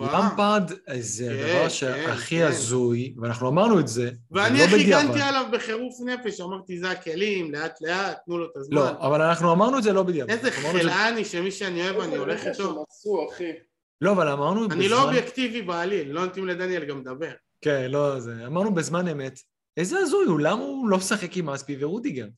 [0.00, 2.46] למפרד זה כן, הדבר כן, שהכי כן.
[2.46, 5.04] הזוי, ואנחנו אמרנו את זה, ואני לא הכי בדיעבד.
[5.04, 8.76] הגנתי עליו בחירוף נפש, אמרתי זה הכלים, לאט לאט, תנו לו את הזמן.
[8.76, 10.30] לא, אבל אנחנו אמרנו את זה לא בדיעבד.
[10.30, 12.84] איזה חלאני שמי שאני אוהב אני הולך איתו.
[14.00, 17.30] לא, אבל אמרנו אני לא אובייקטיבי בעליל, לא נותנים לדניאל גם לדבר.
[17.60, 18.46] כן, לא זה.
[18.46, 19.38] אמרנו בזמן אמת,
[19.76, 22.28] איזה הזוי הוא, למה הוא לא משחק עם אספי ורודיגר?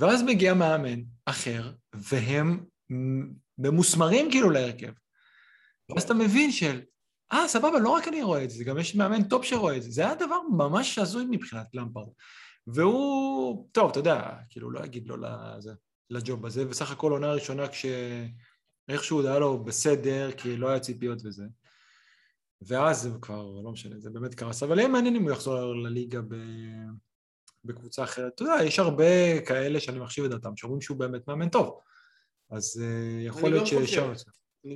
[0.00, 2.64] ואז מגיע מאמן אחר, והם
[3.58, 4.92] ממוסמרים כאילו להרכב.
[5.88, 6.80] ואז אתה מבין של,
[7.32, 9.90] אה, סבבה, לא רק אני רואה את זה, גם יש מאמן top שרואה את זה.
[9.90, 12.08] זה היה דבר ממש הזוי מבחינת למפרד.
[12.66, 15.72] והוא, טוב, אתה יודע, כאילו, לא אגיד לא לזה,
[16.10, 21.18] לג'וב הזה, וסך הכל עונה ראשונה כשאיכשהו זה היה לו בסדר, כי לא היה ציפיות
[21.24, 21.44] וזה.
[22.66, 24.62] ואז זה כבר, לא משנה, זה באמת קרס.
[24.62, 26.34] אבל יהיה מעניין אם הוא יחזור לליגה ב...
[27.64, 28.32] בקבוצה אחרת.
[28.34, 31.78] אתה יודע, יש הרבה כאלה שאני מחשיב את דעתם, שאומרים שהוא באמת מאמן טוב.
[32.50, 34.12] אז uh, יכול להיות שישר...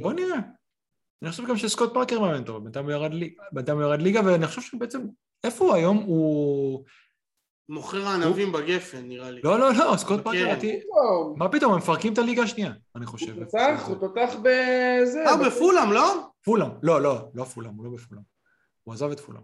[0.01, 0.39] בוא נראה.
[1.23, 3.35] אני חושב גם שסקוט פארקר מאמן טוב, בינתיים הוא ירד, לי...
[3.73, 5.01] הוא ירד ליגה, ואני חושב שבעצם,
[5.45, 5.97] איפה הוא היום?
[5.97, 6.85] הוא...
[7.69, 8.61] מוכר הענבים הוא...
[8.61, 9.41] בגפן, נראה לי.
[9.45, 10.55] לא, לא, לא, סקוט פארקר,
[11.37, 13.37] מה פתאום, הם מפרקים את הליגה השנייה, אני חושב.
[13.37, 15.25] הוא תותח, הוא תותח בזה.
[15.27, 16.29] אה, בפולאם, לא?
[16.47, 18.23] פולאם, לא, לא, לא פולאם, הוא לא בפולאם.
[18.85, 19.43] הוא עזב את פולאם.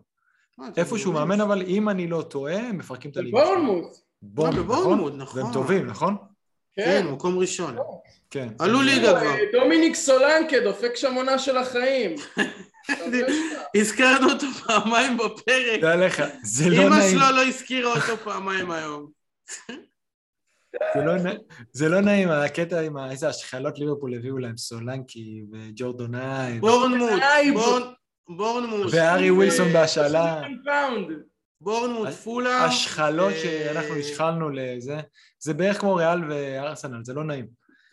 [0.60, 3.44] אה, איפה שהוא מאמן, אבל אם אני לא טועה, הם מפרקים את הליגה.
[3.44, 3.96] בורנמוט.
[4.22, 5.42] בורנמוט, נכון.
[5.42, 6.16] והם טובים, נכון?
[6.76, 7.76] כן, כן מקום ראשון.
[8.30, 8.48] כן.
[8.58, 9.34] עלו ליגה כבר.
[9.52, 12.14] דומיניק סולנקה דופק שם עונה של החיים.
[13.76, 15.78] הזכרנו אותו פעמיים בפרק.
[15.78, 16.92] תדע לך, זה לא נעים.
[16.92, 19.10] אמא שלו לא הזכירה אותו פעמיים היום.
[21.72, 26.60] זה לא נעים, הקטע עם איזה השחלות ליברפול הביאו להם סולנקי וג'ורדון אייב.
[26.60, 27.10] בורנמוט,
[28.28, 28.86] בורנמוט.
[28.92, 30.42] והארי ווילסון בהשאלה.
[31.60, 32.64] בורנמוט, פולאם.
[32.64, 34.96] השחלות שאנחנו השחלנו לזה,
[35.38, 37.46] זה בערך כמו ריאל וארסנל, זה לא נעים.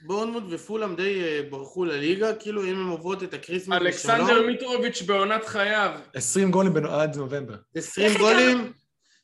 [0.06, 3.88] בורנמוט ופולאם די אה, ברחו לליגה, כאילו אם הם עוברות את ה Christmas בשלום.
[3.88, 5.92] אלכסנדר מיטרוביץ' בעונת חייו.
[6.14, 7.56] 20 גולים עד נובמבר.
[7.76, 8.74] 20 גולים,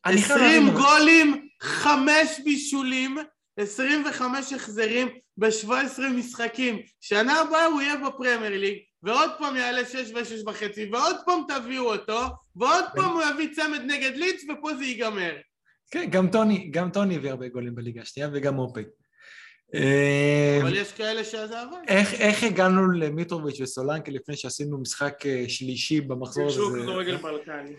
[0.03, 3.17] 20 גולים, 5 בישולים,
[3.57, 5.07] 25 החזרים
[5.37, 6.79] ב-17 משחקים.
[7.01, 11.93] שנה הבאה הוא יהיה בפרמייר ליג, ועוד פעם יעלה 6 ו-6 וחצי, ועוד פעם תביאו
[11.93, 12.21] אותו,
[12.55, 15.35] ועוד פעם הוא יביא צמד נגד ליץ, ופה זה ייגמר.
[15.91, 18.81] כן, גם טוני, גם טוני הביא הרבה גולים בליגה השנייה, וגם אופי.
[19.73, 21.77] אה, אבל יש כאלה שזה עבד.
[21.87, 26.55] איך, איך הגענו למיטרוביץ' וסולנקה לפני שעשינו משחק אה, שלישי במחזור הזה?
[26.55, 27.75] שוב כדורגל בלקני.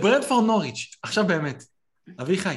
[0.00, 1.64] ברנדפורד נוריץ', עכשיו באמת,
[2.20, 2.56] אביחי,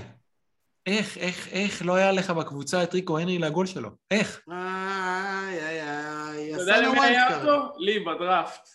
[0.86, 3.90] איך, איך, איך לא היה לך בקבוצה את ריקו הנרי לגול שלו?
[4.12, 4.42] איך?
[4.52, 7.80] איי, איי, איי, אתה יודע למי היה אותו?
[7.80, 8.70] לי, בדראפט.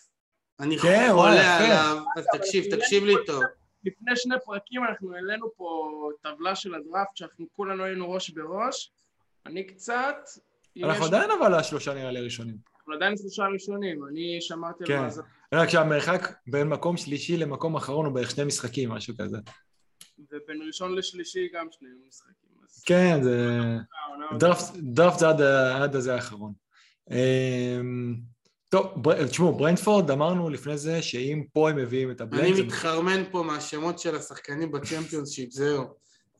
[0.59, 3.43] אני כן, חולה עליו, אז תקשיב, תקשיב לי טוב.
[3.83, 5.89] לפני שני פרקים אנחנו העלינו פה
[6.21, 8.91] טבלה של הדראפט שאנחנו כולנו היינו ראש בראש.
[9.45, 10.15] אני קצת...
[10.83, 12.55] אנחנו עדיין אבל השלושה נראה לי הראשונים.
[12.77, 15.03] אנחנו עדיין שלושה ראשונים, אני שמעתי כן.
[15.03, 15.21] על זה.
[15.53, 19.37] רק שהמרחק בין מקום שלישי למקום אחרון הוא בערך שני משחקים, משהו כזה.
[20.31, 22.49] ובין ראשון לשלישי גם שני משחקים.
[22.85, 23.59] כן, זה...
[24.81, 25.29] דראפט זה
[25.75, 26.53] עד הזה האחרון.
[27.11, 28.15] אמ,
[28.69, 32.43] טוב, תשמעו, ברנטפורד אמרנו לפני זה שאם פה הם מביאים את ה blank...
[32.43, 35.83] אני מתחרמן פה מהשמות של השחקנים ב Championship, זהו.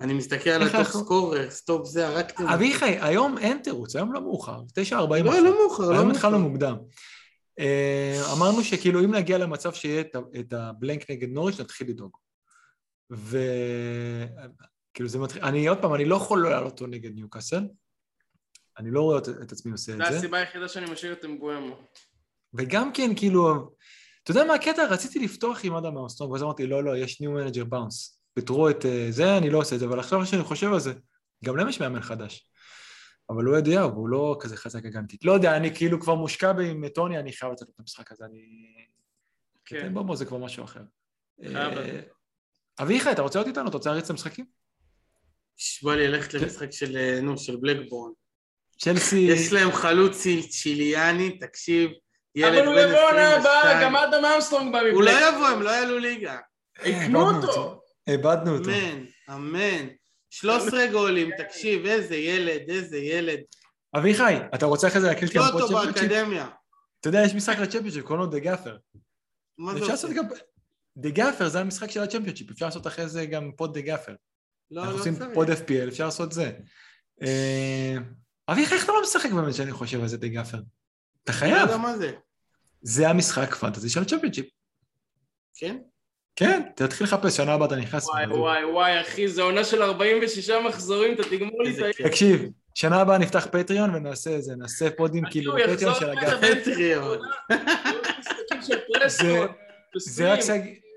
[0.02, 2.48] אני אני על ה top scorer, stop זה, הרגתם.
[2.48, 4.94] אביחי, היום אין תירוץ, היום לא מאוחר, 9.40.
[4.94, 5.92] לא, לא מאוחר, לא מאוחר.
[5.92, 6.76] היום התחלנו מוקדם.
[7.60, 10.04] אה, אמרנו שכאילו אם נגיע למצב שיהיה
[10.40, 12.12] את ה blank נגד נוריץ', נתחיל לדאוג.
[13.10, 17.68] וכאילו זה מתחיל, אני עוד פעם, אני לא יכול לא לעלות אותו נגד ניוקאסל.
[18.77, 20.03] אני לא רואה את עצמי עושה את זה.
[20.11, 21.76] זו הסיבה היחידה שאני משאיר את אמבואמו.
[22.53, 23.76] וגם כן, כאילו,
[24.23, 24.86] אתה יודע מה הקטע?
[24.86, 28.22] רציתי לפתוח עם אדם ארמסטרונג, ואז אמרתי, לא, לא, יש new manager bounce.
[28.34, 30.94] פיטרו את אה, זה, אני לא עושה את זה, אבל עכשיו שאני חושב על זה,
[31.45, 32.49] גם להם יש מאמן חדש.
[33.30, 35.26] אבל הוא אדיהו, והוא לא כזה חזק הגנתית.
[35.26, 38.41] לא יודע, אני כאילו כבר מושקע עם טוני, אני חייב לצאת את המשחק הזה, אני...
[39.65, 39.94] כן.
[39.94, 40.84] בוא, זה כבר משהו אחר.
[41.44, 42.02] אה,
[42.82, 43.70] אביחי, אתה רוצה להיות איתנו?
[43.70, 44.46] אתה רוצה להריץ את המשחקים?
[45.84, 48.12] בא לי ללכת למשחק של, אה, נו, של בלקבורן.
[48.82, 49.16] צ'לסי...
[49.16, 51.92] יש להם חלוץ צ'יליאני, תקשיב,
[52.36, 52.90] ילד בן 22.
[52.90, 55.08] אבל הוא יבוא עונה הבאה, גם אדם אמסטרונג בא מבלקבורן.
[55.08, 56.38] הוא לא יבוא, הם לא יעלו ליגה.
[56.86, 57.82] יקנו אותו.
[58.08, 58.70] איבדנו אותו.
[58.70, 59.88] אמן, אמן.
[60.30, 63.40] 13 גולים, תקשיב, איזה ילד, איזה ילד.
[63.98, 65.96] אביחי, אתה רוצה אחרי זה להקליט גם פה Championship?
[65.96, 66.48] באקדמיה.
[67.00, 68.78] אתה יודע, יש משחק ל Championship, קוראים לו The Gaffer.
[69.58, 70.08] מה זה עושה?
[71.00, 74.14] The Gaffer זה המשחק של ה Championship, אפשר לעשות אחרי זה גם pod The Gaffer.
[74.72, 75.08] לא, לא צריך.
[75.08, 76.52] אנחנו עושים pod FPL, אפשר לעשות זה.
[77.22, 77.98] אה,
[78.50, 80.60] אביחי, איך אתה לא משחק באמת שאני חושב על זה The Gaffer?
[81.24, 81.54] אתה חייב.
[81.54, 82.12] אני לא יודע מה זה.
[82.82, 84.46] זה המשחק פנטזי של ה Championship.
[85.56, 85.78] כן?
[86.36, 88.08] כן, תתחיל לחפש, שנה הבאה אתה נכנס.
[88.08, 92.04] וואי וואי וואי, אחי, זו עונה של 46 מחזורים, אתה תגמור לי את ה...
[92.04, 92.46] תקשיב,
[92.76, 96.62] שנה הבאה נפתח Patreon ונעשה איזה, נעשה פודים כאילו Patreon של ה Gaffer.
[96.62, 97.20] Patreon.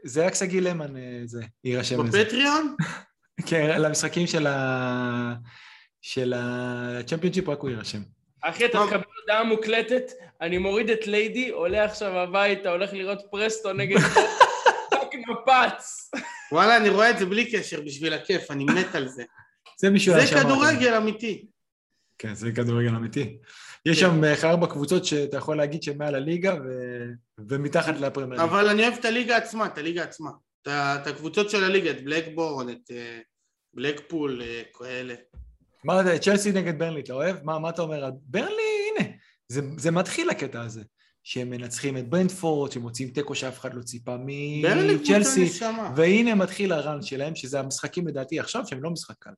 [0.05, 2.25] זה רק שגיא למן, אה, זה, יירשם לזה.
[2.25, 2.77] ב Patreon?
[3.49, 5.35] כן, למשחקים של ה...
[6.01, 8.03] של ה Championship רק הוא יירשם.
[8.41, 13.73] אחי, אתה מקבל הודעה מוקלטת, אני מוריד את ליידי, עולה עכשיו הביתה, הולך לראות פרסטו
[13.73, 13.97] נגד...
[15.29, 16.11] נפץ.
[16.53, 19.25] וואלה, אני רואה את זה בלי קשר, בשביל הכיף, אני מת על זה.
[19.77, 21.47] זה בשביל זה כדורגל אמיתי.
[22.23, 23.39] כן, זה כדורגל אמיתי.
[23.87, 27.09] יש שם אה, ארבע קבוצות שאתה יכול להגיד שהן מעל הליגה ו-
[27.49, 28.45] ומתחת לפרמייר.
[28.45, 30.31] אבל אני אוהב את הליגה עצמה, את הליגה עצמה.
[30.63, 33.19] את את הקבוצות של הליגה, את בלקבורן, את אה,
[33.75, 35.15] בלקפול, אה, כאלה.
[35.85, 37.37] מה זה, צ'לסי נגד ברנלי, אתה אוהב?
[37.45, 38.11] מה, מה אתה אומר?
[38.23, 38.63] ברנלי,
[38.99, 39.09] הנה,
[39.49, 40.83] זה, זה מתחיל הקטע הזה.
[41.25, 45.51] שהם מנצחים את ברנדפורד, שמוציאים תיקו שאף אחד לא ציפה מצ'לסי.
[45.97, 49.31] והנה מתחיל הרן שלהם, שזה המשחקים לדעתי עכשיו, שהם לא משחק קל.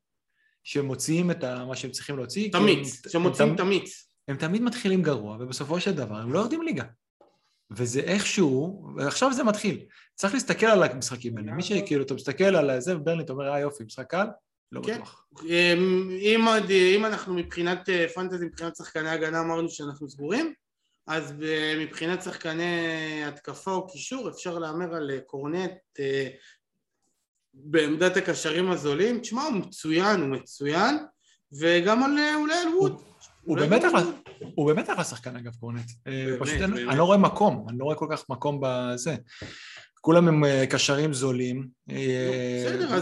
[0.64, 2.52] שהם מוציאים את ה- מה שהם צריכים להוציא.
[2.52, 3.02] תמיץ,
[3.40, 4.08] הם, תמיץ.
[4.28, 6.84] הם תמיד מתחילים גרוע, ובסופו של דבר הם לא יורדים ליגה.
[7.70, 9.84] וזה איכשהו, ועכשיו זה מתחיל.
[10.14, 11.52] צריך להסתכל על המשחקים האלה.
[11.52, 14.26] מי שכאילו, אתה מסתכל על זה, וברנלי, אתה אומר, אה יופי, משחק קל?
[14.72, 14.94] לא כן.
[14.94, 15.26] בטוח.
[15.44, 20.52] אמ, אם, עוד- אם אנחנו מבחינת אה, פנטזי, מבחינת שחקני הגנה אמרנו שאנחנו סגורים,
[21.06, 22.64] אז ב- מבחינת שחקני
[23.26, 26.28] התקפה או קישור אפשר להמר על אה, קורנט אה,
[27.54, 29.20] בעמדת הקשרים הזולים.
[29.20, 30.98] תשמע, הוא מצוין, הוא מצוין,
[31.60, 33.02] וגם על אה, אולי על ווד.
[33.42, 34.00] הוא באמת אחלה.
[34.54, 35.90] הוא באמת אחלה שחקן אגב, קורנט.
[36.06, 36.60] אה, פשוט.
[36.60, 39.16] אני לא רואה מקום, אני לא רואה כל כך מקום בזה.
[40.00, 41.68] כולם הם אה, קשרים זולים.
[41.86, 42.94] בסדר,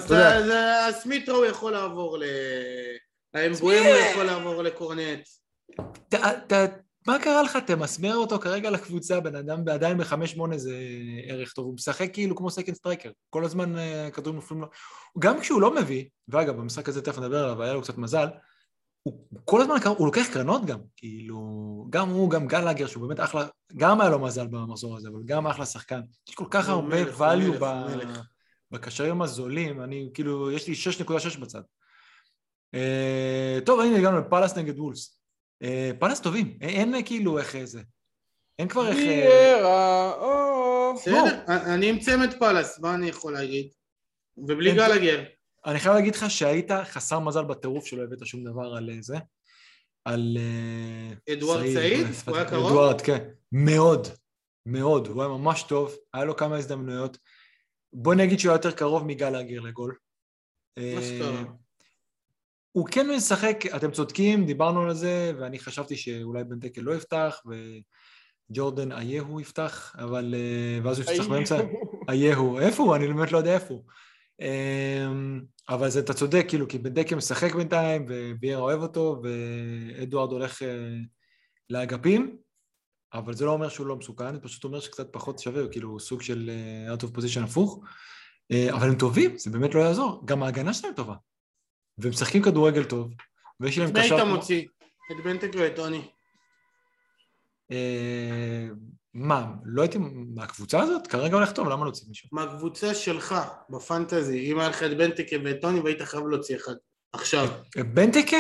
[0.88, 2.24] אז סמית' רו יכול לעבור ל...
[3.34, 5.28] האמבואמו יכול לעבור לקורנט.
[7.06, 7.58] מה קרה לך?
[7.66, 10.78] תמסמר אותו כרגע לקבוצה, בן אדם עדיין ב-5-8 זה
[11.24, 14.66] ערך טוב, הוא משחק כאילו כמו second striker, כל הזמן אה, כדורים נופלים לו.
[15.18, 18.26] גם כשהוא לא מביא, ואגב, במשחק הזה תכף נדבר עליו, היה לו קצת מזל,
[19.02, 21.38] הוא כל הזמן, הוא לוקח קרנות גם, כאילו,
[21.90, 23.46] גם הוא, גם גלאגר, שהוא באמת אחלה,
[23.76, 26.00] גם היה לו מזל במחזור הזה, אבל גם אחלה שחקן.
[26.28, 27.86] יש כל כך הרבה value ב-.
[28.70, 30.74] בקשרים הזולים, אני כאילו, יש לי
[31.06, 31.60] 6.6 בצד.
[32.74, 35.21] אה, טוב, הנה הגענו לפאלאס נגד וולס.
[35.62, 37.80] אה, פאלאס טובים, אין אין כאילו איך זה.
[38.59, 38.98] אין כבר איך...
[38.98, 40.94] אה, ויארה, או...
[40.94, 43.68] בסדר, אני עם צמד פלאס, מה אני יכול להגיד?
[44.36, 45.24] ובלי כן, גלגר.
[45.66, 49.16] אני חייב להגיד לך שהיית חסר מזל בטירוף שלא הבאת שום דבר על אה, זה.
[50.05, 50.36] על...
[50.40, 52.06] אה, אדוארד סעיד?
[52.06, 52.66] אה, הוא היה קרוב?
[52.66, 53.28] אדוארד, כן.
[53.52, 54.09] מאוד,
[54.66, 55.06] מאוד.
[55.06, 57.18] הוא היה ממש טוב, היה לו כמה הזדמנויות.
[57.93, 59.97] בוא נגיד שהוא היה יותר קרוב מגלאגר לגול.
[60.76, 61.43] מה אה, שקרה.
[62.72, 67.42] הוא כן משחק, אתם צודקים, דיברנו על זה, ואני חשבתי שאולי בנטקל לא יפתח,
[68.50, 70.34] וג'ורדן אייהו יפתח, אבל...
[70.34, 71.60] אה, ואז הוא יפתח באמצע.
[72.08, 72.96] אייהו, איפה הוא?
[72.96, 73.84] אני באמת לא יודע איפה הוא.
[74.40, 80.62] אמ, אבל זה, אתה צודק, כאילו, כי בנדקה משחק בינתיים, וביארה אוהב אותו, ואדוארד הולך
[80.62, 80.96] אה,
[81.70, 82.36] לאגפים,
[83.14, 86.00] אבל זה לא אומר שהוא לא מסוכן, זה פשוט אומר שקצת פחות שווה, הוא כאילו
[86.00, 87.80] סוג של אה, out of position הפוך.
[88.72, 90.22] אבל הם טובים, זה באמת לא יעזור.
[90.24, 91.14] גם ההגנה שלהם טובה.
[91.98, 93.12] והם משחקים כדורגל טוב,
[93.60, 94.24] ויש להם מי היית קשר...
[94.24, 94.66] מוציא?
[95.12, 96.10] את בנטק או את טוני?
[97.73, 98.69] אה,
[99.14, 99.98] מה, לא הייתי
[100.35, 101.06] מהקבוצה הזאת?
[101.06, 102.28] כרגע הולך טוב, למה להוציא מישהו?
[102.32, 103.35] מהקבוצה שלך,
[103.70, 106.74] בפנטזי, אם היה לך את בנטקה ואת טוני והיית חייב להוציא אחד.
[107.12, 107.47] עכשיו.
[107.94, 108.36] בנטקה?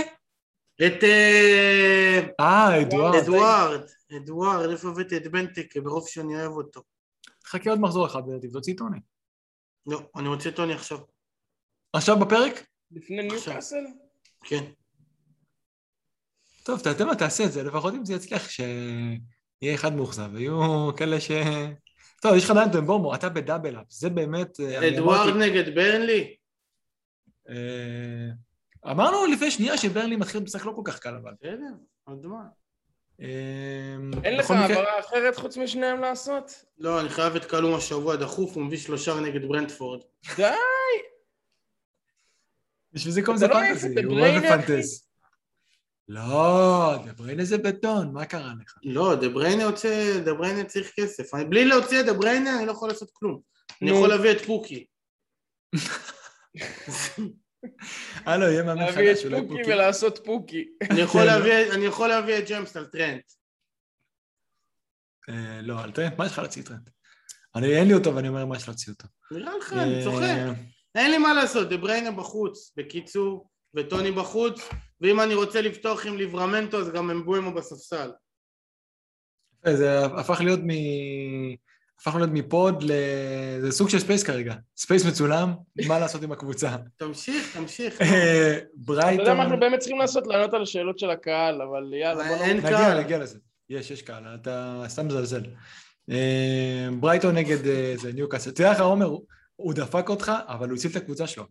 [0.86, 3.14] את אה, אה, אדוארד.
[3.14, 3.80] אדוארד,
[4.16, 6.82] אדוארד, איפה הבאתי את בנטקה ברוב שאני אוהב אותו.
[7.46, 8.98] חכה עוד מחזור אחד ותוציא טוני.
[9.86, 10.98] לא, אני רוצה את טוני עכשיו.
[11.92, 12.66] עכשיו בפרק?
[12.94, 13.22] לפני.
[13.22, 13.84] ניוקאסל?
[14.44, 14.64] כן.
[16.64, 20.90] טוב, אתה יודע מה, תעשה את זה, לפחות אם זה יצליח, שיהיה אחד מאוכזב, ויהיו
[20.96, 21.30] כאלה ש...
[22.22, 24.60] טוב, יש לך עדיין את אמבואמו, אתה ב double-up, זה באמת...
[24.60, 26.36] אה, אדוארד נגד ברנלי?
[27.48, 28.30] אה,
[28.90, 31.32] אמרנו לפני שנייה שברנלי מתחיל משחק לא כל כך קל, אבל...
[31.40, 31.74] בסדר,
[32.04, 32.42] עוד מה.
[33.20, 36.64] אה, אין לך העברה אחרת חוץ משניהם לעשות?
[36.78, 40.00] לא, אני חייב את קלום השבוע דחוף, הוא מביא שלושה נגד ברנדפורד.
[40.36, 40.52] די!
[42.92, 45.08] בשביל זה קוראים לזה לא fantasy, הוא אוהב לפנטז.
[46.08, 48.74] לא, דבריינה זה בטון, מה קרה לך?
[48.84, 51.34] לא, דה בריינה יוצא, דה בריינה צריך כסף.
[51.34, 53.40] אני, בלי להוציא את דה בריינה אני לא יכול לעשות כלום.
[53.82, 53.90] אני.
[53.90, 54.86] יכול להביא את פוקי.
[58.26, 59.72] הלו, יהיה מאמן להביא את חדש, אולי פוקי פוקי.
[59.72, 60.68] ולעשות פוקי.
[60.90, 61.26] אני יכול כן.
[61.26, 63.24] להביא- יכול להביא את ג'יימס על טרנט.
[65.28, 66.90] אה, לא, אל טרנט, מה יש לך להוציא טרנט?
[67.54, 69.08] אני, אין לי אותו ואני אומר מה יש להוציא אותו.
[69.30, 70.26] נראה לך, אני אה, צוחק.
[70.94, 74.68] אין לי מה לעשות, דה בריינה בחוץ, בקיצור, וטוני בחוץ,
[75.00, 78.10] ואם אני רוצה לפתוח עם ליברמנטו אז גם אמבואמו בספסל.
[79.66, 80.70] זה הפך להיות מ...
[82.00, 82.92] הפך להיות מ pod ל...
[83.60, 84.54] זה סוג של space כרגע.
[84.76, 85.54] space מצולם,
[85.88, 86.76] מה לעשות עם הקבוצה.
[86.96, 88.02] תמשיך, תמשיך.
[88.02, 89.40] אה, אתה יודע מה ברייטון...
[89.40, 90.26] אנחנו באמת צריכים לעשות?
[90.26, 92.60] לענות על השאלות של הקהל, אבל יאללה, בוא אין נ...
[92.60, 93.00] נגיע.
[93.00, 93.38] נגיע לזה.
[93.70, 95.42] יש, יש קהל, אתה סתם מזלזל.
[96.10, 98.50] אה, ברייטון נגד אה, זה ניוקאסל.
[98.50, 99.16] תראה לך, עומר,
[99.62, 101.44] הוא- דפק אותך, אבל הוא הציל את הקבוצה שלו.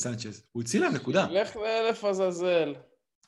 [0.00, 0.46] סנצ'ז.
[0.52, 1.26] הוא הציל להם נקודה.
[1.30, 2.74] לך לאלף עזאזל.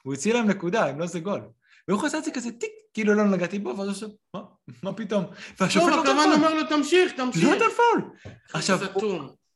[0.02, 1.40] הוא הציל להם נקודה, אם לא זה גול.
[1.88, 4.40] והוא עשה את זה כזה טיק, כאילו לא נגעתי בו, ואז הוא עושה, מה,
[4.82, 5.24] מה פתאום?
[5.60, 7.44] והשופט לא נתן הכוון פאול, אומר לו תמשיך, תמשיך.
[7.44, 8.10] לא נתן פאול.
[8.52, 8.78] עכשיו.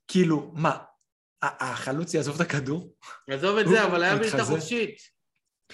[0.08, 0.78] כאילו, מה,
[1.42, 2.94] החלוץ יעזוב את הכדור?
[3.30, 4.44] עזוב את זה, אבל היה בעיטה.
[4.44, 4.96] חופשית.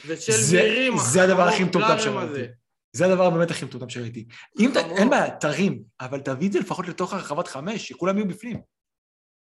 [0.06, 1.98] ושל זה- וירים, זה הדבר הכי מטומטם.
[1.98, 2.52] שראיתי.
[2.92, 4.26] זה הדבר באמת הכי מטומטם שראיתי.
[4.60, 4.70] אם.
[4.74, 4.96] חמור.
[4.98, 8.60] אין בעיה, תרים, אבל תביא את זה לפחות לתוך הרחבת חמש, שכולם יהיו בפנים.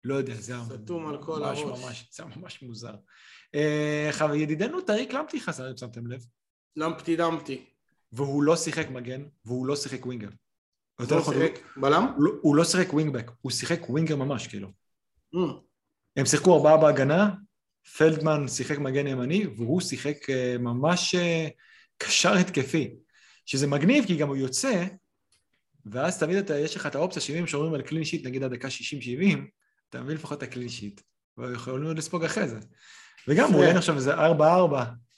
[0.04, 0.54] לא יודע, זה
[0.84, 1.84] סתום על כל ממש הראש.
[1.84, 2.96] ממש, זה ממש מוזר.
[3.56, 6.26] אה, ידידנו טריק למפטי חזר, אם שמתם לב,
[6.76, 7.66] למפטי דמפטי.
[8.12, 10.30] והוא לא שיחק מגן, והוא לא שיחק winger.
[11.00, 11.36] יותר הוא נכון,
[11.78, 12.04] בלם?
[12.16, 14.68] הוא לא- הוא לא שיחק wingback, הוא שיחק winger ממש, כאילו.
[15.36, 15.40] Mm.
[16.16, 17.32] הם שיחקו ארבעה בהגנה,
[17.98, 21.48] פלדמן שיחק מגן ימני, והוא שיחק אה, ממש אה,
[21.98, 22.96] קשר התקפי.
[23.46, 24.86] שזה מגניב, כי גם הוא יוצא,
[25.86, 28.68] ואז תמיד אתה, יש לך את האופציה שאם שומרים על clean sheet, נגיד עד דקה
[28.68, 28.72] 60-70,
[29.90, 31.02] אתה מביא לפחות את ה clean sheet,
[31.38, 32.60] ויכולים עוד לספוג אחרי זה.
[33.28, 34.18] וגם הוא עולה עכשיו איזה 4-4,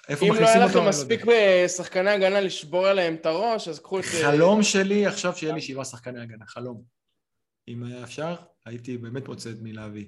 [0.09, 0.65] איפה אם לא מכניסים היה אותו?
[0.65, 1.33] לכם לא מספיק יודע.
[1.65, 4.03] בשחקני הגנה לשבור עליהם את הראש, אז קחו את...
[4.03, 6.81] אה, חלום שלי עכשיו שיהיה לי שבעה שחקני הגנה, חלום.
[7.67, 8.35] אם היה אפשר,
[8.65, 10.05] הייתי באמת מוצא את מי להביא.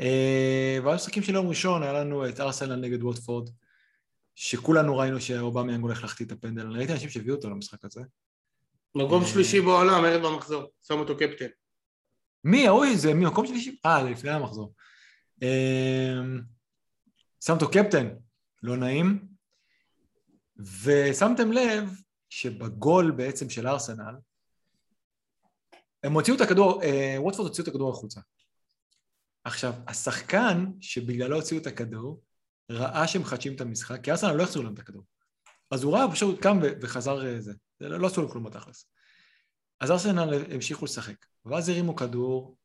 [0.00, 3.50] אה, והמשחקים של יום ראשון, היה לנו את ארסנל נגד ווטפורד,
[4.34, 6.66] שכולנו ראינו שאובמיאנג הולך להחטיא את הפנדל.
[6.66, 8.00] אני ראיתי אנשים שהביאו אותו למשחק הזה.
[8.94, 9.28] מקום אה.
[9.28, 10.70] שלישי בעולם, ערב במחזור.
[10.82, 11.46] שם אותו קפטן.
[12.44, 13.76] מי, ההוא, זה מי, מקום שלישי?
[13.86, 14.74] אה, לפני המחזור.
[15.42, 16.20] אה,
[17.44, 18.08] שם אותו קפטן,
[18.62, 19.28] לא נעים.
[20.84, 21.90] ושמתם לב
[22.28, 24.14] שבגול בעצם של ארסנל,
[26.02, 28.20] הם הוציאו את הכדור, אה, ווטפורד הוציאו את הכדור החוצה.
[29.44, 32.20] עכשיו, השחקן שבגללו הוציאו את הכדור,
[32.70, 35.04] ראה שהם מחדשים את המשחק, כי ארסנל לא החזירו להם את הכדור.
[35.70, 37.52] אז הוא ראה, פשוט קם וחזר אה, זה.
[37.80, 38.84] זה לא לא עשו לו כלום בתכלס.
[39.80, 41.26] אז ארסנל המשיכו לשחק.
[41.44, 42.56] ואז הרימו כדור,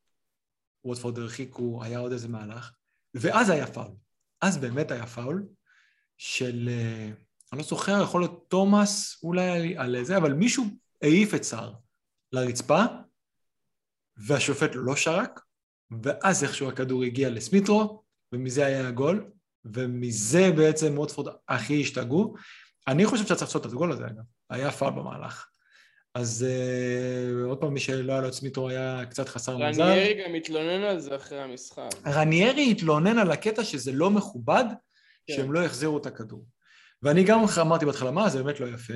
[0.86, 2.72] ווטפורד הרחיקו, היה עוד איזה מהלך,
[3.14, 3.96] ואז היה פאול.
[4.42, 5.48] אז באמת היה פאול
[6.18, 7.10] של, אה,
[7.52, 10.66] אני לא זוכר, יכול להיות תומאס אולי על זה, אבל מישהו
[11.02, 11.74] העיף את סער
[12.32, 12.84] לרצפה,
[14.18, 15.42] והשופט לא שרק,
[16.04, 19.32] ואז איכשהו הכדור הגיע לסמיטרו, ומזה היה הגול,
[19.74, 22.36] ומזה בעצם ווטפורד הכי השתגעו.
[22.88, 24.24] אני חושב שצריך לעשות את הגול הזה, אגב.
[24.50, 25.48] היה פאול במהלך.
[26.16, 29.82] אז uh, עוד פעם, מי שלא היה לו את סמית' רו היה קצת חסר מזל.
[29.82, 31.90] רניירי גם התלונן על זה אחרי המשחק.
[32.08, 34.64] רניירי התלונן על הקטע שזה לא מכובד,
[35.28, 35.34] כן.
[35.34, 36.46] שהם לא יחזירו את הכדור.
[37.04, 38.94] ואני גם אמרתי בהתחלה, מה, זה באמת לא יפה.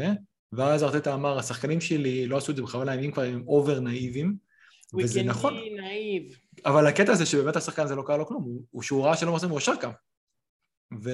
[0.53, 4.35] ואז ארטטה אמר, השחקנים שלי לא עשו את זה בכוונה, אם כבר הם over נאיבים.
[4.97, 5.53] וזה נכון.
[6.65, 9.31] אבל הקטע הזה שבאמת השחקן הזה לא קרה לו כלום, הוא, הוא שהוא ראה שלא
[9.31, 9.91] מחזירים, הוא ישר קם.
[11.03, 11.09] ו...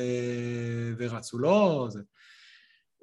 [0.97, 1.99] ורצו לו זה.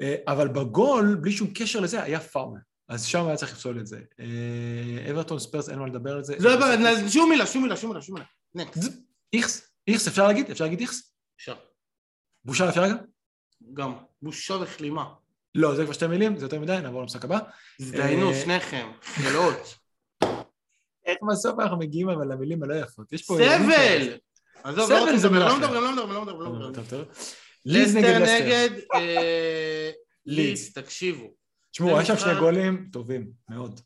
[0.00, 2.60] אה, אבל בגול, בלי שום קשר לזה, היה פאול.
[2.88, 4.00] אז שם היה צריך לפסול את זה.
[4.20, 6.36] אה, אברטון ספרס, אין מה לדבר על זה.
[6.40, 8.14] לא, לא, שום מילה, שום מילה, שום מילה, שום
[8.54, 8.70] מילה.
[9.32, 10.50] איכס, איכס, אפשר להגיד?
[10.50, 11.12] אפשר להגיד איכס?
[11.36, 11.54] אפשר.
[12.44, 12.96] בושה אפשר להגיד?
[13.74, 13.94] גם.
[14.22, 15.14] בושה וכלימה.
[15.54, 17.38] לא, זה כבר שתי מילים, זה יותר מדי, נעבור למשחק הבא.
[17.80, 18.90] הזדיינו אה, שניכם.
[19.16, 19.78] שאלות.
[21.06, 23.12] איך בסוף אנחנו מגיעים אבל למילים הלא יפות?
[23.12, 23.36] יש פה...
[23.38, 24.16] סבל!
[24.64, 25.12] עזוב, לא לא.
[25.12, 25.82] מדברים, לא מדברים,
[26.14, 26.68] לא מדברים, לא.
[26.68, 27.04] מדברים.
[27.66, 28.18] לסטר.
[28.18, 29.90] נגד אה.
[30.26, 31.26] לידס, תקשיבו.
[31.70, 33.80] תשמעו, היה שם שני גולים טובים, מאוד.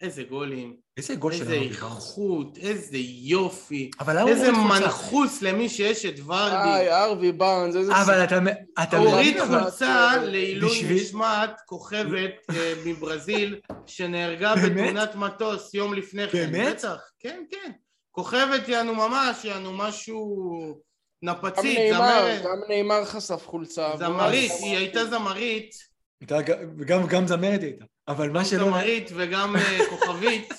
[0.00, 1.54] איזה גולים, איזה גול של איזה.
[1.54, 3.90] איכות, איזה יופי,
[4.26, 4.52] איזה?
[4.52, 6.68] מנחוס למי שיש את ורדי.
[6.68, 7.92] היי, ארווי בארנס, איזה...
[7.96, 8.38] אבל אתה
[8.82, 14.72] אתה הוריד חולצה לעילוי נשמת כוכבת אה, מברזיל שנהרגה באמת?
[14.72, 16.52] בתאונת מטוס יום לפני כן.
[16.52, 16.76] באמת?
[16.76, 17.72] בטח, כן, כן.
[18.12, 20.82] כוכבת יענו ממש, יענו משהו
[21.24, 22.42] גם נפצית, נאמר, זמרת.
[22.42, 23.92] גם נאמר חשף חולצה.
[23.98, 25.74] זמרית, היא הייתה זמרית,
[26.20, 27.84] הייתה ג- וגם גם זמרת היא הייתה.
[28.08, 28.64] אבל מה גם שלא...
[28.64, 30.52] זמרית וגם אה, כוכבית.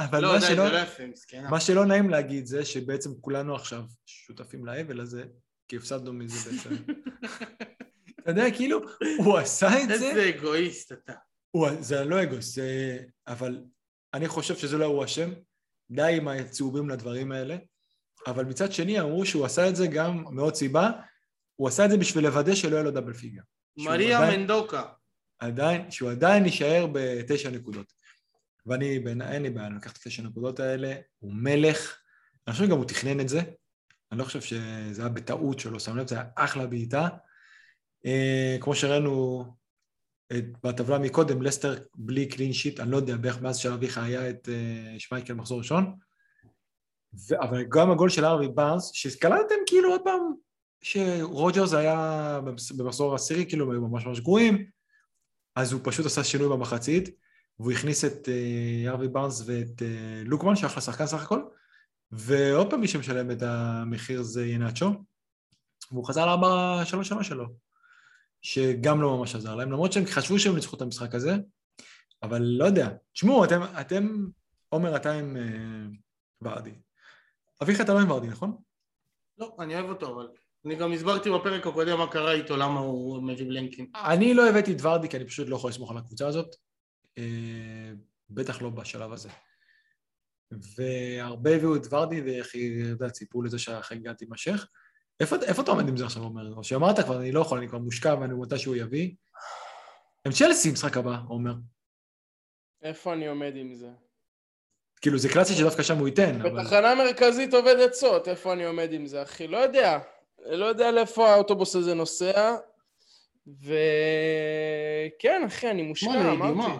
[0.00, 0.68] אבל לא, מה די, שלא...
[0.68, 1.50] לא יפה, מסכנה.
[1.50, 5.24] מה שלא נעים להגיד זה שבעצם כולנו עכשיו שותפים לאבל הזה,
[5.68, 6.70] כי הפסדנו מזה בעצם.
[8.20, 8.80] אתה יודע, כאילו,
[9.18, 11.12] הוא עשה את זה, איזה אגואיסט אתה.
[11.50, 13.60] הוא, זה לא אגוס, זה, אבל
[14.14, 15.30] אני חושב שזה לא הוא אשם,
[15.92, 17.56] די עם הצהובים לדברים האלה,
[18.26, 20.90] אבל מצד שני אמרו שהוא עשה את זה גם מעוד סיבה,
[21.56, 23.42] הוא עשה את זה בשביל לוודא שלא יהיה לו דאבל פיגר.
[23.76, 24.82] מריה עדיין- מנדוקה.
[25.38, 27.92] עדיין, שהוא עדיין יישאר בתשע נקודות.
[28.66, 31.98] ואני, בעיני- אין לי בעיה, אני לוקח את התשע נקודות האלה, הוא מלך,
[32.46, 33.40] אני חושב שגם הוא תכנן את זה,
[34.12, 37.08] אני לא חושב שזה היה בטעות שלא שם לב, זה היה אחלה בעיטה.
[38.06, 39.44] אה, כמו שראינו
[40.64, 44.98] בטבלה מקודם, לסטר בלי קלין שיט, אני לא יודע, בערך מאז שאביך היה את אה,
[44.98, 45.94] שמייקל מחזור ראשון,
[47.28, 50.20] ו, אבל גם הגול של ארווי בארנס, שקלטתם כאילו עוד פעם
[50.82, 52.40] שרוג'רס היה
[52.76, 54.66] במחזור העשירי, כאילו הם ממש ממש גרועים,
[55.56, 57.08] אז הוא פשוט עשה שינוי במחצית,
[57.58, 61.42] והוא הכניס את אה, ארווי בארנס ואת אה, לוקמן, שאחלה שחקן סך הכל,
[62.10, 64.90] ועוד פעם מי שמשלם את המחיר זה ינאצ'ו,
[65.92, 67.71] והוא חזר לארבע שלוש שלוש שלו.
[68.42, 71.32] שגם לא ממש עזר להם, למרות שהם חשבו שהם ניצחו את המשחק הזה,
[72.22, 72.88] אבל לא יודע.
[73.12, 74.26] תשמעו, אתם, אתם,
[74.68, 75.42] עומר, אתה עם אה,
[76.42, 76.74] ורדי.
[77.62, 78.56] אביך, אתה לא עם ורדי, נכון?
[79.38, 80.28] לא, אני אוהב אותו, אבל...
[80.66, 83.90] אני גם הסברתי בפרק הקודם מה קרה איתו, למה הוא מביא בלנקים.
[83.94, 86.56] אני לא הבאתי את ורדי, כי אני פשוט לא יכול לסמוך על הקבוצה הזאת.
[87.18, 87.92] אה,
[88.30, 89.28] בטח לא בשלב הזה.
[90.76, 94.66] והרבה הביאו את ורדי, ואיך היא, ציפו לזה שהחגיגה תימשך.
[95.22, 96.54] איפה, איפה אתה עומד עם זה עכשיו, עומר?
[96.56, 99.14] או שאמרת כבר, אני לא יכול, אני כבר מושקע ואני מתי שהוא יביא.
[100.24, 101.54] הם צ'לסי משחק הבא, עומר.
[102.82, 103.90] איפה אני עומד עם זה?
[105.00, 106.62] כאילו, זה קלאסי שדווקא שם הוא ייתן, אבל...
[106.62, 109.46] בתחנה מרכזית עובד עצות, איפה אני עומד עם זה, אחי?
[109.46, 109.98] לא יודע.
[110.38, 112.56] לא יודע לאיפה האוטובוס הזה נוסע,
[113.46, 116.78] וכן, אחי, אני מושקע, אמרתי.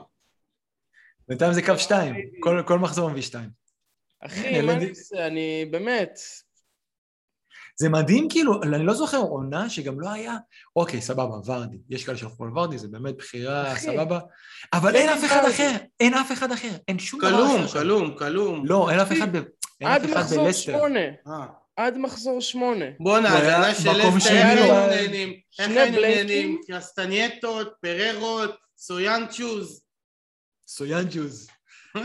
[1.28, 3.51] בינתיים זה קו שתיים, כל, כל מחזור מביא שתיים.
[4.20, 5.27] אחי, מה אני אעשה?
[5.27, 6.19] אני באמת...
[7.77, 10.36] זה מדהים, כאילו, אני לא זוכר עונה שגם לא היה,
[10.77, 14.19] אוקיי, סבבה, ורדי, יש כאלה שהלכו על ורדי, זה באמת בחירה, אחי, סבבה,
[14.73, 15.44] אבל זה אין אף אחד.
[15.51, 15.70] אחר,
[16.01, 17.66] אין אף אחד אחר, אין שום דבר כלום, אחר.
[17.66, 17.78] שם.
[17.78, 18.66] כלום, כלום.
[18.66, 19.40] לא, אין אף אחד ב...
[19.81, 20.73] אין עד אף אחד מחזור בלסטר.
[20.73, 21.01] שמונה.
[21.27, 21.47] אה.
[21.77, 22.85] עד מחזור שמונה.
[23.01, 24.27] בואנה, הגנה של לסטר, איך.
[24.27, 25.28] היינו נהנים?
[25.28, 26.27] איך שני היינו בלנקים.
[26.27, 26.61] נהנים?
[26.66, 29.82] קרסטנייטות, פררות, סויאנצ'וז.
[30.69, 31.49] סויאנג'וז.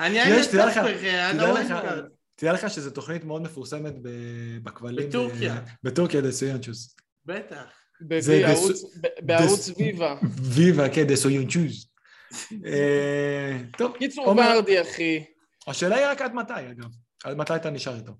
[0.00, 2.06] אני הייתי תדע לך, ספר,
[2.44, 4.08] תדע לך, שזו תוכנית מאוד מפורסמת ב-
[4.62, 5.08] בכבלים.
[5.08, 5.54] בטורקיה.
[5.54, 6.94] ב- בטורקיה, דה סויאנג'וז.
[7.26, 7.64] בטח.
[9.22, 10.16] בערוץ- ויבה.
[10.42, 11.86] ויבה, כן, דה סויאנג'וז.
[12.66, 15.24] אה, טוב, קיצור, ורדי, אחי.
[15.66, 16.88] השאלה היא רק עד מתי, אגב.
[17.24, 18.12] עד מתי אתה נשאר איתו?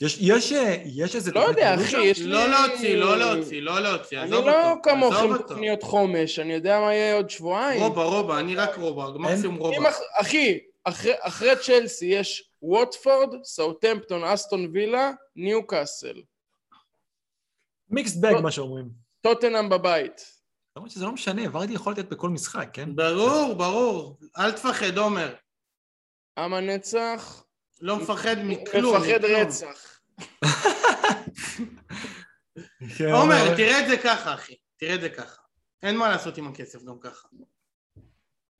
[0.00, 1.32] יש, יש, אה, יש איזה...
[1.32, 1.96] לא יודע, אחי?
[2.04, 2.26] יש לי...
[2.26, 4.80] לא להוציא, לא להוציא, לא להוציא, אני עזוב לא אותו.
[4.82, 5.48] כמוכם עזוב עם אותו.
[5.48, 7.82] תוכניות חומש, אני יודע מה יהיה עוד שבועיים.
[7.82, 9.88] רובה, רובה, אני רק רובה, מקסימום רובה.
[9.90, 10.58] אח- אחי,
[11.20, 16.22] אחרי צ'לסי יש ווטפורד, סאוטמפטון, אסטון וילה, ניו קאסל.
[17.90, 18.40] מיקסד בג, לא.
[18.40, 18.88] מה שאומרים.
[19.20, 20.32] טוטנאם בבית.
[20.76, 22.96] למרות שזה לא משנה, ורדי יכול לתת בכל משחק, כן?
[22.96, 24.18] ברור, ברור.
[24.38, 25.34] אל תפחד, עומר.
[26.38, 27.44] עם הנצח,
[27.80, 28.96] לא מפחד מכלום.
[28.96, 29.24] מפחד.
[29.24, 30.00] רצח.
[32.98, 34.54] כן, עומר, תראה את זה ככה, אחי.
[34.76, 35.42] תראה את זה ככה.
[35.82, 37.28] אין מה לעשות עם הכסף גם ככה.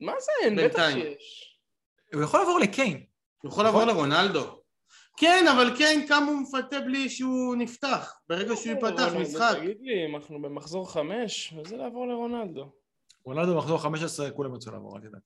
[0.00, 0.56] מה זה אין?
[0.56, 0.90] בטח.
[0.92, 1.58] שיש.
[2.14, 3.06] הוא יכול לעבור לקיין.
[3.42, 4.62] הוא יכול לעבור לרונלדו.
[5.16, 8.20] כן, אבל כן, כמה הוא מפתה בלי שהוא נפתח.
[8.28, 9.56] ברגע שהוא ייפתח רונלדו, משחק.
[9.58, 12.72] תגיד לי, אם אנחנו במחזור חמש, וזה לעבור לרונלדו.
[13.24, 15.20] רונלדו מחזור 15, כולם ירצו לעבור, אל תדאג.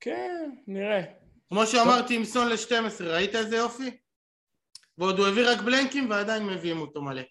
[0.00, 1.02] כן, נראה.
[1.48, 3.90] כמו שאמרתי עם סון ל-12, ראית איזה יופי?
[4.98, 7.22] ועוד הוא הביא רק בלנקים ועדיין מביאים אותו מלא.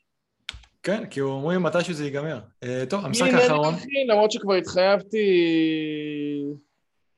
[0.84, 2.39] כן, כי אומרים מתישהו זה ייגמר.
[2.64, 3.73] אה, טוב, המשחק האחרון,
[4.07, 5.27] למרות שכבר התחייבתי,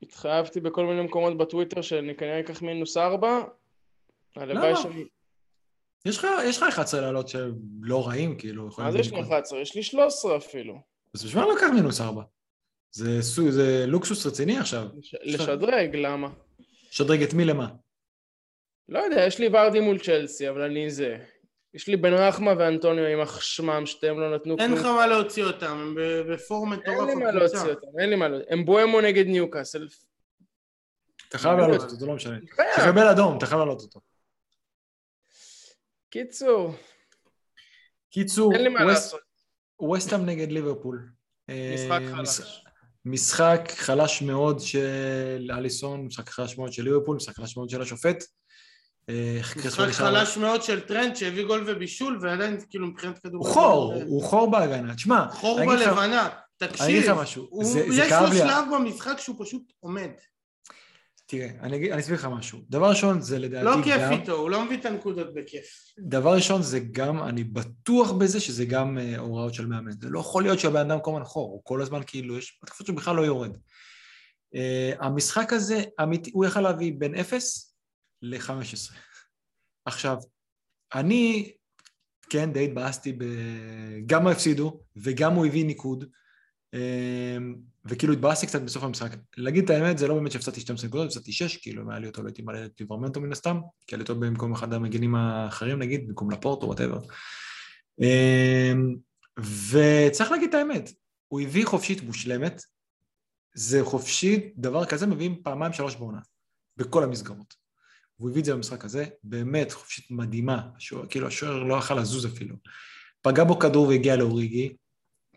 [0.02, 3.40] התחייבתי בכל מיני מקומות בטוויטר שאני כנראה אקח מינוס ארבע.
[4.36, 4.76] הלוואי לא.
[4.82, 5.04] שאני...
[6.04, 8.70] יש לך יש לך 11 לעלות שלא רעים, כאילו.
[8.92, 9.32] זה יש לי לקרות.
[9.32, 9.60] 11?
[9.60, 10.80] יש לי 13 אפילו.
[11.14, 12.22] אז בשביל מה לא לקח מינוס 4?
[12.92, 13.20] זה
[13.50, 14.86] זה לוקסוס רציני עכשיו.
[14.98, 16.28] לש- לשדרג, למה?
[16.90, 17.68] שדרג את מי למה?
[18.88, 21.18] לא יודע, יש לי ורדי מול צ'לסי, אבל אני זה.
[21.74, 24.84] יש לי בן רחמה ואנטוניו עם החשמם, שתיהם לא נתנו אין לך.
[24.84, 27.32] מה להוציא אותם, הם ב- בפור אין מטורף לי מה.
[27.32, 28.46] להוציא אותם, אין לי מה להוציא.
[28.52, 29.88] הם בואמו נגד ניוקאסל.
[31.28, 31.76] אתה חייב לא יודע.
[31.76, 32.36] אותו, זה לא משנה.
[32.56, 32.68] חייב.
[32.76, 34.00] תקבל אדום, אתה חייב לעלות אותו.
[36.10, 36.74] קיצור,
[38.10, 39.20] קיצור, אין לי מה ווסט- לעשות.
[39.80, 41.08] ווסטהאם נגד ליברפול.
[41.50, 42.64] אה, משחק מש- חלש.
[43.04, 48.24] משחק חלש מאוד של אליסון, משחק חלש מאוד של ליברפול, משחק חלש מאוד של השופט.
[49.08, 53.46] אה, משחק חלש מאוד של טרנט שהביא גול ובישול ועדיין כאילו מבחינת כדור...
[53.46, 54.94] הוא חור, הוא חור בהגנה.
[54.94, 56.04] תשמע, חור בלבנה.
[56.04, 58.38] אני אגיד תקשיב, לך משהו, זה- זה יש כאב לו לי.
[58.38, 60.10] שלב במשחק שהוא פשוט עומד.
[61.26, 62.58] תראה, אני אסביר לך משהו.
[62.68, 63.82] דבר ראשון, זה לדעתי לא גם...
[63.82, 65.64] כיף איתו, הוא לא מביא את הנקודות בכיף.
[65.98, 69.92] דבר ראשון זה גם, אני בטוח בזה שזה גם אה, הוראות של מאמן.
[70.00, 72.86] זה לא יכול להיות שהבן אדם כל הזמן חור, הוא כל הזמן כאילו, יש התקפות
[72.86, 73.56] שהוא בכלל לא יורד.
[74.54, 77.69] Uh, המשחק הזה, אמיתי, הוא יכל להביא בין 0
[78.22, 78.94] ל-15.
[79.84, 80.16] עכשיו,
[80.94, 81.52] אני,
[82.30, 83.24] כן, די התבאסתי, ב...
[84.06, 86.04] גם הפסידו וגם הוא הביא ניקוד,
[86.74, 87.38] אה,
[87.84, 89.16] וכאילו התבאסתי קצת בסוף המשחק.
[89.36, 92.06] להגיד את האמת, זה לא באמת שהפסדתי 12 נקודות, הפסדתי 6, כאילו, אם היה לי
[92.06, 95.14] אותו לא הייתי מעלה את ליברמנטו מן הסתם, כי היה לי אותו במקום אחד המגינים
[95.14, 97.00] האחרים נגיד, במקום לפורט או וואטאבר.
[99.70, 100.90] וצריך להגיד את האמת,
[101.28, 102.62] הוא הביא חופשית מושלמת,
[103.54, 106.20] זה חופשית, דבר כזה מביאים פעמיים שלוש בעונה,
[106.76, 107.59] בכל המסגרות.
[108.20, 112.26] והוא הביא את זה במשחק הזה, באמת חופשית מדהימה, השוער, כאילו השוער לא יכל לזוז
[112.26, 112.56] אפילו.
[113.22, 114.76] פגע בו כדור והגיע לאוריגי,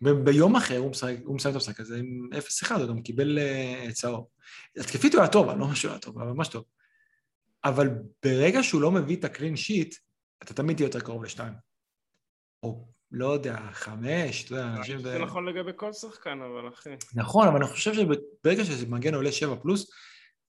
[0.01, 2.29] וביום אחר הוא מסיים, את המשחק הזה עם
[2.67, 4.27] 0-1, הוא גם קיבל uh, צהוב.
[4.77, 6.63] התקפית הוא היה טוב, אני לא אומר שהוא היה טוב, היה ממש טוב.
[7.63, 7.89] אבל
[8.25, 9.95] ברגע שהוא לא מביא את הקלין שיט,
[10.43, 11.53] אתה תמיד תהיה יותר קרוב לשתיים.
[12.63, 14.99] או לא יודע, חמש, אתה יודע, אנשים...
[14.99, 16.89] שזה נכון לגבי כל שחקן, אבל אחי.
[17.15, 19.91] נכון, אבל אני חושב שברגע שזה מגן עולה שבע פלוס,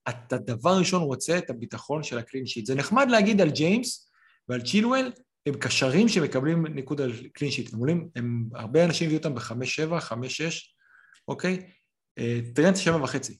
[0.09, 2.65] אתה דבר ראשון רוצה את הביטחון של הקלין שיט.
[2.65, 4.11] זה נחמד להגיד על ג'יימס
[4.49, 5.11] ועל צ'ילואל,
[5.45, 7.73] הם קשרים שמקבלים ניקוד על clean sheet.
[7.73, 10.75] הם עולים, הם, הרבה אנשים הביאו אותם בחמש שבע, חמש שש,
[11.27, 11.69] אוקיי?
[12.19, 13.37] אה, טרנט שבע וחצי.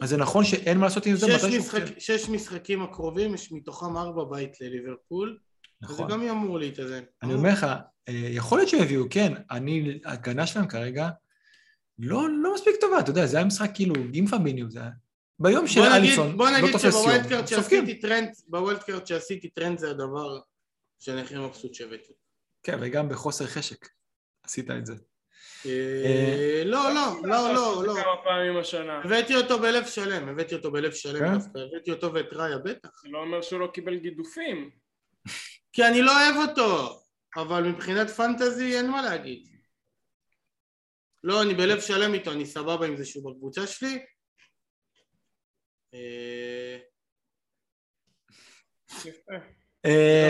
[0.00, 3.96] אז זה נכון שאין מה לעשות עם זה שש, משחק, שש משחקים הקרובים, יש מתוכם
[3.96, 5.38] ארבע בית לליברפול,
[5.82, 6.10] אז זה נכון.
[6.10, 7.02] גם אמור להתאזן.
[7.22, 7.66] אני אומר לך,
[8.08, 11.08] אה, יכול להיות שיביאו, כן, אני, ההגנה שלהם כרגע
[11.98, 14.90] לא, לא מספיק טובה, אתה יודע, זה היה משחק כאילו, עם פביניו, זה היה...
[15.40, 17.86] ביום של בוא נגיד, אליסון, בוא לא נגיד תופס שב wild יום, card סופגים.
[17.86, 20.38] שעשיתי טרנט, ב wild card שעשיתי טרנט זה הדבר
[20.98, 22.12] שאני הכי מבסוט שהבאתי.
[22.62, 23.88] כן, וגם בחוסר חשק
[24.42, 24.94] עשית את זה.
[25.66, 27.94] אה, לא, לא, לא, לא, לא.
[27.94, 29.00] כמה פעמים השנה.
[29.04, 31.34] הבאתי אותו בלב שלם, הבאתי אותו בלב שלם כן?
[31.34, 33.02] דווקא, הבאתי אותו ואת ראיה, בטח.
[33.02, 34.70] זה לא אומר שהוא לא קיבל גידופים.
[35.72, 37.00] כי אני לא אוהב אותו,
[37.36, 39.48] אבל מבחינת fantasy אין מה להגיד.
[41.24, 43.88] לא, אני בלב שלם איתו, אני סבבה עם זה שהוא בקבוצה שלי.
[43.88, 43.96] אה, יפה.
[43.96, 45.79] אה, לא.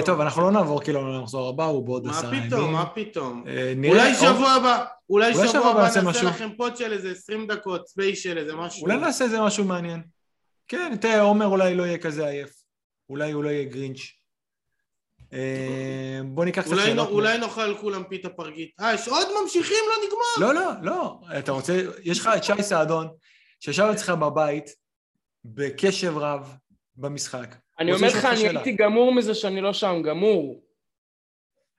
[0.07, 2.51] טוב, אנחנו לא נעבור כאילו למחזור הבא, הוא בעוד מה עשרה ימים.
[2.51, 3.45] פתאום, מה פתאום.
[3.49, 6.23] אה, נראה- אולי או- שבוע הבא, אולי שבוע הבא נעשה.
[6.23, 8.83] לכם pod של איזה 20 דקות, special, איזה משהו.
[8.83, 10.03] אולי נעשה איזה משהו מעניין.
[10.69, 12.51] כן, תראה, עומר אולי לא יהיה כזה עייף.
[13.09, 14.01] אולי הוא לא יהיה גרינץ'.
[15.33, 17.09] אה, בוא ניקח קצת שאלות.
[17.09, 18.71] אולי נאכל כולם פיתה פרגית.
[18.81, 19.77] אה, יש עוד ממשיכים?
[19.89, 20.53] לא נגמר.
[20.55, 21.21] לא, לא, לא.
[21.39, 23.09] אתה רוצה, יש לך את שי סעדון,
[23.61, 24.71] שישב אצלך בבית,
[25.45, 26.57] בקשב רב
[26.97, 27.57] במשחק.
[27.79, 28.49] אני אומר לך, אני.
[28.49, 30.65] הייתי גמור מזה שאני לא שם, גמור.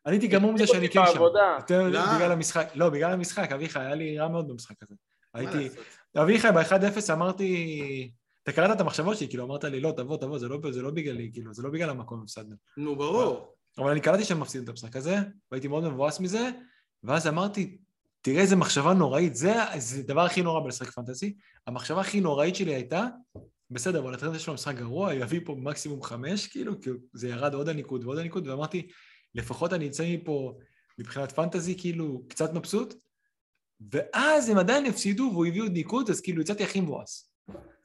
[0.05, 1.21] אני הייתי גמור מזה שאני כן שם.
[1.21, 2.15] יותר למה?
[2.15, 2.71] בגלל המשחק.
[2.75, 4.95] לא, בגלל המשחק, אביחי, היה לי רע מאוד במשחק הזה.
[5.33, 5.69] הייתי...
[6.17, 8.11] אביחי, ב-1-0 אמרתי...
[8.43, 10.91] אתה קראת את המחשבות שלי, כאילו, אמרת לי, לא, תבוא, תבוא, זה לא, זה לא
[10.91, 12.55] בגללי, כאילו, זה לא בגלל המקום הפסדנו.
[12.77, 13.55] נו, ברור.
[13.77, 15.15] אבל אני קלטתי שהם מפסידים את המשחק הזה,
[15.51, 16.49] והייתי מאוד מבואס מזה,
[17.03, 17.77] ואז אמרתי,
[18.21, 21.35] תראה איזה מחשבה נוראית, זה, זה הדבר הכי נורא בלשחק פנטסי.
[21.67, 23.07] המחשבה הכי נוראית שלי הייתה,
[23.71, 27.53] בסדר, אבל הטרנד יש לו משחק גרוע, יביא פה מקסימום חמש, כאילו, כי זה ירד
[27.53, 28.87] עוד הניקוד ועוד הניקוד, ואמרתי,
[29.35, 30.57] לפחות אני אצא מפה
[30.97, 32.93] מבחינת פנטזי, כאילו, קצת מבסוט,
[33.91, 37.33] ואז הם עדיין הפסידו והוא הביא עוד ניקוד, אז כאילו יצאתי הכי מבואס.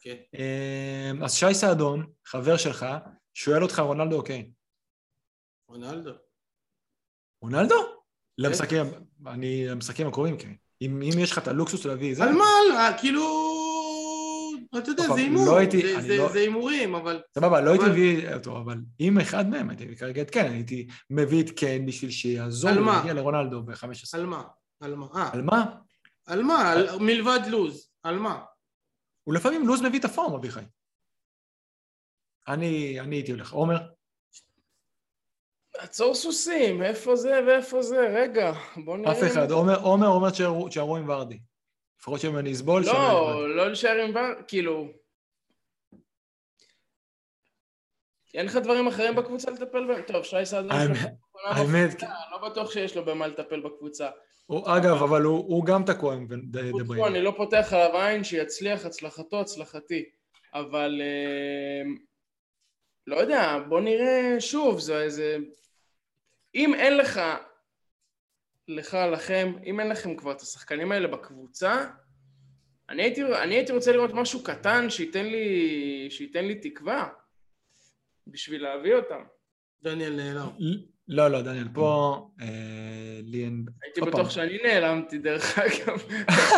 [0.00, 0.16] כן.
[0.34, 2.86] אמ, אז שי סעדון, חבר שלך,
[3.34, 4.50] שואל אותך רונלדו אוקיי.
[5.68, 6.12] רונלדו.
[7.42, 7.74] רונלדו?
[8.38, 8.84] למשחקים,
[9.26, 10.52] אני, למשחקים הקרובים, כן.
[10.82, 12.24] אם, אם יש לך את הלוקסוס להביא זה...
[12.24, 12.44] על מה?
[13.00, 13.45] כאילו...
[14.78, 15.46] אתה יודע, פעם, זה הימור.
[15.46, 17.22] לא הייתי- זה- זה- לא- זה הימורים, אבל...
[17.34, 20.50] סבבה, לא הייתי אבל- מביא אותו, אבל אם אחד מהם הייתי מביא כרגע את כן,
[20.52, 22.80] הייתי מביא את כן בשביל שיעזור לי?
[22.86, 23.86] להגיע לרונלדו ב-15.
[24.14, 24.42] על מה?
[24.80, 25.06] על מה?
[25.14, 25.64] אה, על מה?
[26.26, 26.70] על מה?
[26.72, 27.88] על- מלבד לוז.
[28.02, 28.40] על מה?
[29.24, 30.60] הוא לפעמים לוז מביא את הפורם, אביחי.
[32.48, 33.52] אני, אני הייתי הולך.
[33.52, 33.76] עומר?
[35.78, 38.00] עצור סוסים, איפה זה ואיפה זה?
[38.22, 38.52] רגע,
[38.84, 39.12] בוא נראה.
[39.12, 39.50] אף אחד.
[39.50, 40.30] עומר אומר
[40.68, 41.38] תשארו עם ורדי.
[42.00, 42.82] לפחות שאם אני אסבול.
[42.86, 44.42] לא, לא להישאר עם ור...
[44.48, 44.88] כאילו...
[48.34, 50.02] אין לך דברים אחרים בקבוצה לטפל בהם?
[50.02, 50.98] טוב, שי סעדון האמת-
[51.32, 54.08] עונה האמת, מפחידה, לא בטוח שיש לו במה לטפל בקבוצה.
[54.46, 56.28] הוא- אגב, אבל הוא הוא גם תקוע עם.
[56.96, 60.04] פה, אני לא פותח עליו עין, שיצליח, הצלחתו, הצלחתי.
[60.54, 61.00] אבל...
[61.02, 61.90] אה,
[63.06, 65.36] לא יודע, בוא נראה שוב, זה איזה...
[66.54, 67.20] אם אין לך,
[68.68, 71.84] לך, לכם, אם אין לכם כבר את השחקנים האלה בקבוצה,
[72.88, 77.08] אני הייתי, אני הייתי רוצה לראות משהו קטן שייתן לי, שייתן לי תקווה
[78.26, 79.20] בשביל להביא אותם.
[79.82, 80.48] דניאל נעלם.
[81.08, 82.46] לא, לא, דניאל, פה אה,
[83.22, 83.64] לי אין...
[83.82, 84.30] הייתי בטוח.
[84.30, 86.02] שאני נעלמתי, דרך אגב.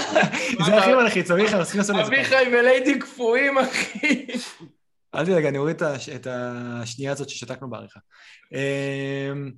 [0.67, 2.13] זה הכי מלחיץ, אביחי, צריכים לעשות את זה.
[2.13, 4.27] אביחי וליידי קפואים, אחי.
[5.15, 8.01] אל תדאג, אני אוריד את הש- את השנייה הזאת ששתקנו בעריכה.
[8.53, 9.53] אמ,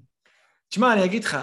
[0.68, 1.38] תשמע, אני אגיד לך,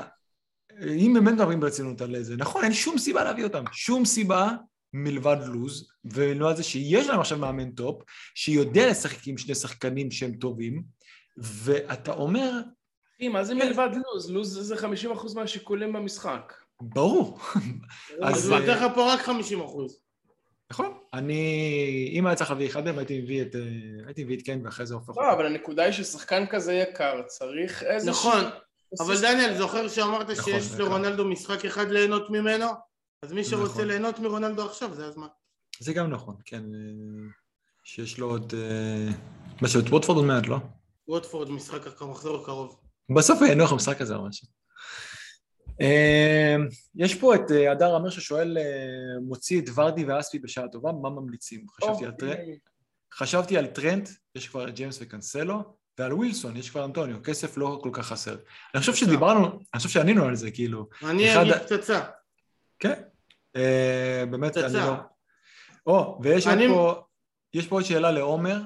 [0.82, 3.64] אם באמת מדברים ברצינות על זה, נכון, אין שום סיבה להביא אותם.
[3.72, 4.52] שום סיבה
[4.94, 8.04] מלבד לוז, ומלבד זה שיש להם עכשיו מאמן top,
[8.36, 10.84] שיודע לשחק עם שני שחקנים שהם טובים,
[11.38, 12.52] ואתה אומר,
[13.18, 14.32] אחי, מה זה מלבד לוז?
[14.32, 16.54] לוז זה 50% מהשיקולים במשחק.
[16.82, 17.40] ברור,
[18.22, 20.00] אז, הוא נותן לך פה רק 50 אחוז.
[20.72, 20.98] נכון.
[21.14, 23.62] אני, אם היה צריך להביא אחד מהם, הייתי מביא את, אה,
[24.06, 27.84] הייתי מביא את קן ואחרי זה הופך לא, אבל הנקודה היא ששחקן כזה יקר צריך
[27.84, 28.12] איזה...
[28.12, 28.44] נכון,
[29.00, 32.68] אבל דניאל, זוכר שאמרת נכון, שיש זה לרונלדו משחק אחד ליהנות ממנו?
[33.22, 33.88] אז מי שרוצה נכון.
[33.88, 35.28] ליהנות מרונלדו עכשיו, זה הזמן.
[35.80, 36.64] זה גם נכון, כן.
[36.64, 37.30] אה,
[37.84, 38.54] שיש לו עוד...
[38.58, 39.12] אה,
[39.62, 40.58] מה זה, את ווטפורד עוד מעט, לא?
[41.08, 42.80] ווטפורד משחק המחזור הקרוב.
[43.16, 44.48] בסוף יהיה נוח המשחק הזה או משהו.
[45.82, 46.56] אה,
[46.96, 48.58] יש פה את הדר אמר ששואל,
[49.22, 51.66] מוציא את ורדי ואספי בשעה טובה, מה ממליצים?
[51.70, 52.40] חשבתי על טרנט,
[53.14, 57.80] חשבתי על טרנט, יש כבר את ג'יימס וקנסלו, ועל ווילסון, יש כבר אנטוניו, כסף לא
[57.84, 58.38] כל כך חסר.
[58.74, 60.90] אני חושב שדיברנו, אני חושב שענינו על זה, כאילו.
[61.04, 62.06] אני אגיד פצצה.
[62.80, 63.02] כן.
[63.56, 64.74] אה, באמת, אני.
[64.74, 64.94] לא...
[65.88, 67.04] או, ויש פה,
[67.54, 68.62] יש פה עוד שאלה לעומר,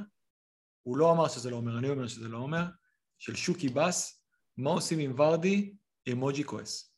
[0.84, 2.64] הוא לא אמר שזה לא עומר, אני אומר שזה לא עומר,
[3.20, 4.24] של שוקי בס,
[4.58, 5.74] מה עושים עם ורדי,
[6.12, 6.94] אמוג'י כועס?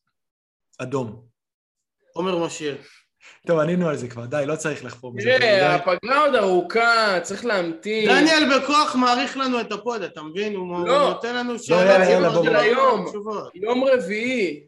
[0.77, 1.27] אדום.
[2.14, 2.77] עומר משאיר.
[3.48, 5.36] טוב, ענינו על זה כבר, די, לא צריך לחפור בזה.
[5.40, 5.76] תראה.
[5.76, 8.10] הפגרה עוד ארוכה, צריך להמתין.
[8.10, 10.56] דניאל בכוח מעריך לנו את הפוד, אתה מבין?
[10.56, 11.10] הוא לא.
[11.10, 12.58] נותן לנו יאללה, בוא, בוא.
[12.58, 13.06] היום.
[13.56, 14.64] יום רביעי,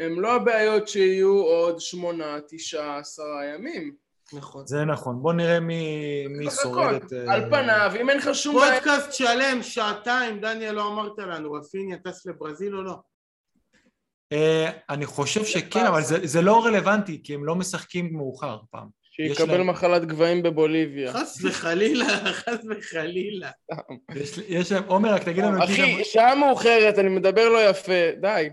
[0.00, 4.06] הם לא הבעיות שיהיו עוד שמונה, תשעה, עשרה ימים.
[4.32, 4.66] נכון.
[4.66, 6.94] זה נכון, בוא נראה מי, שורד.
[6.94, 7.12] את...
[7.12, 8.54] אה, על פניו, אם אין לך שום.
[8.54, 12.94] פודקאסט שלם, שעתיים, דניאל לא אמרת לנו, רפיניה טס לברזיל או לא?
[14.32, 18.88] אה, אני חושב שכן, אבל זה, זה לא רלוונטי, כי הם לא משחקים מאוחר פעם.
[19.02, 21.12] שיקבל להם- מחלת גבהים בבוליביה.
[21.12, 22.06] חס וחלילה,
[22.40, 23.50] חס וחלילה.
[24.14, 26.04] יש, יש להם, עומר, רק תגיד לנו את מי אחי.
[26.04, 28.48] שעה מאוחרת, אני מדבר לא יפה, די.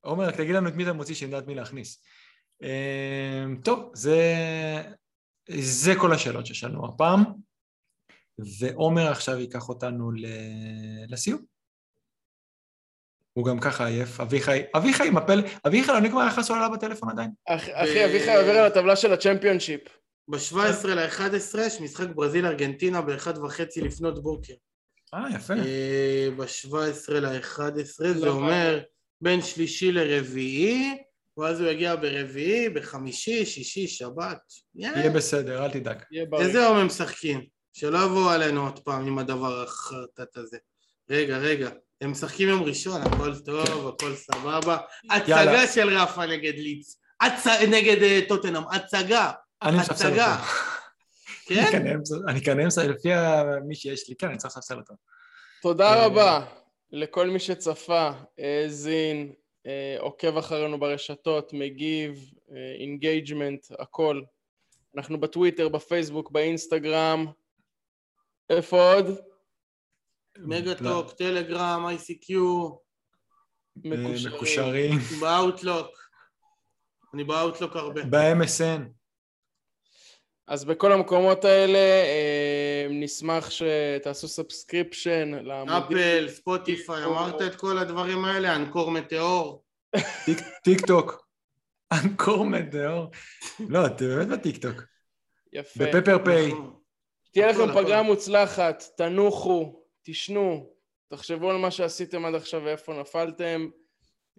[0.00, 2.02] עומר, רק תגיד לנו את מי אתה מוציא, שנדע את מי להכניס.
[2.62, 4.22] אה, טוב, זה,
[5.58, 7.24] זה כל השאלות ששאלנו הפעם,
[8.60, 10.26] ועומר עכשיו ייקח אותנו ל...
[11.08, 11.42] לסיום.
[13.40, 15.42] הוא גם ככה עייף, אביחי, אביחי עם הפל...
[15.66, 17.30] אביחי לא נגמר יחס עולה בטלפון עדיין?
[17.48, 19.80] אח- אחי, אביחי עובר על הטבלה של הצ'מפיונשיפ.
[20.28, 24.52] ב-17 ל-11 יש משחק ברזיל-ארגנטינה ב-1 וחצי לפנות בוקר.
[25.14, 25.54] אה, יפה.
[26.36, 26.72] ב-17
[27.12, 27.68] ל-11
[27.98, 28.80] זה לא אומר
[29.20, 30.96] בין שלישי לרביעי,
[31.38, 34.40] ואז הוא יגיע ברביעי, בחמישי, שישי, שבת.
[34.74, 36.02] יהיה בסדר, אל תדאג.
[36.40, 37.46] איזה יום הם משחקים?
[37.72, 40.58] שלא יבואו עלינו עוד פעם עם הדבר החרטט הזה.
[41.10, 41.70] רגע, רגע,
[42.00, 44.78] הם משחקים יום ראשון, הכל טוב, הכל סבבה.
[45.10, 45.66] הצגה יאללה.
[45.66, 46.96] של רפה נגד ליץ.
[47.20, 47.46] הצ...
[47.46, 49.30] נגד אה, טוטנאם, הצגה,
[49.62, 50.32] אני מספסל הצגה.
[50.36, 50.44] אותו.
[51.46, 51.62] כן?
[52.28, 53.08] אני כנראה מספסל- לפי
[53.66, 54.94] מי שיש לי, כן, אני צריך לספסל אותו.
[55.62, 56.44] תודה אה, רבה
[56.92, 59.32] לכל מי שצפה, האזין,
[59.66, 62.30] אה, עוקב אחרינו ברשתות, מגיב,
[62.80, 64.22] engagement, הכל.
[64.96, 67.26] אנחנו בטוויטר, בפייסבוק, באינסטגרם.
[68.50, 69.06] איפה עוד?
[70.38, 72.34] מגה-טוק, טלגרם, ICQ,
[73.76, 74.34] מקושרים.
[74.34, 74.98] מקושרים.
[75.20, 75.88] באוטלוק.
[77.14, 78.00] אני באוטלוק הרבה.
[78.10, 78.80] ב-MSN.
[80.48, 85.98] אז בכל המקומות האלה אה, נשמח שתעשו subscription לעמודים.
[85.98, 88.56] אפל, ספוטיפיי, אמרת את כל הדברים האלה?
[88.56, 89.64] אנקור מטאור.
[90.64, 91.26] טיק- טוק.
[91.92, 93.06] אנקור מדאור.
[93.68, 94.82] לא, אתה באמת בטיק טוק.
[95.52, 95.84] יפה.
[95.84, 96.46] בפפר פיי.
[96.50, 96.80] אנחנו-
[97.32, 97.72] תהיה לכם.
[97.74, 100.70] פגרה מוצלחת, תנוחו, תשנו,
[101.08, 103.68] תחשבו על מה שעשיתם עד עכשיו ואיפה נפלתם.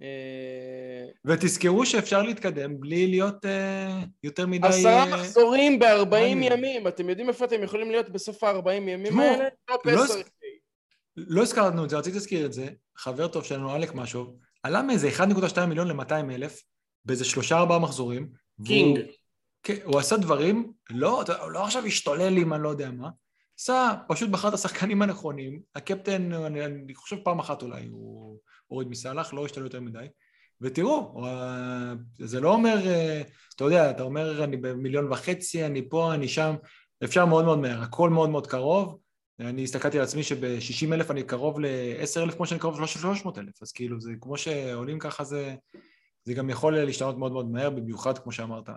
[0.01, 4.67] אה, ותזכרו שאפשר להתקדם בלי להיות אה, יותר מדי...
[4.67, 6.53] עשרה אה, מחזורים ב-40 מעניין.
[6.53, 9.47] ימים, אתם יודעים איפה אתם יכולים להיות בסוף ה-40 ימים האלה?
[9.65, 10.03] top לא 10.
[10.03, 10.23] הס-
[11.17, 12.67] לא הזכרנו את זה, רציתי להזכיר את זה.
[12.97, 16.61] חבר טוב שלנו, אלק משהו, עלה מאיזה 1.2 מיליון ל-200 אלף,
[17.05, 18.29] באיזה שלושה ארבעה מחזורים.
[18.65, 18.99] king.
[19.63, 23.09] כן, הוא עשה דברים, לא, לא עכשיו השתולל עם אני לא יודע מה,
[23.59, 28.37] עשה, פשוט בחר את השחקנים הנכונים, הקפטן, אני, אני חושב פעם אחת אולי הוא
[28.67, 30.05] הוריד מסלאח, לא השתולל יותר מדי,
[30.61, 33.21] ותראו, אה, זה לא אומר, אה,
[33.55, 36.55] אתה יודע, אתה אומר אני במיליון וחצי, אני פה, אני שם,
[37.03, 38.99] אפשר מאוד מאוד מהר, הכל מאוד מאוד קרוב,
[39.39, 43.61] אני הסתכלתי על עצמי שב-60 אלף אני קרוב ל-10 אלף כמו שאני קרוב ל-300 אלף,
[43.61, 45.55] אז כאילו זה כמו שעולים ככה זה,
[46.23, 48.69] זה גם יכול להשתנות מאוד מאוד מהר, במיוחד כמו שאמרת.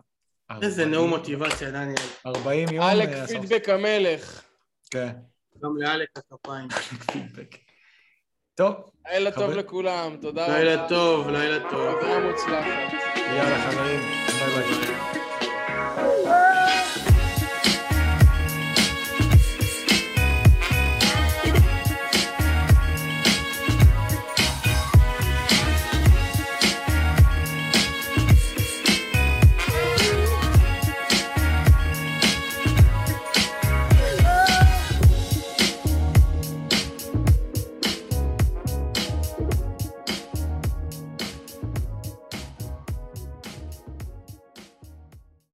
[0.63, 1.97] איזה 40 נאום מוטיבציה, דניאל.
[2.27, 2.87] 40 יום.
[2.87, 4.44] אלק אה, פידבק המלך.
[4.95, 5.13] כן,
[5.63, 6.69] גם לאלק הכפיים.
[8.55, 8.75] טוב,
[9.09, 10.59] לילה טוב לכולם, תודה רבה.
[10.59, 12.01] לילה טוב, לילה טוב.
[12.01, 12.93] פגרה מוצלחת.
[13.17, 15.24] יאללה חברים, ביי ביי.